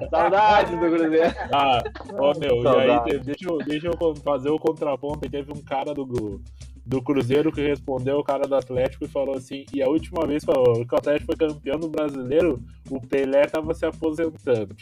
Saudade 0.10 0.76
do 0.76 0.90
Cruzeiro. 0.90 1.34
Ah, 1.54 1.82
ó, 2.14 2.38
meu, 2.38 2.56
e 2.56 2.58
aí 2.58 2.64
Saudade. 2.64 3.20
deixa, 3.20 3.50
eu, 3.50 3.58
deixa 3.60 3.88
eu 3.88 4.16
fazer 4.16 4.50
o 4.50 4.60
contraponto. 4.60 5.30
Teve 5.30 5.54
um 5.54 5.62
cara 5.62 5.94
do, 5.94 6.42
do 6.86 7.02
Cruzeiro 7.02 7.52
que 7.52 7.62
respondeu 7.62 8.18
o 8.18 8.24
cara 8.24 8.46
do 8.48 8.56
Atlético 8.56 9.06
e 9.06 9.08
falou 9.08 9.36
assim: 9.38 9.66
e 9.74 9.82
a 9.82 9.88
última 9.88 10.28
vez 10.28 10.44
que 10.44 10.52
o 10.52 10.86
que 10.86 10.94
o 10.94 10.98
Atlético 10.98 11.28
foi 11.28 11.48
campeão 11.48 11.80
do 11.80 11.88
brasileiro, 11.88 12.60
o 12.90 13.00
Pelé 13.00 13.46
tava 13.46 13.74
se 13.74 13.86
aposentando. 13.86 14.76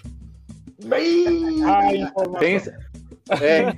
Ah, 1.66 1.94
informação. 1.94 2.40
Pensa, 2.40 2.80
é, 3.42 3.76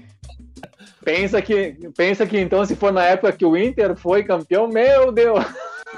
pensa, 1.03 1.41
que, 1.41 1.77
pensa 1.95 2.25
que 2.25 2.39
então, 2.39 2.65
se 2.65 2.75
for 2.75 2.91
na 2.91 3.05
época 3.05 3.33
que 3.33 3.45
o 3.45 3.57
Inter 3.57 3.95
foi 3.95 4.23
campeão, 4.23 4.67
meu 4.67 5.11
Deus! 5.11 5.43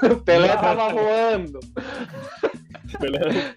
O 0.02 0.16
Pelé 0.24 0.48
tava 0.48 0.92
voando. 0.92 1.60
Pelé 2.98 3.18
era, 3.18 3.54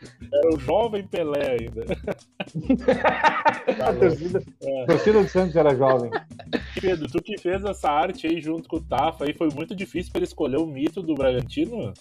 o 0.53 0.59
jovem 0.59 1.07
Pelé 1.07 1.57
ainda. 1.59 1.85
A 3.85 3.93
torcida, 3.93 4.43
É. 4.61 4.85
torcida 4.85 5.21
do 5.21 5.29
Santos 5.29 5.55
era 5.55 5.75
jovem. 5.75 6.11
Pedro, 6.79 7.07
tu 7.07 7.21
que 7.21 7.37
fez 7.37 7.63
essa 7.63 7.89
arte 7.89 8.27
aí 8.27 8.41
junto 8.41 8.67
com 8.67 8.77
o 8.77 8.83
Tafa 8.83 9.25
aí, 9.25 9.33
foi 9.33 9.49
muito 9.53 9.75
difícil 9.75 10.11
pra 10.11 10.19
ele 10.19 10.27
escolher 10.27 10.57
o 10.57 10.65
mito 10.65 11.01
do 11.01 11.15
Bragantino? 11.15 11.93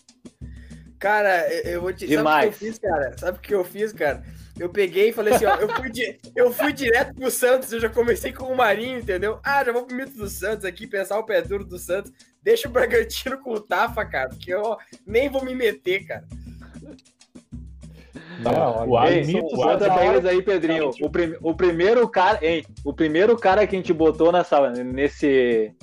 Cara, 0.99 1.47
eu, 1.53 1.73
eu 1.73 1.81
vou 1.83 1.93
te. 1.93 2.07
Demais. 2.07 2.57
Sabe 2.57 2.57
o 2.57 2.59
que 2.59 2.65
eu 2.65 2.73
fiz, 2.73 2.79
cara? 2.79 3.19
Sabe 3.19 3.39
o 3.39 3.41
que 3.41 3.55
eu 3.55 3.65
fiz, 3.65 3.93
cara? 3.93 4.23
Eu 4.59 4.69
peguei 4.71 5.11
e 5.11 5.13
falei 5.13 5.35
assim, 5.35 5.45
ó, 5.45 5.55
eu 5.57 5.69
fui, 5.69 5.91
di- 5.91 6.19
eu 6.35 6.51
fui 6.51 6.73
direto 6.73 7.15
pro 7.15 7.31
Santos, 7.31 7.71
eu 7.73 7.81
já 7.81 7.89
comecei 7.91 8.33
com 8.33 8.45
o 8.45 8.57
Marinho, 8.57 8.99
entendeu? 8.99 9.39
Ah, 9.45 9.63
já 9.65 9.71
vou 9.73 9.85
pro 9.85 9.95
mito 9.97 10.17
do 10.17 10.29
Santos 10.29 10.65
aqui, 10.65 10.87
pensar 10.87 11.19
o 11.19 11.25
pé 11.27 11.43
duro 11.43 11.65
do 11.65 11.79
Santos. 11.79 12.11
Deixa 12.43 12.67
o 12.67 12.71
Bragantino 12.71 13.39
com 13.39 13.53
o 13.53 13.61
Tafa, 13.61 14.05
cara, 14.07 14.31
porque 14.31 14.55
eu 14.55 14.77
nem 15.07 15.29
vou 15.29 15.45
me 15.45 15.55
meter, 15.55 16.07
cara. 16.07 16.25
Não, 18.41 18.87
o 18.87 18.93
olha, 18.93 19.11
Ei, 19.13 19.19
Alisson, 19.21 19.33
mito, 19.39 19.55
o 19.55 19.57
conta 19.57 19.93
pra 19.93 20.07
eles 20.07 20.25
aí, 20.27 20.43
Pedrinho. 20.43 20.91
O, 21.01 21.11
prim- 21.11 21.37
o 21.43 21.55
primeiro 21.55 22.09
cara, 22.09 22.39
hein? 22.47 22.65
O 22.85 22.93
primeiro 22.93 23.37
cara 23.37 23.67
que 23.67 23.75
a 23.75 23.79
gente 23.79 23.93
botou 23.93 24.31
nessa, 24.31 24.71
nesse 24.71 25.75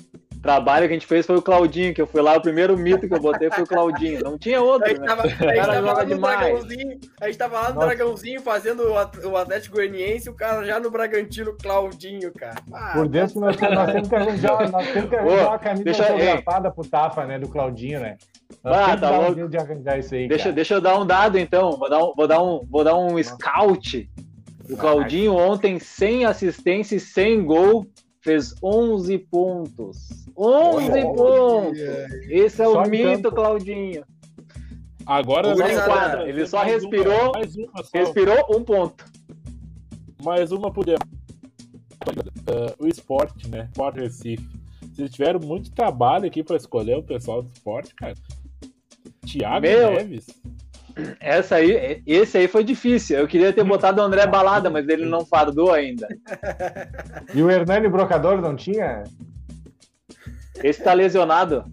trabalho 0.44 0.86
que 0.86 0.92
a 0.92 0.96
gente 0.96 1.06
fez 1.06 1.24
foi 1.26 1.36
o 1.36 1.42
Claudinho, 1.42 1.94
que 1.94 2.00
eu 2.02 2.06
fui 2.06 2.20
lá, 2.20 2.36
o 2.36 2.40
primeiro 2.40 2.76
mito 2.76 3.08
que 3.08 3.14
eu 3.14 3.18
botei 3.20 3.50
foi 3.50 3.64
o 3.64 3.66
Claudinho. 3.66 4.20
Não 4.22 4.38
tinha 4.38 4.58
A 4.58 4.62
outro, 4.62 4.88
gente 4.88 5.00
né? 5.00 5.06
tava, 5.06 5.22
a 5.22 5.28
gente 5.28 5.38
tava 5.66 5.80
lá 5.80 6.02
no 6.02 6.06
demais. 6.14 6.38
Dragãozinho, 6.38 6.98
a 7.20 7.26
gente 7.26 7.38
tava 7.38 7.54
lá 7.60 7.68
no 7.70 7.74
Nossa. 7.76 7.86
Dragãozinho 7.86 8.40
fazendo 8.42 8.82
o 8.90 8.98
At- 8.98 9.24
o 9.24 9.36
Atlético 9.36 9.76
Goianiense, 9.76 10.28
o 10.28 10.34
cara 10.34 10.62
já 10.64 10.78
no 10.78 10.90
Bragantino, 10.90 11.56
Claudinho, 11.60 12.30
cara. 12.34 12.56
Ah, 12.72 12.92
Por 12.94 13.08
dentro 13.08 13.34
que 13.34 13.40
nós, 13.40 13.56
nós 13.58 13.92
temos 13.92 14.08
que 14.08 14.14
arranjar, 14.14 14.70
nós 14.70 14.86
temos 14.92 15.08
que 15.08 15.16
arranjar 15.16 15.48
uma 15.48 15.58
camisa 15.58 15.84
deixa- 15.84 16.12
autografada 16.12 16.70
pro 16.70 16.86
Tafa, 16.86 17.24
né? 17.24 17.38
Do 17.38 17.48
Claudinho, 17.48 18.00
né? 18.00 18.16
Nós 18.62 18.76
Ah, 18.76 18.96
tá 18.96 19.10
um 19.12 19.22
louco. 19.34 19.48
de 19.48 19.56
arranjar 19.56 19.98
isso 19.98 20.14
aí. 20.14 20.28
Deixa, 20.28 20.44
cara. 20.44 20.54
deixa 20.54 20.74
eu 20.74 20.80
dar 20.82 20.98
um 21.00 21.06
dado 21.06 21.38
então. 21.38 21.70
Vou 21.72 21.88
dar 21.88 21.98
um, 22.04 22.12
vou 22.14 22.26
dar 22.28 22.42
um, 22.42 22.66
vou 22.70 22.84
dar 22.84 22.96
um 22.96 23.22
scout. 23.22 24.10
O 24.70 24.76
Claudinho 24.76 25.34
ontem, 25.34 25.78
sem 25.78 26.24
assistência 26.24 26.96
e 26.96 27.00
sem 27.00 27.44
gol, 27.44 27.86
fez 28.24 28.54
11 28.62 29.18
pontos. 29.18 30.26
11 30.36 30.90
Olha, 30.90 31.02
pontos! 31.14 31.78
Esse 32.28 32.62
é 32.62 32.64
Só 32.64 32.82
o 32.82 32.88
mito, 32.88 33.22
campo. 33.24 33.36
Claudinho. 33.36 34.04
Agora 35.06 35.48
O 35.48 35.50
nós 35.50 35.60
gurizada, 35.60 35.86
vamos 35.86 36.02
quadra, 36.02 36.28
ele 36.28 36.46
só 36.46 36.56
mais 36.56 36.72
respirou, 36.72 37.22
Uma, 37.22 37.32
mais 37.32 37.56
uma 37.56 37.84
só. 37.84 37.98
Respirou 37.98 38.46
um 38.56 38.64
ponto. 38.64 39.04
Mais 40.22 40.50
uma 40.50 40.72
por 40.72 40.86
demais. 40.86 41.00
Ah, 42.46 42.74
o 42.78 42.86
esporte, 42.86 43.48
né? 43.48 43.68
Sport 43.72 43.96
Recife. 43.96 44.48
Vocês 44.94 45.10
tiveram 45.10 45.40
muito 45.40 45.70
trabalho 45.72 46.26
aqui 46.26 46.42
pra 46.42 46.56
escolher 46.56 46.96
o 46.96 47.02
pessoal 47.02 47.42
do 47.42 47.52
esporte, 47.52 47.94
cara. 47.94 48.14
Thiago 49.26 49.60
Meu. 49.60 49.92
Neves. 49.92 50.26
Essa 51.18 51.56
aí, 51.56 52.02
esse 52.06 52.38
aí 52.38 52.46
foi 52.48 52.62
difícil. 52.62 53.18
Eu 53.18 53.26
queria 53.26 53.52
ter 53.52 53.64
botado 53.64 54.00
o 54.00 54.04
André 54.04 54.26
Balada, 54.26 54.70
mas 54.70 54.88
ele 54.88 55.04
não 55.04 55.24
fardou 55.26 55.72
ainda. 55.72 56.06
E 57.34 57.42
o 57.42 57.50
Hernani 57.50 57.88
Brocador 57.88 58.40
não 58.40 58.54
tinha? 58.54 59.04
Esse 60.62 60.82
tá 60.82 60.92
lesionado. 60.92 61.64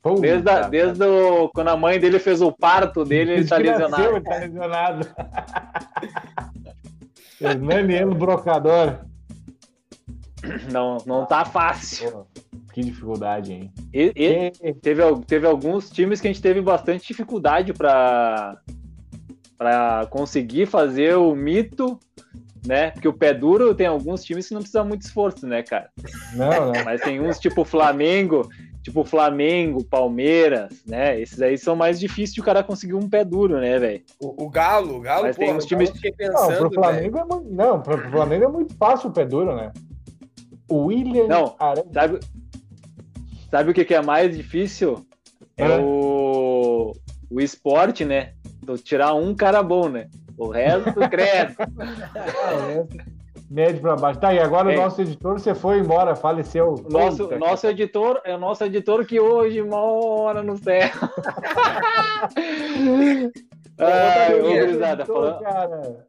Puta, 0.00 0.20
Desde, 0.20 0.48
a- 0.50 0.68
desde 0.68 1.04
o, 1.04 1.48
quando 1.50 1.68
a 1.68 1.76
mãe 1.76 1.98
dele 1.98 2.18
fez 2.18 2.40
o 2.40 2.50
parto 2.52 3.04
dele, 3.04 3.32
ele 3.32 3.46
tá 3.46 3.58
nasceu, 3.58 3.72
lesionado. 3.72 4.16
Ele 4.16 4.20
tá 4.20 4.36
lesionado. 4.38 5.08
Hernani 7.40 8.14
Brocador. 8.14 8.98
Não, 10.72 10.98
não 11.06 11.26
tá 11.26 11.44
fácil. 11.44 12.26
Que 12.76 12.82
dificuldade, 12.82 13.54
hein? 13.54 13.72
E- 13.90 14.12
e- 14.62 14.74
teve, 14.74 15.00
teve 15.26 15.46
alguns 15.46 15.88
times 15.88 16.20
que 16.20 16.28
a 16.28 16.30
gente 16.30 16.42
teve 16.42 16.60
bastante 16.60 17.06
dificuldade 17.06 17.72
para 17.72 18.58
para 19.56 20.06
conseguir 20.10 20.66
fazer 20.66 21.16
o 21.16 21.34
mito, 21.34 21.98
né? 22.66 22.90
Porque 22.90 23.08
o 23.08 23.14
pé 23.14 23.32
duro 23.32 23.74
tem 23.74 23.86
alguns 23.86 24.22
times 24.22 24.46
que 24.46 24.52
não 24.52 24.60
precisa 24.60 24.84
muito 24.84 25.00
esforço, 25.06 25.46
né, 25.46 25.62
cara? 25.62 25.88
Não, 26.34 26.70
não. 26.70 26.72
Mas 26.84 27.00
tem 27.00 27.18
uns 27.18 27.38
tipo 27.38 27.64
Flamengo, 27.64 28.46
tipo 28.82 29.02
Flamengo, 29.04 29.82
Palmeiras, 29.82 30.82
né? 30.86 31.18
Esses 31.18 31.40
aí 31.40 31.56
são 31.56 31.74
mais 31.74 31.98
difíceis 31.98 32.34
de 32.34 32.42
o 32.42 32.44
cara 32.44 32.62
conseguir 32.62 32.92
um 32.92 33.08
pé 33.08 33.24
duro, 33.24 33.58
né, 33.58 33.78
velho? 33.78 34.02
O, 34.20 34.44
o 34.44 34.50
Galo, 34.50 34.96
o 34.98 35.00
Galo, 35.00 35.22
Mas 35.22 35.36
tem 35.36 35.46
porra, 35.46 35.56
uns 35.56 35.64
o 35.64 35.66
times- 35.68 35.88
eu 35.88 35.94
fiquei 35.94 36.12
Não, 36.28 36.34
pensando, 36.34 36.58
pro. 36.58 36.74
Flamengo 36.74 37.16
é 37.18 37.24
muito. 37.24 37.48
Não, 37.50 37.80
pro 37.80 37.96
pro 37.96 38.10
Flamengo 38.10 38.44
é 38.44 38.48
muito 38.48 38.74
fácil 38.74 39.08
o 39.08 39.12
pé 39.14 39.24
duro, 39.24 39.56
né? 39.56 39.72
O 40.68 40.86
William 40.86 41.28
Não, 41.28 41.54
Aranha. 41.60 41.86
Sabe, 41.94 42.20
sabe 43.50 43.70
o 43.70 43.74
que, 43.74 43.84
que 43.84 43.94
é 43.94 44.02
mais 44.02 44.36
difícil? 44.36 45.06
É 45.56 45.64
É. 45.64 45.78
o, 45.78 46.92
o 47.30 47.40
esporte, 47.40 48.04
né? 48.04 48.32
Tu 48.64 48.76
tirar 48.78 49.14
um 49.14 49.34
cara 49.34 49.62
bom, 49.62 49.88
né? 49.88 50.08
O 50.36 50.48
resto 50.48 50.92
cresce. 51.08 51.56
Médio 53.48 53.80
pra 53.80 53.94
baixo. 53.96 54.18
Tá, 54.20 54.34
e 54.34 54.40
agora 54.40 54.72
Ei. 54.72 54.78
o 54.78 54.82
nosso 54.82 55.00
editor, 55.00 55.38
você 55.38 55.54
foi 55.54 55.78
embora, 55.78 56.16
faleceu. 56.16 56.74
Nosso, 56.90 57.24
Puta 57.24 57.38
nosso 57.38 57.66
editor 57.68 58.20
é 58.24 58.34
o 58.34 58.38
nosso 58.38 58.64
editor 58.64 59.06
que 59.06 59.20
hoje 59.20 59.62
mora 59.62 60.42
no 60.42 60.56
céu. 60.56 60.90
Gurizada, 64.40 65.04
falando- 65.06 65.40
cara. 65.40 66.06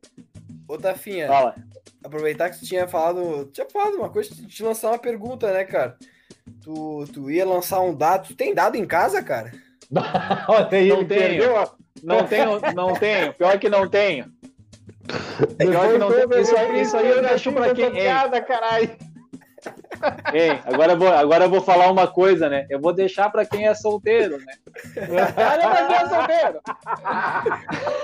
Ô, 0.67 0.77
Tafinha, 0.77 1.27
Fala. 1.27 1.55
aproveitar 2.03 2.49
que 2.49 2.59
tu 2.59 2.65
tinha 2.65 2.87
falado. 2.87 3.45
Tinha 3.53 3.67
falado 3.69 3.95
uma 3.95 4.09
coisa, 4.09 4.29
te 4.47 4.63
lançar 4.63 4.89
uma 4.91 4.99
pergunta, 4.99 5.51
né, 5.51 5.63
cara? 5.63 5.95
Tu, 6.67 7.05
tu 7.13 7.31
ia 7.31 7.45
lançar 7.45 7.79
um 7.79 7.95
dado. 7.95 8.27
Tu 8.27 8.35
tem 8.35 8.53
dado 8.53 8.75
em 8.75 8.85
casa, 8.85 9.23
cara? 9.23 9.53
Olha 10.49 10.67
aí, 10.69 10.89
Não 10.89 11.05
tenho. 11.05 11.07
perdeu 11.07 11.57
a- 11.57 11.71
Não 12.03 12.23
tenho, 12.27 12.59
não 12.75 12.93
tenho. 12.93 13.33
Pior 13.35 13.57
que 13.57 13.69
não 13.69 13.87
tenho. 13.87 14.25
Pior 15.57 15.91
que 15.93 15.97
não 15.97 16.11
tem- 16.11 16.41
isso 16.41 16.57
aí- 16.57 16.81
isso 16.81 16.97
aí 16.97 17.07
eu 17.09 17.21
deixo 17.21 17.53
pra 17.53 17.73
quem- 17.73 17.85
Ei. 17.85 17.91
piada, 17.91 18.41
caralho. 18.41 18.89
Ei, 20.33 20.59
agora 20.65 20.91
eu, 20.93 20.97
vou, 20.97 21.07
agora 21.07 21.45
eu 21.45 21.49
vou 21.49 21.61
falar 21.61 21.89
uma 21.89 22.05
coisa, 22.07 22.47
né? 22.49 22.67
Eu 22.69 22.79
vou 22.81 22.91
deixar 22.93 23.29
pra 23.31 23.45
quem 23.45 23.65
é 23.67 23.73
solteiro, 23.73 24.37
né? 24.37 24.53
Olha 24.97 25.69
pra 25.69 25.87
quem 25.87 25.95
é 25.95 26.09
solteiro. 26.09 26.59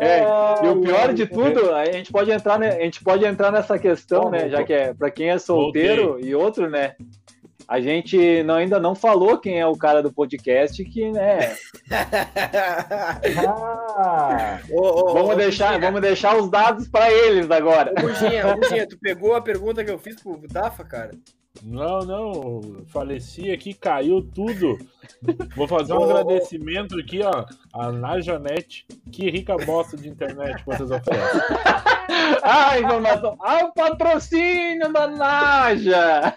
É, 0.00 0.22
e 0.64 0.68
o 0.68 0.80
pior 0.80 1.12
de 1.12 1.26
tudo, 1.26 1.74
a 1.74 1.84
gente 1.84 2.10
pode 2.10 2.30
entrar, 2.30 2.58
ne- 2.58 2.68
a 2.68 2.80
gente 2.80 3.02
pode 3.04 3.24
entrar 3.24 3.52
nessa 3.52 3.78
questão, 3.78 4.30
né? 4.30 4.48
Já 4.48 4.64
que 4.64 4.72
é 4.72 4.94
para 4.94 5.10
quem 5.10 5.28
é 5.30 5.38
solteiro 5.38 6.18
e 6.20 6.34
outro, 6.34 6.68
né? 6.70 6.94
A 7.68 7.80
gente 7.80 8.42
não- 8.42 8.56
ainda 8.56 8.78
não 8.80 8.94
falou 8.94 9.38
quem 9.38 9.58
é 9.60 9.66
o 9.66 9.76
cara 9.76 10.02
do 10.02 10.12
podcast, 10.12 10.82
que, 10.84 11.10
né? 11.10 11.56
Ah, 13.96 14.58
Ô, 14.70 14.80
ô, 15.10 15.12
Vamos 15.14 15.30
ô, 15.30 15.36
deixar, 15.36 15.78
vamos 15.80 16.00
deixar 16.00 16.36
os 16.36 16.50
dados 16.50 16.88
para 16.88 17.10
eles 17.12 17.50
agora. 17.50 17.92
Ô, 17.98 18.02
Buginha, 18.02 18.56
Buginha, 18.56 18.86
tu 18.88 18.98
pegou 18.98 19.34
a 19.34 19.40
pergunta 19.40 19.84
que 19.84 19.90
eu 19.90 19.98
fiz 19.98 20.20
pro 20.20 20.40
Dafa, 20.50 20.84
cara? 20.84 21.10
Não, 21.62 21.98
não, 22.00 22.60
faleci 22.88 23.50
aqui, 23.52 23.74
caiu 23.74 24.22
tudo. 24.22 24.78
Vou 25.54 25.68
fazer 25.68 25.92
um 25.92 25.96
Ô, 25.98 26.00
ô, 26.00 26.06
ô. 26.06 26.10
agradecimento 26.16 26.98
aqui, 26.98 27.20
ó, 27.22 27.44
a 27.72 27.92
Najanete. 27.92 28.86
Que 29.12 29.30
rica 29.30 29.56
bosta 29.58 29.96
de 29.96 30.08
internet 30.08 30.62
vocês 30.64 30.90
oferecem. 30.90 31.40
Ah, 32.42 32.78
informação. 32.80 33.36
Ah, 33.40 33.64
o 33.66 33.72
patrocínio 33.72 34.90
da 34.92 35.06
Naja. 35.06 36.34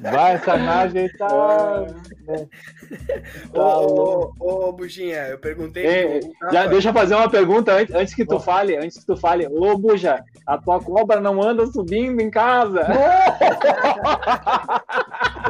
Vai, 0.00 0.34
essa 0.34 0.56
nave 0.56 0.98
aí 1.00 1.12
tá. 1.16 1.86
né? 2.26 2.48
Ô, 3.52 3.60
ô, 3.60 4.32
ô, 4.38 4.68
ô, 4.68 4.72
Buginha, 4.72 5.28
eu 5.28 5.38
perguntei. 5.38 5.86
Ei, 5.86 6.20
pro 6.20 6.32
já, 6.52 6.60
Rafa- 6.60 6.70
deixa 6.70 6.88
eu 6.88 6.94
fazer 6.94 7.14
uma 7.14 7.28
pergunta 7.30 7.72
antes, 7.72 7.94
antes 7.94 8.14
que 8.14 8.24
tu 8.24 8.40
fale, 8.40 8.76
antes 8.76 8.98
que 8.98 9.06
tu 9.06 9.16
fale. 9.16 9.46
Ô, 9.46 9.76
Buja, 9.76 10.24
a 10.46 10.56
tua 10.58 10.80
cobra 10.80 11.20
não 11.20 11.42
anda 11.42 11.66
subindo 11.66 12.20
em 12.20 12.30
casa. 12.30 12.80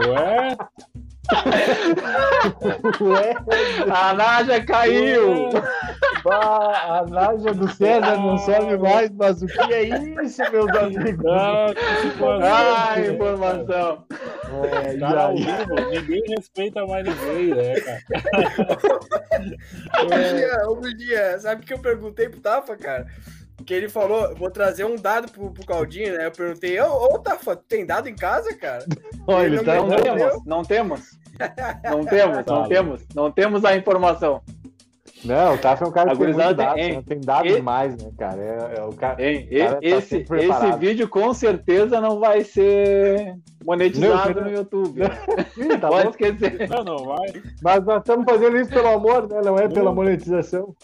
Ué? 0.09 0.57
Ué, 3.01 3.35
A 3.91 4.15
Naja 4.15 4.65
caiu. 4.65 5.49
pá, 6.23 7.01
a 7.01 7.05
Nádia 7.11 7.55
do 7.55 7.69
César 7.69 8.17
não 8.17 8.39
sobe 8.39 8.77
mais, 8.79 9.11
mas 9.11 9.43
o 9.43 9.47
que 9.47 9.73
é 9.75 9.83
isso, 9.85 10.43
meus 10.51 10.71
amigos? 10.77 11.25
Ah. 11.27 11.67
Ah, 12.43 13.01
informação. 13.01 14.05
É, 14.49 15.05
ao 15.05 15.35
vivo, 15.37 15.75
ninguém 15.91 16.23
respeita 16.37 16.87
mais 16.87 17.05
ninguém, 17.05 17.55
né, 17.55 17.75
cara? 17.81 18.01
Ô, 20.03 20.07
Buginha, 20.07 20.69
ô, 20.69 20.77
Buginha, 20.77 21.39
sabe 21.39 21.63
o 21.63 21.65
que 21.67 21.75
eu 21.75 21.79
perguntei 21.79 22.29
pro 22.29 22.41
Tafa, 22.41 22.77
cara? 22.77 23.07
Que 23.67 23.75
ele 23.75 23.89
falou, 23.89 24.33
vou 24.37 24.51
trazer 24.51 24.85
um 24.85 24.95
dado 24.97 25.31
pro, 25.31 25.51
pro 25.51 25.67
Caldinho, 25.67 26.17
né? 26.17 26.27
Eu 26.27 26.31
perguntei, 26.31 26.81
ô, 26.81 27.15
ô 27.15 27.19
Tafa, 27.19 27.57
tu 27.57 27.65
tem 27.69 27.85
dado 27.85 28.09
em 28.09 28.15
casa, 28.15 28.55
cara? 28.57 28.85
Olha, 29.27 29.47
ele 29.47 29.57
não 29.57 29.65
tá 29.65 29.75
Não 29.75 29.89
temos, 29.89 30.45
não 30.47 30.63
temos. 30.63 31.11
Não 31.85 32.05
temos, 32.05 32.37
não 32.37 32.43
Tá. 32.63 32.69
temos. 32.69 33.03
Não 33.15 33.31
temos 33.33 33.65
a 33.65 33.77
informação. 33.77 34.41
Não, 35.25 35.55
o 35.55 35.59
Tafa 35.59 35.85
é 35.85 35.89
um 35.89 35.91
cara 35.91 36.11
que 36.13 36.19
tem 36.19 36.35
tem- 36.35 36.95
né? 36.97 37.03
tem 37.09 37.21
dado 37.21 37.47
e- 37.49 37.55
demais, 37.57 37.97
né, 37.97 38.11
cara? 38.17 38.41
É, 38.41 38.79
é 38.79 38.83
o 38.85 38.93
cara. 38.93 39.21
Hein? 39.25 39.49
O 39.51 39.59
cara 39.59 39.73
tá 39.73 39.79
esse, 39.83 40.09
sempre 40.09 40.45
esse 40.47 40.73
vídeo 40.79 41.09
com 41.09 41.35
certeza 41.35 42.01
não 42.01 42.21
vai 42.21 42.45
ser 42.45 43.35
monetizado 43.65 44.35
Não, 44.41 44.49
no 44.49 44.55
YouTube. 44.57 45.01
Ih, 45.57 45.79
tá 45.79 45.89
Pode 45.89 46.05
bom. 46.05 46.11
esquecer. 46.11 46.69
Não, 46.69 46.85
não 46.85 47.05
vai. 47.07 47.33
Mas 47.63 47.85
nós 47.85 47.99
estamos 47.99 48.25
fazendo 48.31 48.57
isso 48.59 48.71
pelo 48.71 48.89
amor, 48.89 49.29
né? 49.29 49.41
Não 49.45 49.57
é 49.59 49.67
pela 49.69 49.93
monetização. 49.93 50.75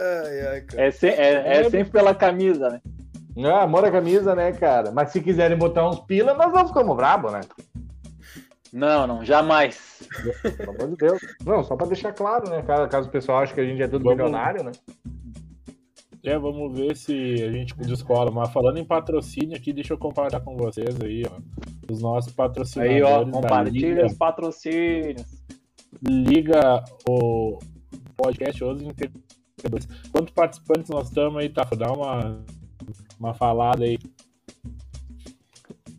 Ai, 0.00 0.46
ai, 0.48 0.60
cara. 0.62 0.82
É, 0.84 0.90
se- 0.90 1.08
é- 1.08 1.58
é 1.60 1.64
sempre 1.70 1.90
pela 1.92 2.14
camisa, 2.14 2.68
né? 2.70 2.80
Não, 3.36 3.56
amor 3.56 3.84
a 3.84 3.90
camisa, 3.90 4.34
né, 4.34 4.52
cara? 4.52 4.90
Mas 4.90 5.10
se 5.10 5.20
quiserem 5.20 5.56
botar 5.56 5.88
uns 5.88 6.00
pila, 6.00 6.34
nós 6.34 6.52
não 6.52 6.66
ficamos 6.66 6.96
bravos, 6.96 7.32
né? 7.32 7.40
Não, 8.72 9.06
não, 9.06 9.24
jamais. 9.24 10.00
Pelo 10.56 10.70
amor 10.72 10.88
de 10.90 10.96
Deus. 10.96 11.20
Não, 11.44 11.62
só 11.64 11.76
pra 11.76 11.86
deixar 11.86 12.12
claro, 12.12 12.48
né, 12.50 12.62
cara? 12.62 12.86
Caso 12.88 13.08
o 13.08 13.12
pessoal 13.12 13.38
ache 13.38 13.52
que 13.54 13.60
a 13.60 13.64
gente 13.64 13.82
é 13.82 13.88
tudo 13.88 14.04
Vamos- 14.04 14.18
milionário, 14.18 14.64
né? 14.64 14.72
É, 16.22 16.38
vamos 16.38 16.78
ver 16.78 16.94
se 16.96 17.42
a 17.42 17.50
gente 17.50 17.74
descola. 17.78 18.30
Mas 18.30 18.52
falando 18.52 18.78
em 18.78 18.84
patrocínio 18.84 19.56
aqui, 19.56 19.72
deixa 19.72 19.94
eu 19.94 19.98
compartilhar 19.98 20.40
com 20.42 20.56
vocês 20.56 21.00
aí, 21.00 21.22
ó. 21.26 21.40
Os 21.92 22.00
nossos 22.02 22.32
patrocinadores. 22.32 22.96
Aí, 22.96 23.02
ó, 23.02 23.24
compartilha 23.28 24.06
os 24.06 24.14
patrocínios. 24.14 25.24
Liga 26.06 26.84
o 27.08 27.58
podcast 28.16 28.62
Os 28.62 28.82
Quantos 30.12 30.32
participantes 30.32 30.88
nós 30.90 31.08
estamos 31.08 31.40
aí, 31.40 31.48
Tafa? 31.48 31.76
Dá 31.76 31.92
uma, 31.92 32.44
uma 33.18 33.34
falada 33.34 33.84
aí. 33.84 33.98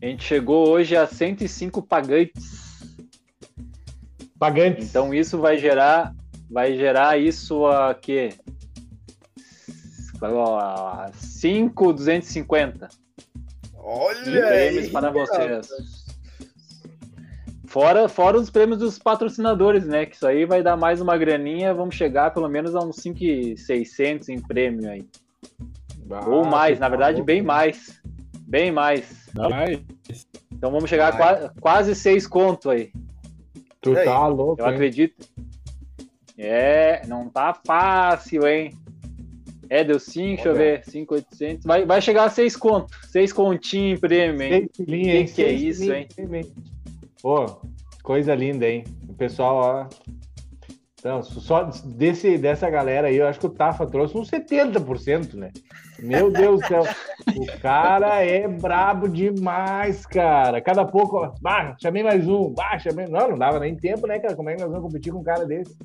A 0.00 0.06
gente 0.06 0.24
chegou 0.24 0.68
hoje 0.68 0.96
a 0.96 1.06
105 1.06 1.82
pagantes. 1.82 2.62
Pagantes. 4.38 4.88
Então 4.88 5.14
isso 5.14 5.38
vai 5.38 5.56
gerar, 5.58 6.14
vai 6.50 6.76
gerar 6.76 7.18
isso 7.18 7.66
a 7.66 7.94
quê? 7.94 8.30
5,250 11.14 12.88
Olha 13.74 14.46
prêmios 14.46 14.84
aí. 14.84 14.90
para 14.90 15.10
vocês. 15.10 16.01
Fora, 17.72 18.06
fora 18.06 18.38
os 18.38 18.50
prêmios 18.50 18.78
dos 18.80 18.98
patrocinadores, 18.98 19.86
né? 19.86 20.04
Que 20.04 20.14
isso 20.14 20.26
aí 20.26 20.44
vai 20.44 20.62
dar 20.62 20.76
mais 20.76 21.00
uma 21.00 21.16
graninha. 21.16 21.72
Vamos 21.72 21.94
chegar 21.94 22.30
pelo 22.34 22.46
menos 22.46 22.74
a 22.74 22.80
uns 22.80 22.96
5,600 22.96 24.28
em 24.28 24.38
prêmio 24.38 24.90
aí. 24.90 25.06
Ah, 26.10 26.28
Ou 26.28 26.44
mais, 26.44 26.78
na 26.78 26.86
verdade, 26.90 27.14
louco. 27.16 27.26
bem 27.26 27.40
mais. 27.40 27.98
Bem 28.46 28.70
mais. 28.70 29.26
Vai. 29.34 29.82
Então 30.52 30.70
vamos 30.70 30.90
chegar 30.90 31.14
a 31.14 31.16
Vai. 31.16 31.38
qua- 31.40 31.52
quase 31.62 31.94
6 31.94 32.26
conto 32.26 32.68
aí. 32.68 32.92
Tu 33.80 33.96
aí? 33.96 34.04
tá 34.04 34.26
louco, 34.26 34.60
Eu 34.60 34.66
hein? 34.66 34.74
acredito. 34.74 35.26
É, 36.36 37.06
não 37.06 37.30
tá 37.30 37.58
fácil, 37.66 38.46
hein? 38.46 38.74
É, 39.70 39.82
deu 39.82 39.98
5, 39.98 40.34
deixa 40.34 40.48
eu 40.50 40.54
ver, 40.54 40.84
5,800. 40.84 41.64
Vai, 41.64 41.86
vai 41.86 42.02
chegar 42.02 42.24
a 42.24 42.28
6 42.28 42.54
conto. 42.54 42.94
6 43.08 43.32
continho 43.32 43.96
em 43.96 43.98
prêmio, 43.98 44.42
hein? 44.42 44.50
Seis 44.50 44.70
filinha, 44.76 45.14
hein? 45.14 45.24
Que 45.24 45.32
que 45.32 45.42
é 45.42 45.48
Seis 45.48 45.62
isso, 45.80 45.90
hein? 45.90 46.06
Pô, 47.22 47.46
coisa 48.02 48.34
linda, 48.34 48.68
hein? 48.68 48.82
O 49.08 49.14
pessoal, 49.14 49.56
ó. 49.56 49.86
Então, 50.98 51.22
só 51.22 51.64
desse, 51.84 52.36
dessa 52.36 52.68
galera 52.68 53.08
aí, 53.08 53.16
eu 53.16 53.26
acho 53.26 53.40
que 53.40 53.46
o 53.46 53.50
Tafa 53.50 53.86
trouxe 53.86 54.16
uns 54.16 54.30
70%, 54.30 55.34
né? 55.34 55.50
Meu 56.00 56.30
Deus 56.30 56.60
do 56.60 56.66
céu. 56.66 56.82
O 57.36 57.60
cara 57.60 58.24
é 58.24 58.46
brabo 58.46 59.08
demais, 59.08 60.04
cara. 60.04 60.60
Cada 60.60 60.84
pouco, 60.84 61.16
ó, 61.18 61.32
bah, 61.40 61.76
chamei 61.80 62.02
mais 62.02 62.28
um, 62.28 62.50
bah, 62.50 62.78
chamei. 62.78 63.06
Não, 63.06 63.30
não 63.30 63.38
dava 63.38 63.60
nem 63.60 63.76
tempo, 63.76 64.06
né, 64.06 64.18
cara? 64.18 64.34
Como 64.34 64.50
é 64.50 64.54
que 64.54 64.62
nós 64.62 64.70
vamos 64.70 64.86
competir 64.86 65.12
com 65.12 65.20
um 65.20 65.24
cara 65.24 65.44
desse? 65.44 65.76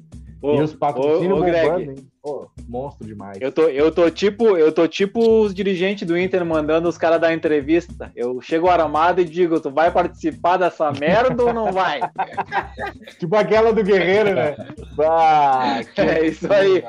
Ô, 0.41 0.55
e 0.55 0.61
os 0.61 0.75
patrocínios 0.75 1.39
ô, 1.39 1.41
ô, 1.41 1.45
Greg, 1.45 1.67
bombando, 1.67 1.91
hein? 1.91 2.07
Pô, 2.27 2.49
monstro 2.67 3.07
demais. 3.07 3.37
Eu 3.39 3.53
tô, 3.53 3.69
eu 3.69 3.89
tô 3.89 4.09
tipo, 4.11 4.57
eu 4.57 4.69
tô 4.69 4.85
tipo 4.85 5.41
os 5.43 5.53
dirigentes 5.53 6.05
do 6.05 6.17
Inter 6.17 6.45
mandando 6.45 6.89
os 6.89 6.97
caras 6.97 7.21
dar 7.21 7.33
entrevista. 7.33 8.11
Eu 8.13 8.41
chego 8.41 8.67
armado 8.67 9.21
e 9.21 9.23
digo, 9.23 9.61
tu 9.61 9.71
vai 9.71 9.89
participar 9.89 10.57
dessa 10.57 10.91
merda 10.91 11.41
ou 11.41 11.53
não 11.53 11.71
vai? 11.71 12.01
Tipo 13.17 13.37
aquela 13.37 13.71
do 13.71 13.81
Guerreiro, 13.81 14.35
né? 14.35 14.57
Bah, 14.97 15.79
que 15.95 16.01
É 16.01 16.27
isso 16.27 16.51
aí. 16.51 16.83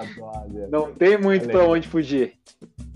Não 0.72 0.92
tem 0.92 1.16
muito 1.16 1.44
Olha 1.44 1.52
pra 1.52 1.68
onde 1.68 1.86
fugir. 1.86 2.34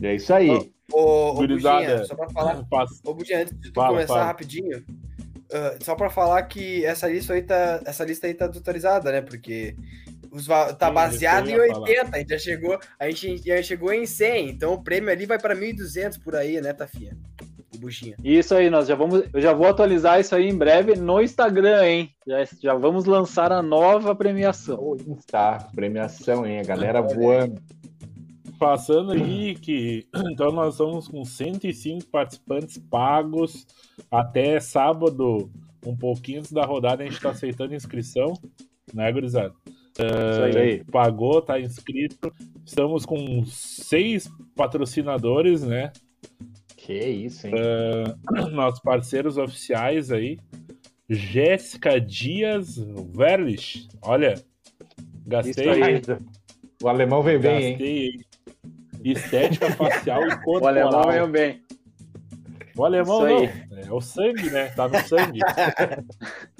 É 0.03 0.17
isso 0.17 0.35
aí. 0.35 0.51
Ô, 0.93 0.99
ô. 0.99 1.35
Buginha, 1.35 2.05
só 2.05 2.17
pra 2.17 2.29
falar. 2.31 2.65
Ô, 3.05 3.13
antes 3.13 3.57
de 3.61 3.71
tu 3.71 3.75
Fala, 3.75 3.89
começar 3.91 4.15
fala. 4.15 4.25
rapidinho, 4.25 4.85
ah, 5.53 5.77
só 5.81 5.95
pra 5.95 6.11
falar 6.11 6.43
que 6.45 6.85
essa 6.85 7.07
lista 7.07 7.35
aí 7.35 7.43
tá, 7.43 7.83
essa 7.85 8.05
lista 8.05 8.27
aí 8.27 8.35
tá 8.35 8.47
atualizada, 8.47 9.13
né? 9.13 9.21
Porque 9.21 9.77
os, 10.33 10.47
tá 10.47 10.89
Sim, 10.89 10.95
baseado 10.95 11.49
em 11.49 11.53
eu 11.53 11.67
ia 11.67 11.77
80, 11.79 12.17
a 12.17 12.19
gente 12.19 12.31
já 12.31 12.39
chegou, 12.39 12.81
a 12.99 13.11
gente 13.11 13.37
já 13.47 13.63
chegou 13.63 13.93
em 13.93 14.07
100, 14.07 14.49
então 14.49 14.73
o 14.73 14.83
prêmio 14.83 15.11
ali 15.11 15.27
vai 15.27 15.39
pra 15.39 15.55
1.200 15.55 16.19
por 16.23 16.35
aí, 16.35 16.59
né, 16.61 16.73
Tafinha? 16.73 17.17
O 17.75 17.79
Buchinha. 17.79 18.17
Isso 18.25 18.55
aí, 18.55 18.71
nós 18.71 18.89
já 18.89 18.95
vamos, 18.95 19.25
eu 19.33 19.41
já 19.41 19.53
vou 19.53 19.67
atualizar 19.67 20.19
isso 20.19 20.35
aí 20.35 20.49
em 20.49 20.57
breve 20.57 20.97
no 20.97 21.21
Instagram, 21.21 21.85
hein? 21.85 22.11
Já, 22.27 22.45
já 22.63 22.75
vamos 22.75 23.05
lançar 23.05 23.53
a 23.53 23.63
nova 23.63 24.15
premiação. 24.15 24.79
O 24.79 24.97
Insta, 24.97 25.69
premiação, 25.75 26.47
hein? 26.47 26.61
A 26.61 26.65
galera 26.65 27.01
aí. 27.01 27.15
voando. 27.15 27.61
Passando 28.59 29.13
aí 29.13 29.55
que 29.55 30.07
então 30.33 30.51
nós 30.51 30.75
estamos 30.75 31.09
com 31.09 31.25
105 31.25 32.07
participantes 32.07 32.79
pagos 32.79 33.67
até 34.11 34.61
sábado, 34.61 35.51
um 35.85 35.97
pouquinho 35.97 36.39
antes 36.39 36.53
da 36.53 36.65
rodada, 36.65 37.03
a 37.03 37.07
gente 37.07 37.17
está 37.17 37.31
aceitando 37.31 37.75
inscrição, 37.75 38.33
né, 38.95 39.11
gurizada? 39.13 39.53
Isso 39.99 40.59
aí. 40.59 40.85
Pagou, 40.85 41.43
tá 41.43 41.61
inscrito. 41.61 42.33
Estamos 42.65 43.05
com 43.05 43.45
seis 43.45 44.31
patrocinadores, 44.57 45.63
né? 45.63 45.93
Que 46.77 46.99
isso, 46.99 47.47
hein? 47.47 47.55
Nossos 48.53 48.81
parceiros 48.81 49.37
oficiais 49.37 50.11
aí. 50.11 50.39
Jéssica 51.09 52.01
Dias 52.01 52.77
Verlich. 53.15 53.89
Olha, 54.01 54.35
gastei. 55.27 56.01
O 56.83 56.89
alemão 56.89 57.23
vem 57.23 57.39
bem, 57.39 57.65
hein? 57.65 57.71
gastei 57.73 57.99
aí. 57.99 58.33
Estética 59.05 59.71
facial 59.73 60.23
e 60.23 60.27
O 60.47 60.67
alemão 60.67 60.91
corporal. 60.91 61.11
veio 61.11 61.29
bem. 61.29 61.63
O 62.77 62.85
alemão 62.85 63.21
não. 63.21 63.45
É 63.45 63.93
o 63.93 64.01
sangue, 64.01 64.51
né? 64.51 64.69
Tá 64.69 64.89
no 64.89 64.99
sangue. 65.07 65.41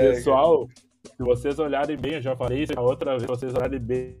Pessoal, 0.00 0.68
se 1.04 1.22
vocês 1.22 1.58
olharem 1.58 1.96
bem, 1.96 2.14
eu 2.14 2.22
já 2.22 2.36
falei 2.36 2.62
isso 2.62 2.72
outra 2.78 3.10
vez, 3.12 3.22
se 3.22 3.28
vocês 3.28 3.54
olharem 3.54 3.78
bem 3.80 4.16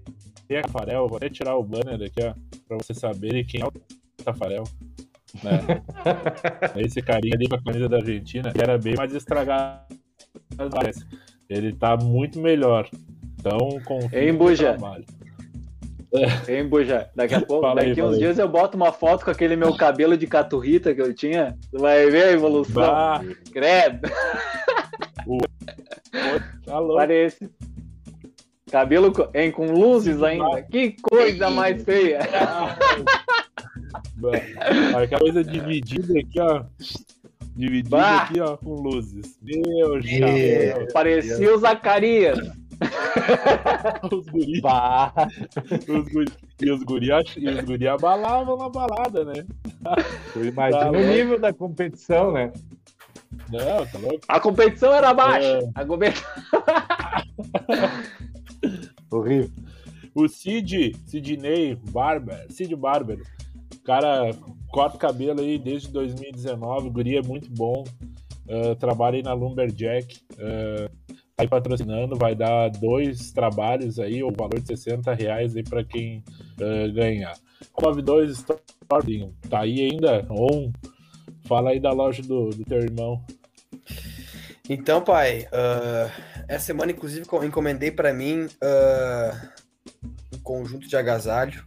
a 0.50 0.62
Tafarel, 0.62 1.08
vou 1.08 1.16
até 1.16 1.28
tirar 1.28 1.56
o 1.56 1.62
banner 1.62 1.94
aqui, 1.94 2.22
ó, 2.22 2.34
pra 2.68 2.76
vocês 2.76 2.98
saberem 2.98 3.44
quem 3.44 3.62
é 3.62 3.66
o 3.66 3.72
Tafarel. 4.22 4.64
Né? 5.42 5.82
Esse 6.76 7.00
carinha 7.02 7.34
ali 7.34 7.48
com 7.48 7.56
a 7.56 7.62
camisa 7.62 7.88
da 7.88 7.96
Argentina, 7.96 8.52
que 8.52 8.60
era 8.60 8.78
bem 8.78 8.94
mais 8.96 9.12
estragado. 9.14 9.82
parece. 10.70 11.04
Ele 11.48 11.72
tá 11.74 11.96
muito 11.96 12.38
melhor. 12.40 12.88
Então, 13.40 13.58
confia 13.84 14.22
Hein, 14.24 14.32
no 14.32 14.38
Buja? 14.38 14.72
trabalho. 14.74 15.04
Hein, 16.48 16.68
Buja? 16.68 17.10
Daqui 17.16 17.34
a 17.34 17.40
pouco, 17.44 17.66
aí, 17.66 17.74
daqui 17.88 18.00
uns 18.02 18.12
aí. 18.14 18.18
dias 18.20 18.38
eu 18.38 18.48
boto 18.48 18.76
uma 18.76 18.92
foto 18.92 19.24
com 19.24 19.30
aquele 19.30 19.56
meu 19.56 19.74
cabelo 19.76 20.16
de 20.16 20.26
caturrita 20.26 20.94
que 20.94 21.02
eu 21.02 21.12
tinha. 21.12 21.58
Tu 21.72 21.78
vai 21.78 22.08
ver 22.10 22.24
a 22.24 22.30
evolução. 22.32 22.82
Bah, 22.82 23.20
Credo, 23.52 24.08
tá 26.64 26.82
parece. 26.94 27.50
Cabelo 28.70 29.12
hein, 29.34 29.50
com 29.52 29.66
luzes 29.70 30.22
ainda. 30.22 30.62
Que 30.62 30.96
coisa 31.02 31.50
mais 31.50 31.82
feia. 31.84 32.20
Aquela 34.96 35.20
coisa 35.20 35.44
dividida 35.44 36.18
aqui, 36.18 36.40
ó. 36.40 36.64
Dividida 37.56 37.96
Bah. 37.96 38.22
aqui, 38.22 38.40
ó, 38.40 38.56
com 38.56 38.74
luzes. 38.74 39.38
Meu 39.42 40.02
chapéu. 40.02 40.88
Parecia 40.92 41.54
o 41.54 41.58
Zacarias. 41.58 42.38
Os 44.12 44.26
guri, 44.26 44.60
Bah. 44.60 45.12
os 45.88 46.08
guri, 46.12 46.32
e 46.60 46.70
os 46.72 46.82
guri, 46.82 47.12
ach- 47.12 47.36
e 47.36 47.48
os 47.48 47.60
guri 47.60 47.86
abalavam 47.86 48.56
na 48.56 48.68
balada, 48.68 49.24
né? 49.24 49.44
Tu 50.32 50.44
imagina 50.44 50.80
Tá 50.82 50.90
o 50.90 50.96
nível 50.96 51.38
da 51.38 51.52
competição, 51.52 52.32
né? 52.32 52.52
Não, 53.58 53.86
tá 53.86 53.98
louco? 53.98 54.20
A 54.28 54.40
competição 54.40 54.92
era 54.92 55.14
baixa. 55.14 55.46
É. 55.46 55.70
A 55.74 55.84
competição... 55.84 56.30
Horrível. 59.10 59.50
O 60.14 60.28
Cid, 60.28 60.94
Sidney 61.06 61.76
Barber, 61.90 62.46
Cid 62.48 62.74
Barber, 62.76 63.20
cara 63.84 64.30
corta 64.70 64.96
cabelo 64.96 65.40
aí 65.40 65.58
desde 65.58 65.90
2019, 65.90 66.88
o 66.88 66.90
guri 66.90 67.16
é 67.16 67.22
muito 67.22 67.50
bom, 67.50 67.84
eh, 68.48 68.74
trabalha 68.76 69.16
aí 69.16 69.22
na 69.22 69.32
Lumberjack, 69.32 70.20
tá 71.36 71.42
aí 71.42 71.48
patrocinando, 71.48 72.16
vai 72.16 72.34
dar 72.34 72.70
dois 72.70 73.32
trabalhos 73.32 73.98
aí, 73.98 74.22
o 74.22 74.30
valor 74.30 74.60
de 74.60 74.66
60 74.66 75.12
reais 75.14 75.56
aí 75.56 75.62
pra 75.62 75.84
quem 75.84 76.22
eh, 76.60 76.88
ganhar. 76.88 77.36
92 77.80 78.38
Store, 78.38 78.60
tá 79.48 79.60
aí 79.60 79.80
ainda, 79.80 80.26
on, 80.30 80.72
fala 81.46 81.70
aí 81.70 81.80
da 81.80 81.92
loja 81.92 82.22
do, 82.22 82.50
do 82.50 82.64
teu 82.64 82.78
irmão. 82.78 83.24
Então, 84.68 85.02
pai, 85.02 85.46
ah, 85.52 86.10
essa 86.48 86.64
semana, 86.66 86.92
inclusive, 86.92 87.26
co- 87.26 87.44
encomendei 87.44 87.90
pra 87.90 88.12
mim 88.14 88.48
ah, 88.62 89.48
um 90.32 90.38
conjunto 90.38 90.88
de 90.88 90.96
agasalho 90.96 91.64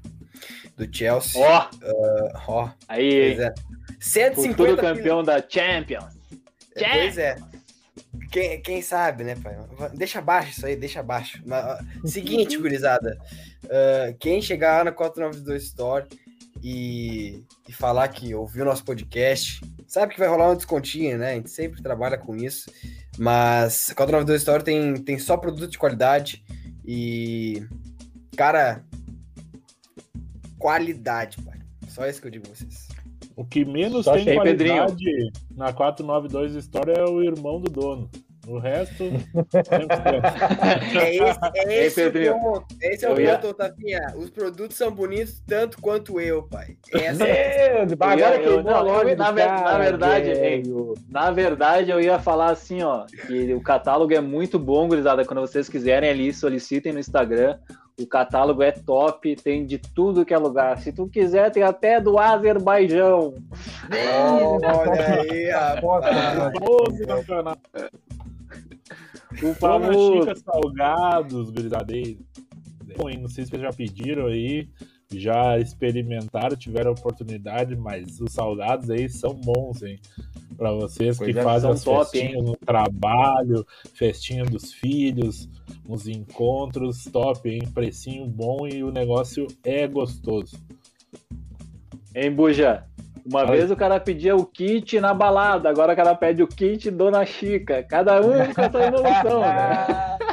do 0.76 0.88
Chelsea. 0.96 1.40
Ó, 1.42 1.48
Ah, 1.48 1.70
Ó, 2.48 2.70
aí, 2.88 3.36
pois 3.36 3.40
é. 3.40 3.54
150 4.00 4.50
futuro 4.58 4.78
campeão 4.78 5.24
da 5.24 5.44
Champions. 5.48 6.06
É, 6.76 6.90
Pois 6.90 7.18
é. 7.18 7.36
Quem, 8.32 8.62
quem 8.62 8.82
sabe, 8.82 9.24
né, 9.24 9.36
pai? 9.36 9.56
Deixa 9.94 10.20
abaixo 10.20 10.52
isso 10.52 10.66
aí, 10.66 10.76
deixa 10.76 11.00
abaixo. 11.00 11.42
Seguinte, 12.06 12.58
gurizada. 12.58 13.18
ah, 13.70 14.14
quem 14.20 14.42
chegar 14.42 14.80
lá 14.80 14.84
na 14.86 14.92
492 14.92 15.64
Store 15.64 16.06
e, 16.64 17.44
e 17.68 17.74
falar 17.74 18.08
que 18.08 18.34
ouviu 18.34 18.66
nosso 18.66 18.84
podcast, 18.84 19.62
sabe 19.88 20.14
que 20.14 20.20
vai 20.20 20.28
rolar 20.28 20.52
um 20.52 20.56
descontinho, 20.56 21.18
né? 21.18 21.32
A 21.32 21.36
gente 21.36 21.50
sempre 21.50 21.82
trabalha 21.82 22.18
com 22.18 22.36
isso. 22.36 22.72
Mas 23.18 23.90
a 23.90 23.96
492 23.96 24.42
Store 24.42 24.64
tem, 24.64 24.96
tem 24.96 25.18
só 25.18 25.38
produto 25.38 25.70
de 25.70 25.78
qualidade 25.78 26.44
e, 26.86 27.66
cara, 28.36 28.84
qualidade, 30.60 31.38
pai. 31.42 31.60
Só 31.90 32.06
isso 32.08 32.22
que 32.22 32.28
eu 32.28 32.32
digo 32.32 32.46
pra 32.46 32.56
vocês. 32.56 32.88
O 33.36 33.46
que 33.46 33.66
menos 33.66 34.06
Só 34.06 34.14
tem 34.14 34.22
achei, 34.22 34.36
qualidade 34.36 35.32
na 35.56 35.74
492 35.74 36.56
Store 36.56 36.92
é 36.92 37.04
o 37.04 37.22
irmão 37.22 37.60
do 37.60 37.70
dono. 37.70 38.10
O 38.48 38.60
resto, 38.60 39.04
100%. 39.04 40.96
É 40.96 41.16
esse, 41.16 41.40
é 41.54 41.74
Ei, 41.74 41.86
esse 41.88 42.02
o 42.02 42.04
Pedrinho, 42.06 42.40
ponto. 42.40 42.66
Esse 42.82 43.06
é 43.06 43.10
o 43.10 43.12
eu 43.14 43.20
ia- 43.20 43.38
ponto, 43.38 43.54
Tafinha. 43.54 44.14
Os 44.16 44.30
produtos 44.30 44.78
são 44.78 44.90
bonitos 44.90 45.42
tanto 45.46 45.82
quanto 45.82 46.20
eu, 46.22 46.44
pai. 46.44 46.78
Essa 46.94 47.26
é 47.28 47.86
Meu, 47.86 47.98
agora 48.00 48.36
eu- 48.38 48.42
queimou 48.44 48.64
não, 48.64 48.76
a 48.76 48.82
loja 48.82 49.10
eu- 49.10 49.16
do 49.18 49.22
na 49.24 49.32
ver- 49.32 49.48
na 49.48 49.62
cara, 49.64 49.78
verdade, 49.84 50.34
velho. 50.34 50.94
Na 51.10 51.30
verdade, 51.32 51.92
eu 51.92 52.00
ia 52.00 52.20
falar 52.20 52.52
assim, 52.52 52.82
ó, 52.84 53.06
que 53.28 53.54
o 53.54 53.60
catálogo 53.62 54.14
é 54.14 54.22
muito 54.22 54.58
bom, 54.58 54.88
gurizada. 54.88 55.26
Quando 55.26 55.42
vocês 55.42 55.68
quiserem 55.68 56.10
ali, 56.10 56.32
solicitem 56.34 56.94
no 56.94 57.00
Instagram. 57.00 57.58
O 58.00 58.06
catálogo 58.06 58.62
é 58.62 58.72
top, 58.72 59.36
tem 59.36 59.66
de 59.66 59.80
tudo 59.80 60.24
que 60.24 60.32
é 60.34 60.38
lugar. 60.38 60.78
Se 60.78 60.94
tu 60.94 61.08
quiser, 61.10 61.50
tem 61.50 61.64
até 61.64 62.00
do 62.00 62.20
Azerbaijão. 62.20 63.34
Olha 63.92 65.22
aí, 65.32 65.50
rapaz. 65.50 66.06
O 69.44 69.54
famoso. 69.56 70.22
Chica 70.22 70.36
Salgados, 70.36 71.50
e 71.50 72.18
Não 73.18 73.28
sei 73.28 73.44
se 73.46 73.52
vocês 73.52 73.62
já 73.62 73.72
pediram 73.72 74.28
aí, 74.28 74.70
já 75.14 75.58
experimentaram, 75.60 76.56
tiveram 76.56 76.92
oportunidade, 76.92 77.76
mas 77.76 78.20
os 78.20 78.34
salgados 78.34 78.90
aí 78.90 79.10
são 79.10 79.34
bons, 79.34 79.82
hein? 79.84 80.00
Pra 80.56 80.72
vocês 80.72 81.18
que 81.18 81.26
Pois 81.26 81.38
é, 81.38 81.44
fazem 81.44 81.70
as 81.70 81.84
top, 81.84 82.10
festinhas 82.12 82.44
no 82.44 82.56
trabalho, 82.56 83.66
festinha 83.94 84.44
dos 84.44 84.74
filhos, 84.74 85.48
uns 85.88 86.08
encontros 86.08 87.04
top, 87.06 87.50
hein? 87.50 87.62
Precinho 87.74 88.26
bom 88.26 88.68
e 88.68 88.84
o 88.84 88.92
negócio 88.92 89.48
é 89.64 89.88
gostoso. 89.88 90.58
Hein, 92.16 92.32
Buja? 92.32 92.86
Uma 93.30 93.46
vez 93.46 93.70
o 93.70 93.76
cara 93.76 94.00
pedia 94.00 94.36
o 94.36 94.46
kit 94.46 95.00
na 95.02 95.14
balada, 95.14 95.70
agora 95.70 95.94
o 95.94 95.96
cara 95.96 96.16
pede 96.16 96.42
o 96.42 96.48
kit 96.48 96.90
Dona 96.90 97.26
Chica. 97.26 97.84
Cada 97.84 98.22
um 98.22 98.54
com 98.54 98.62
a 98.62 98.72
sua 98.72 98.84
evolução, 98.88 99.42
né? 99.42 100.18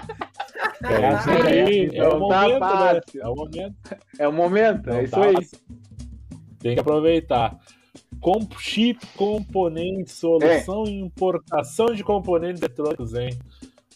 É 0.87 1.15
isso 1.15 1.31
aí, 1.31 1.91
é 1.97 2.03
o 2.09 2.17
Então 2.17 2.29
tá 2.29 2.43
momento, 2.43 2.61
né? 2.61 3.01
É 3.23 3.29
o 3.29 3.35
momento. 3.35 3.75
É 4.19 4.29
o 4.29 4.33
momento, 4.33 4.87
Não 4.91 4.97
é 4.97 5.05
isso 5.05 5.13
tá 5.13 5.25
aí. 5.25 5.35
fácil. 5.35 5.59
Tem 6.59 6.75
que 6.75 6.81
aproveitar. 6.81 7.57
Com 8.21 8.47
chip 8.59 8.99
componente, 9.17 10.11
solução 10.13 10.85
e 10.85 11.01
importação 11.01 11.87
de 11.87 12.05
componentes 12.05 12.61
eletrônicos, 12.61 13.15
hein? 13.15 13.31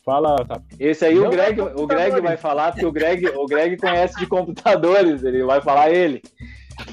Fala, 0.04 0.36
tá. 0.46 0.62
Esse 0.80 1.04
aí 1.04 1.16
Não 1.16 1.26
o 1.26 1.30
Greg, 1.30 1.60
é 1.60 1.62
o 1.62 1.86
Greg 1.86 2.20
vai 2.22 2.38
falar, 2.38 2.72
porque 2.72 2.86
o 2.86 2.92
Greg, 2.92 3.26
o 3.28 3.44
Greg 3.46 3.76
conhece 3.76 4.18
de 4.18 4.26
computadores, 4.26 5.22
ele 5.22 5.44
vai 5.44 5.60
falar 5.60 5.90
ele. 5.90 6.22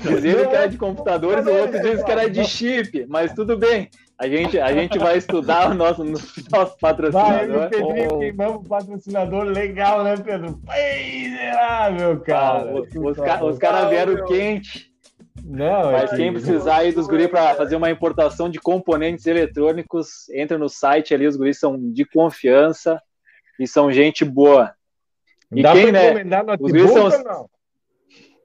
Não 0.04 0.22
que 0.22 0.28
era 0.56 0.64
é 0.66 0.68
de 0.68 0.78
computadores, 0.78 1.46
o 1.46 1.52
outro 1.54 1.80
diz 1.82 2.04
que 2.04 2.12
era 2.12 2.30
de 2.30 2.44
chip, 2.44 3.06
mas 3.08 3.34
tudo 3.34 3.58
bem. 3.58 3.90
A 4.18 4.28
gente, 4.28 4.58
a 4.60 4.72
gente 4.72 4.98
vai 4.98 5.18
estudar 5.18 5.70
o 5.72 5.74
nosso, 5.74 6.04
nosso 6.50 6.76
Vai, 6.82 6.94
patrocinador. 6.96 7.66
o 7.66 7.70
Pedrinho 7.70 8.10
Oh. 8.14 8.20
queimamos 8.20 8.66
o 8.66 8.70
patrocinador 8.70 9.44
legal, 9.44 10.04
né, 10.04 10.16
Pedro? 10.18 10.60
Miserável, 10.66 12.20
cara. 12.22 12.60
Ah, 12.70 12.74
os, 12.74 12.88
os, 12.96 13.18
ca- 13.18 13.44
os 13.44 13.58
caras 13.58 13.90
vieram 13.90 14.14
meu. 14.14 14.26
quente, 14.26 14.92
Não, 15.44 15.92
mas 15.92 16.14
é 16.14 16.16
quem 16.16 16.34
que- 16.34 16.40
precisar 16.40 16.78
aí 16.78 16.92
dos 16.92 17.08
guris 17.08 17.28
para 17.28 17.56
fazer 17.56 17.76
uma 17.76 17.90
importação 17.92 18.50
de 18.50 18.60
componentes 18.60 19.26
eletrônicos, 19.28 20.30
entra 20.30 20.58
no 20.58 20.70
site 20.70 21.14
ali, 21.14 21.28
os 21.28 21.36
guris 21.36 21.60
são 21.60 21.78
de 21.92 22.06
confiança 22.06 23.02
e 23.60 23.68
são 23.68 23.92
gente 23.92 24.24
boa. 24.24 24.74
E 25.54 25.62
Dá 25.62 25.74
quem, 25.74 25.92
né? 25.92 26.24
notebook 26.24 26.72
guris 26.72 26.92
são-? 26.92 27.50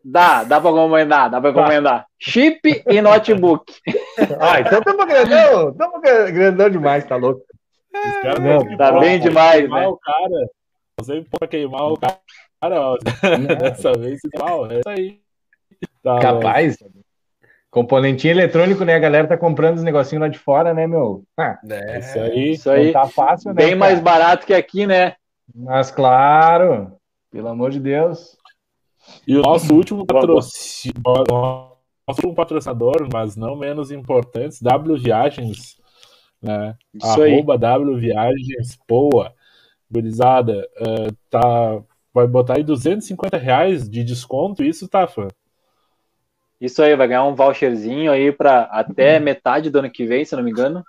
Dá, 0.04 0.44
dá 0.44 0.60
pra 0.60 0.70
encomendar, 0.70 1.30
dá 1.30 1.40
pra 1.40 1.52
Tá. 1.52 1.60
encomendar. 1.60 2.06
Chip 2.18 2.60
e 2.88 3.00
notebook. 3.02 3.72
Ah, 4.40 4.60
então 4.60 4.80
tamo 4.82 5.06
grandão, 5.06 5.72
tamo 5.74 6.00
grandão 6.00 6.70
demais, 6.70 7.04
tá 7.04 7.16
louco. 7.16 7.42
Caras 8.22 8.38
Não, 8.40 8.76
tá 8.76 8.92
bom, 8.92 9.00
bem 9.00 9.18
pô, 9.18 9.28
demais, 9.28 9.68
né? 9.68 9.86
o 9.88 9.96
cara. 9.96 10.48
Você 10.98 11.24
pode 11.30 11.50
queimar 11.50 11.82
o 11.92 11.96
cara, 11.98 12.18
ó. 12.62 12.96
Dessa 13.58 13.92
vez, 13.92 14.20
mal, 14.38 14.70
é 14.70 14.74
isso 14.80 14.88
aí. 14.88 15.20
Tá 16.02 16.14
bom. 16.14 16.20
Capaz. 16.20 16.76
Componentinho 17.70 18.32
eletrônico, 18.32 18.84
né? 18.84 18.94
A 18.94 18.98
galera 18.98 19.26
tá 19.28 19.36
comprando 19.36 19.76
os 19.76 19.82
negocinhos 19.84 20.20
lá 20.22 20.28
de 20.28 20.38
fora, 20.38 20.74
né, 20.74 20.86
meu? 20.86 21.22
Ah, 21.38 21.58
É 21.70 21.96
É. 21.96 21.98
isso 21.98 22.18
aí. 22.18 22.50
Isso 22.52 22.70
aí, 22.70 22.92
tá 22.92 23.06
fácil, 23.06 23.48
né? 23.48 23.54
bem 23.54 23.74
mais 23.74 24.00
cara? 24.00 24.04
barato 24.04 24.46
que 24.46 24.52
aqui, 24.54 24.86
né? 24.86 25.14
Mas 25.54 25.90
claro, 25.90 26.92
pelo 27.30 27.48
amor 27.48 27.70
de 27.70 27.80
Deus. 27.80 28.36
E 29.26 29.36
o 29.36 29.42
nosso 29.42 29.74
último 29.74 30.06
patrocinador, 30.06 31.24
nosso 31.28 32.18
último 32.18 32.34
patrocinador, 32.34 33.08
mas 33.12 33.36
não 33.36 33.56
menos 33.56 33.90
importante, 33.90 34.62
W 34.62 34.98
Viagens, 34.98 35.76
né? 36.42 36.76
Isso 36.94 37.22
aí. 37.22 37.34
Arroba 37.34 37.58
W 37.58 37.96
Viagens 37.98 38.78
Poa. 38.86 39.34
Gurizada, 39.90 40.68
eh, 40.76 41.08
tá, 41.28 41.82
vai 42.14 42.26
botar 42.26 42.56
aí 42.56 42.62
250 42.62 43.36
reais 43.36 43.88
de 43.88 44.04
desconto, 44.04 44.62
isso, 44.62 44.88
tá, 44.88 45.06
fã? 45.06 45.26
Isso 46.60 46.82
aí, 46.82 46.94
vai 46.94 47.08
ganhar 47.08 47.24
um 47.24 47.34
voucherzinho 47.34 48.12
aí 48.12 48.30
para 48.30 48.62
até 48.64 49.18
metade 49.18 49.70
do 49.70 49.78
ano 49.80 49.90
que 49.90 50.06
vem, 50.06 50.24
se 50.24 50.36
não 50.36 50.42
me 50.42 50.50
engano. 50.50 50.84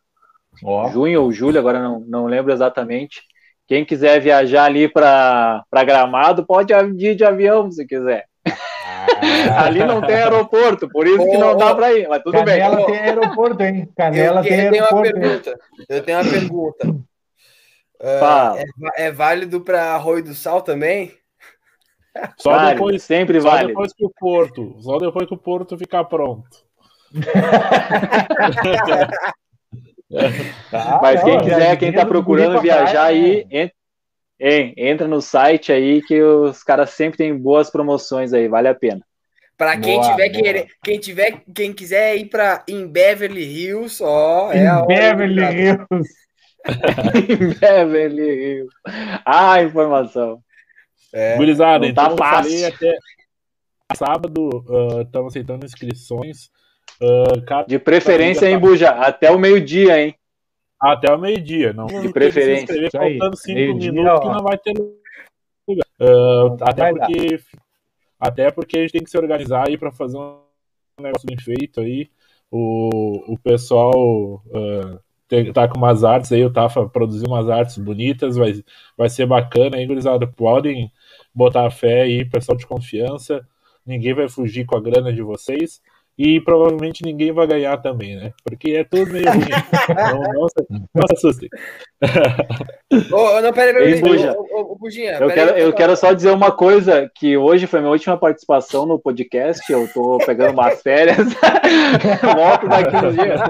Ó, 0.63 0.89
Junho 0.89 1.23
ou 1.23 1.31
julho, 1.31 1.57
agora 1.57 1.81
não, 1.81 2.01
não 2.01 2.25
lembro 2.25 2.51
exatamente. 2.51 3.23
Quem 3.71 3.85
quiser 3.85 4.19
viajar 4.19 4.65
ali 4.65 4.89
para 4.89 5.63
Gramado, 5.85 6.45
pode 6.45 6.73
ir 6.73 7.15
de 7.15 7.23
avião 7.23 7.71
se 7.71 7.87
quiser. 7.87 8.25
Ali 9.57 9.79
não 9.79 10.01
tem 10.01 10.17
aeroporto, 10.17 10.89
por 10.89 11.07
isso 11.07 11.23
que 11.23 11.37
não 11.37 11.55
dá 11.55 11.73
para 11.73 11.93
ir, 11.93 12.05
mas 12.05 12.21
tudo 12.21 12.43
bem. 12.43 12.59
Canela 12.59 12.85
tem 12.85 12.99
aeroporto, 12.99 13.63
hein? 13.63 13.89
Canela 13.95 14.41
eu, 14.41 14.43
tem 14.43 14.59
eu 14.59 14.71
tenho 14.71 14.83
uma 14.83 15.01
aeroporto. 15.01 15.21
pergunta. 15.21 15.59
Eu 15.87 16.03
tenho 16.03 16.19
uma 16.19 16.29
pergunta. 16.29 16.95
Ah, 18.01 18.07
Fala. 18.19 18.59
é, 18.59 18.65
é 19.05 19.11
válido 19.13 19.61
para 19.61 19.93
Arroio 19.93 20.25
do 20.25 20.35
Sal 20.35 20.61
também? 20.61 21.13
Só 22.39 22.51
Vale, 22.51 22.73
depois, 22.73 23.01
sempre 23.03 23.39
só 23.39 23.51
vale. 23.51 23.67
depois 23.67 23.93
que 23.93 24.03
o 24.03 24.11
Porto, 24.19 24.75
só 24.81 24.97
depois 24.97 25.29
que 25.29 25.33
o 25.33 25.37
Porto 25.37 25.77
ficar 25.77 26.03
pronto. 26.03 26.43
Tá, 30.69 30.99
Mas 31.01 31.23
quem 31.23 31.39
quiser, 31.39 31.77
quem 31.77 31.93
tá 31.93 32.03
do 32.03 32.09
procurando 32.09 32.51
pra 32.53 32.61
viajar 32.61 33.05
aí, 33.05 33.45
né? 33.51 33.71
hein, 34.39 34.73
entra 34.77 35.07
no 35.07 35.21
site 35.21 35.71
aí 35.71 36.01
que 36.01 36.21
os 36.21 36.63
caras 36.63 36.89
sempre 36.91 37.17
têm 37.17 37.37
boas 37.37 37.69
promoções 37.69 38.33
aí, 38.33 38.47
vale 38.47 38.67
a 38.67 38.75
pena. 38.75 39.01
Pra 39.57 39.77
quem 39.79 39.99
Boa, 39.99 40.09
tiver 40.11 40.29
boa. 40.31 40.43
querer, 40.43 40.67
quem 40.83 40.99
tiver, 40.99 41.43
quem 41.53 41.71
quiser 41.71 42.17
ir 42.17 42.25
pra 42.25 42.63
em 42.67 42.87
Beverly 42.87 43.43
Hills, 43.43 44.01
ó, 44.03 44.51
é 44.51 44.67
a 44.67 44.79
Em 44.89 44.97
hora, 44.97 45.15
Beverly 45.15 45.41
cara. 45.41 45.53
Hills. 45.59 46.09
Beverly 47.59 48.29
Hills. 48.29 48.73
Ah, 49.25 49.61
informação. 49.61 50.41
É. 51.13 51.35
Gurizada, 51.37 51.85
tá 51.85 51.89
então 51.91 52.11
eu 52.11 52.17
falei 52.17 52.61
fácil. 52.61 52.67
até 52.67 52.97
sábado, 53.95 54.63
estamos 55.05 55.31
aceitando 55.33 55.65
inscrições. 55.65 56.49
Cada- 57.47 57.67
De 57.67 57.79
preferência 57.79 58.49
em 58.49 58.57
Buja, 58.57 58.89
até 58.89 59.31
o 59.31 59.39
meio-dia, 59.39 60.01
hein? 60.01 60.15
até 60.79 61.13
o 61.13 61.19
meio-dia. 61.19 61.73
Não 61.73 61.85
De 61.85 62.11
preferência. 62.11 62.73
se 62.73 62.89
faltando 62.97 63.37
cinco 63.37 63.55
meio-dia, 63.59 63.91
minutos 63.91 64.19
que 64.21 64.27
ó. 64.27 64.33
não 64.33 64.43
vai 64.43 64.57
ter 64.57 64.73
lugar. 64.77 65.85
Ah, 65.99 66.55
até, 66.69 66.91
dar. 66.93 67.05
porque, 67.07 67.39
até 68.19 68.51
porque 68.51 68.77
a 68.77 68.81
gente 68.81 68.91
tem 68.93 69.03
que 69.03 69.09
se 69.09 69.17
organizar 69.17 69.67
aí 69.67 69.77
para 69.77 69.91
fazer 69.91 70.17
um 70.17 70.39
negócio 70.99 71.27
bem 71.27 71.37
feito 71.37 71.79
aí. 71.81 72.09
O, 72.49 73.33
o 73.33 73.37
pessoal 73.37 74.41
ah, 74.53 74.99
tem- 75.27 75.53
tá 75.53 75.67
com 75.67 75.77
umas 75.77 76.03
artes 76.03 76.31
aí, 76.31 76.43
o 76.43 76.51
Tafa 76.51 76.89
produziu 76.89 77.27
umas 77.27 77.47
artes 77.49 77.77
bonitas, 77.77 78.35
vai, 78.35 78.53
vai 78.97 79.07
ser 79.09 79.25
bacana 79.27 79.77
aí, 79.77 79.85
gurizada. 79.85 80.25
Podem 80.27 80.91
botar 81.33 81.69
fé 81.69 82.01
aí, 82.01 82.25
pessoal 82.25 82.57
de 82.57 82.65
confiança. 82.65 83.47
Ninguém 83.85 84.13
vai 84.15 84.27
fugir 84.27 84.65
com 84.65 84.75
a 84.75 84.81
grana 84.81 85.13
de 85.13 85.21
vocês. 85.21 85.79
E 86.23 86.39
provavelmente 86.39 87.03
ninguém 87.03 87.31
vai 87.31 87.47
ganhar 87.47 87.77
também, 87.77 88.15
né? 88.15 88.31
Porque 88.43 88.73
é 88.73 88.83
tudo 88.83 89.11
meio 89.11 89.25
ruim. 89.25 89.39
Não, 89.95 90.41
não, 90.41 90.49
se, 90.49 90.67
não 90.69 91.07
se 91.07 91.13
assustem. 91.17 91.49
Ô, 93.11 93.41
não, 93.41 93.51
peraí, 93.51 93.73
peraí. 93.73 94.29
Ô, 94.29 94.75
Bujinha, 94.75 95.13
Eu 95.13 95.29
quero, 95.31 95.57
eu 95.57 95.73
quero 95.73 95.95
só 95.95 96.13
dizer 96.13 96.29
uma 96.29 96.51
coisa, 96.51 97.09
que 97.15 97.35
hoje 97.35 97.65
foi 97.65 97.79
minha 97.79 97.91
última 97.91 98.15
participação 98.17 98.85
no 98.85 98.99
podcast, 98.99 99.63
eu 99.73 99.87
tô 99.87 100.19
pegando 100.23 100.53
umas 100.53 100.79
férias, 100.83 101.17
volto 102.35 102.67
daqui 102.67 102.95
uns 102.97 103.15
dias. 103.15 103.41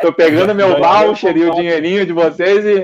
Tô 0.00 0.14
pegando 0.14 0.54
meu 0.54 0.78
voucher 0.78 1.36
e 1.36 1.44
o 1.44 1.54
dinheirinho 1.54 2.06
de 2.06 2.14
vocês 2.14 2.64
e, 2.64 2.82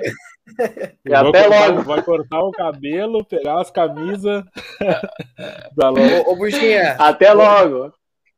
e 1.09 1.15
até 1.15 1.45
cortar- 1.49 1.69
logo. 1.71 1.83
Vai 1.85 2.03
cortar 2.03 2.41
o 2.41 2.51
cabelo, 2.51 3.25
pegar 3.25 3.63
as 3.63 3.71
camisas. 3.71 4.45
Ô, 6.27 6.33
ô, 6.33 6.37
Bujinha, 6.37 6.97
Até 6.99 7.33
logo. 7.33 7.91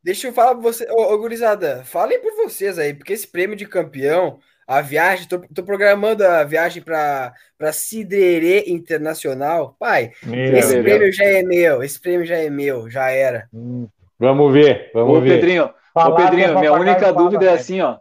Deixa 0.05 0.27
eu 0.27 0.33
falar 0.33 0.51
pra 0.53 0.61
você. 0.61 0.87
Ô, 0.91 1.13
ô, 1.13 1.17
gurizada, 1.17 1.83
falem 1.83 2.21
por 2.21 2.31
vocês 2.35 2.77
aí, 2.77 2.93
porque 2.93 3.11
esse 3.11 3.27
prêmio 3.27 3.55
de 3.55 3.65
campeão, 3.65 4.39
a 4.67 4.79
viagem, 4.79 5.27
tô, 5.27 5.39
tô 5.39 5.63
programando 5.63 6.23
a 6.25 6.43
viagem 6.43 6.83
pra, 6.83 7.33
pra 7.57 7.73
Cidrerê 7.73 8.65
Internacional. 8.67 9.75
Pai, 9.79 10.11
Meu 10.23 10.55
esse 10.55 10.73
Deus. 10.73 10.83
prêmio 10.83 11.11
já 11.11 11.25
é 11.25 11.41
meu, 11.41 11.83
esse 11.83 11.99
prêmio 11.99 12.25
já 12.25 12.37
é 12.37 12.49
meu, 12.51 12.87
já 12.89 13.09
era. 13.09 13.49
Hum, 13.51 13.87
Vamos 14.17 14.53
ver, 14.53 14.91
vamos 14.93 15.17
Ô, 15.17 15.21
ver. 15.21 15.35
Pedrinho, 15.41 15.69
Falar 15.93 16.13
ô, 16.13 16.15
que 16.15 16.21
é 16.21 16.25
Pedrinho, 16.25 16.59
minha 16.59 16.73
única 16.73 17.11
dúvida 17.11 17.45
é 17.45 17.49
né? 17.49 17.53
assim, 17.55 17.81
ó. 17.81 17.97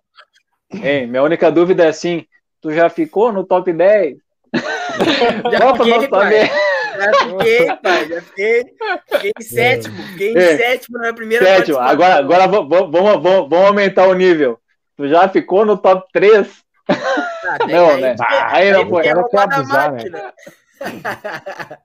Hein, 0.72 1.07
minha 1.07 1.22
única 1.22 1.50
dúvida 1.50 1.84
é 1.84 1.88
assim, 1.88 2.26
tu 2.61 2.70
já 2.72 2.88
ficou 2.88 3.32
no 3.32 3.44
top 3.44 3.72
10? 3.72 4.16
Já 5.50 5.74
pra 5.74 5.84
fiquei. 5.84 6.64
Já 6.97 7.12
fiquei, 7.14 7.76
pai, 7.82 8.09
já 8.09 8.22
fiquei. 8.22 8.64
Fiquei 9.12 9.32
em 9.38 9.42
sétimo, 9.42 9.97
fiquei 10.03 10.32
em 10.32 10.36
É. 10.38 10.57
sétimo 10.57 10.99
na 10.99 11.12
primeira 11.12 11.45
Sétimo, 11.45 11.78
agora, 11.78 12.16
agora 12.16 12.47
vamos, 12.47 12.68
vamos, 12.68 13.22
vamos 13.22 13.53
aumentar 13.66 14.07
o 14.09 14.14
nível. 14.14 14.59
Tu 14.97 15.09
já 15.09 15.28
ficou 15.28 15.64
no 15.66 15.76
top 15.76 16.07
3? 16.12 16.62
Ah, 16.88 16.95
Não, 17.68 17.90
aí 17.90 18.01
né? 18.01 18.14
porque- 18.16 18.34
Aí 18.34 18.72
não 18.72 18.88
foi. 18.88 19.09
roubar 19.12 19.47
da 19.49 19.57
abusar, 19.57 19.92
máquina. 19.92 20.32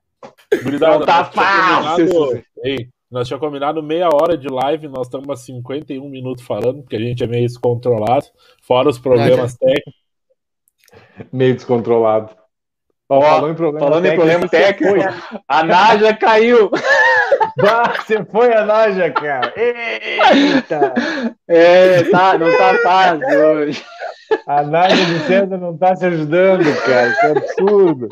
Gurizada, 0.63 0.99
Não 0.99 1.05
tá 1.05 1.25
fácil 1.25 2.07
combinado- 2.09 2.43
Ei, 2.63 2.89
nós 3.09 3.27
tinha 3.27 3.39
combinado 3.39 3.81
meia 3.83 4.09
hora 4.09 4.37
de 4.37 4.47
live, 4.47 4.87
nós 4.87 5.07
estamos 5.07 5.29
a 5.29 5.35
51 5.35 6.09
minutos 6.09 6.43
falando, 6.43 6.81
porque 6.81 6.95
a 6.95 6.99
gente 6.99 7.23
é 7.23 7.27
meio 7.27 7.47
descontrolado, 7.47 8.25
fora 8.63 8.89
os 8.89 8.99
problemas 8.99 9.55
técnicos. 9.57 9.93
Meio 11.31 11.53
descontrolado. 11.55 12.35
Ó, 13.11 13.21
falou 13.21 13.49
em 13.49 13.55
problema 13.55 13.87
Falando 13.87 14.05
em 14.05 14.15
problema 14.15 14.47
técnico, 14.47 14.95
a 15.47 15.63
Naja 15.63 16.15
caiu. 16.15 16.69
Bah, 17.57 17.93
você 17.97 18.23
foi 18.25 18.53
a 18.53 18.65
Naja, 18.65 19.11
cara. 19.11 19.53
Eita! 19.55 20.93
É, 21.47 22.03
tá, 22.03 22.37
não 22.37 22.55
tá 22.55 22.75
fácil 22.83 23.39
hoje. 23.39 23.83
A 24.45 24.61
Naja 24.61 25.05
do 25.05 25.19
César 25.25 25.57
não 25.57 25.77
tá 25.77 25.95
se 25.95 26.05
ajudando, 26.05 26.63
cara. 26.85 27.13
Que 27.13 27.25
absurdo. 27.25 28.07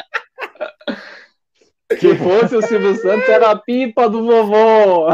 Se 2.00 2.16
fosse 2.16 2.56
o 2.56 2.62
Silvio 2.62 2.96
Santos, 2.96 3.30
era 3.30 3.52
a 3.52 3.56
pipa 3.56 4.10
do 4.10 4.26
vovô. 4.26 5.08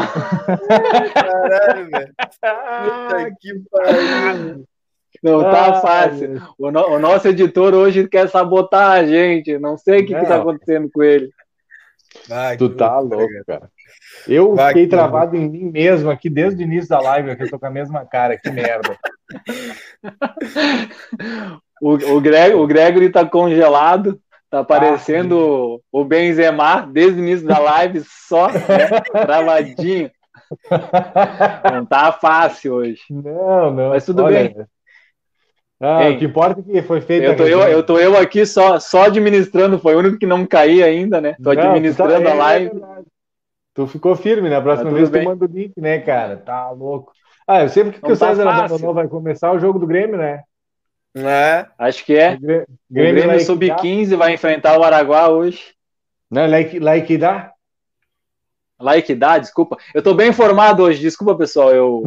Caralho, 1.14 1.90
velho. 1.90 2.14
Puta 2.18 3.36
que 3.40 3.54
pariu. 3.72 4.66
Não 5.24 5.42
tá 5.42 5.74
ai, 5.76 5.82
fácil. 5.82 6.42
O, 6.58 6.70
no- 6.70 6.88
o 6.96 7.00
nosso 7.00 7.28
editor 7.30 7.74
hoje 7.74 8.08
quer 8.08 8.28
sabotar 8.30 8.92
a 8.92 9.06
gente. 9.06 9.58
Não 9.58 9.78
sei 9.78 10.02
o 10.02 10.06
que, 10.06 10.14
que 10.14 10.26
tá 10.26 10.36
Não. 10.36 10.42
acontecendo 10.42 10.90
com 10.94 11.02
ele. 11.02 11.30
Vai, 12.28 12.58
Tu 12.58 12.70
tá 12.70 13.00
louco, 13.00 13.28
cara. 13.48 13.70
Eu 14.28 14.54
Vai, 14.56 14.68
fiquei 14.70 14.84
que 14.84 14.90
travado 14.90 15.36
em 15.36 15.50
mim 15.50 15.72
mesmo 15.72 16.10
aqui 16.12 16.30
desde 16.30 16.62
o 16.62 16.66
início 16.66 16.90
da 16.90 17.00
live, 17.00 17.36
que 17.36 17.44
eu 17.44 17.50
tô 17.50 17.58
com 17.60 17.66
a 17.66 17.72
mesma 17.72 18.06
cara. 18.06 18.38
Que 18.38 18.52
merda. 18.52 18.96
O, 21.82 21.94
o, 22.16 22.22
Greg, 22.22 22.54
o 22.56 22.68
Gregory 22.68 23.10
tá 23.10 23.26
congelado. 23.26 24.20
Tá 24.50 24.60
aparecendo 24.60 25.82
o 25.92 26.06
Benzema 26.06 26.88
desde 26.92 27.20
o 27.20 27.24
início 27.24 27.48
da 27.48 27.58
live, 27.58 28.04
só 28.06 28.50
né, 28.52 29.02
travadinho. 29.26 30.12
Não 31.74 31.84
tá 31.88 32.12
fácil 32.12 32.76
hoje. 32.76 33.02
Não, 33.10 33.72
não. 33.72 33.90
Mas 33.90 34.06
tudo 34.06 34.24
olha. 34.24 34.68
Ah, 35.86 36.04
Hein? 36.10 36.16
o 36.16 36.20
que 36.20 36.26
importa 36.26 36.62
é 36.62 36.64
que 36.64 36.82
foi 36.84 37.02
feito. 37.02 37.26
Eu 37.26 37.36
tô 37.36 37.44
eu, 37.46 37.60
eu 37.64 37.84
tô 37.84 38.00
eu 38.00 38.18
aqui 38.18 38.46
só, 38.46 38.80
só 38.80 39.04
administrando, 39.04 39.78
foi 39.78 39.96
o 39.96 40.00
único 40.00 40.18
que 40.18 40.26
não 40.26 40.46
caí 40.46 40.82
ainda, 40.82 41.20
né? 41.20 41.36
Tô 41.44 41.50
administrando 41.50 42.26
a 42.30 42.34
live. 42.34 42.72
Tu 43.74 43.88
ficou 43.88 44.16
firme, 44.16 44.50
né? 44.50 44.56
A 44.56 44.62
próxima 44.62 44.90
Tá 44.92 44.96
vez 44.96 45.10
tudo 45.10 45.14
tu 45.16 45.20
bem. 45.20 45.28
manda 45.28 45.46
o 45.46 45.48
link, 45.48 45.74
né, 45.82 46.00
cara? 46.00 46.38
Tá 46.38 46.70
louco. 46.72 47.12
Ah, 47.46 47.64
eu 47.64 47.70
sei 47.70 47.84
porque 47.84 48.00
que 48.00 48.08
Não 48.08 48.14
o 48.16 48.18
tá 48.18 48.28
César 48.30 48.44
fácil. 48.46 48.66
abandonou, 48.66 48.94
vai 48.94 49.08
começar 49.08 49.52
o 49.52 49.60
jogo 49.60 49.78
do 49.80 49.88
Grêmio, 49.88 50.18
né? 50.18 50.44
É. 51.16 51.66
Acho 51.78 52.06
que 52.06 52.16
é. 52.16 52.36
O 52.36 52.40
Grê- 52.40 52.62
O 52.64 52.94
Grêmio 52.94 53.28
lá 53.28 53.36
em 53.36 53.40
Sub-15 53.40 54.16
vai 54.16 54.34
enfrentar 54.34 54.80
o 54.80 54.84
Araguá 54.84 55.28
hoje. 55.30 55.74
Não, 56.32 56.50
lá 56.50 56.62
em- 56.62 56.80
lá 56.80 56.98
em 56.98 57.04
que 57.06 57.18
dá? 57.18 57.52
Que 59.06 59.16
dá, 59.16 59.38
desculpa. 59.38 59.78
Eu 59.94 60.02
tô 60.02 60.14
bem 60.14 60.30
informado 60.30 60.84
hoje, 60.84 61.00
desculpa, 61.00 61.36
pessoal. 61.36 61.72
Eu 61.72 62.04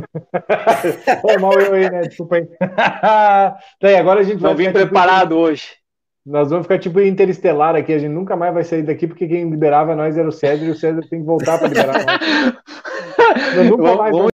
Foi 1.22 1.38
mal 1.38 1.58
eu 1.58 1.72
aí, 1.74 1.90
né? 1.90 2.00
Desculpa 2.02 2.36
aí. 2.36 2.46
tá 2.60 3.58
aí, 3.82 3.96
agora 3.96 4.20
a 4.20 4.22
gente 4.22 4.40
vai 4.40 4.50
não 4.50 4.56
vim 4.56 4.64
tipo, 4.66 4.74
preparado 4.78 5.36
hoje. 5.38 5.68
Nós 6.24 6.50
vamos 6.50 6.64
ficar 6.66 6.78
tipo 6.78 7.00
interestelar 7.00 7.76
aqui, 7.76 7.92
a 7.92 7.98
gente 7.98 8.10
nunca 8.12 8.34
mais 8.36 8.52
vai 8.52 8.64
sair 8.64 8.82
daqui 8.82 9.06
porque 9.06 9.28
quem 9.28 9.48
liberava 9.48 9.94
nós 9.94 10.18
era 10.18 10.28
o 10.28 10.32
César 10.32 10.64
e 10.64 10.70
o 10.70 10.74
César 10.76 11.00
tem 11.08 11.20
que 11.20 11.24
voltar 11.26 11.56
para 11.58 11.68
liberar 11.68 12.04
nós. 12.04 12.20
Eu 13.56 13.64
nunca 13.64 13.82
Vamos- 13.82 13.98
mais 13.98 14.12
vamos- 14.12 14.30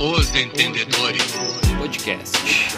Os 0.00 0.34
Entendedores 0.34 1.34
Podcast. 1.78 2.74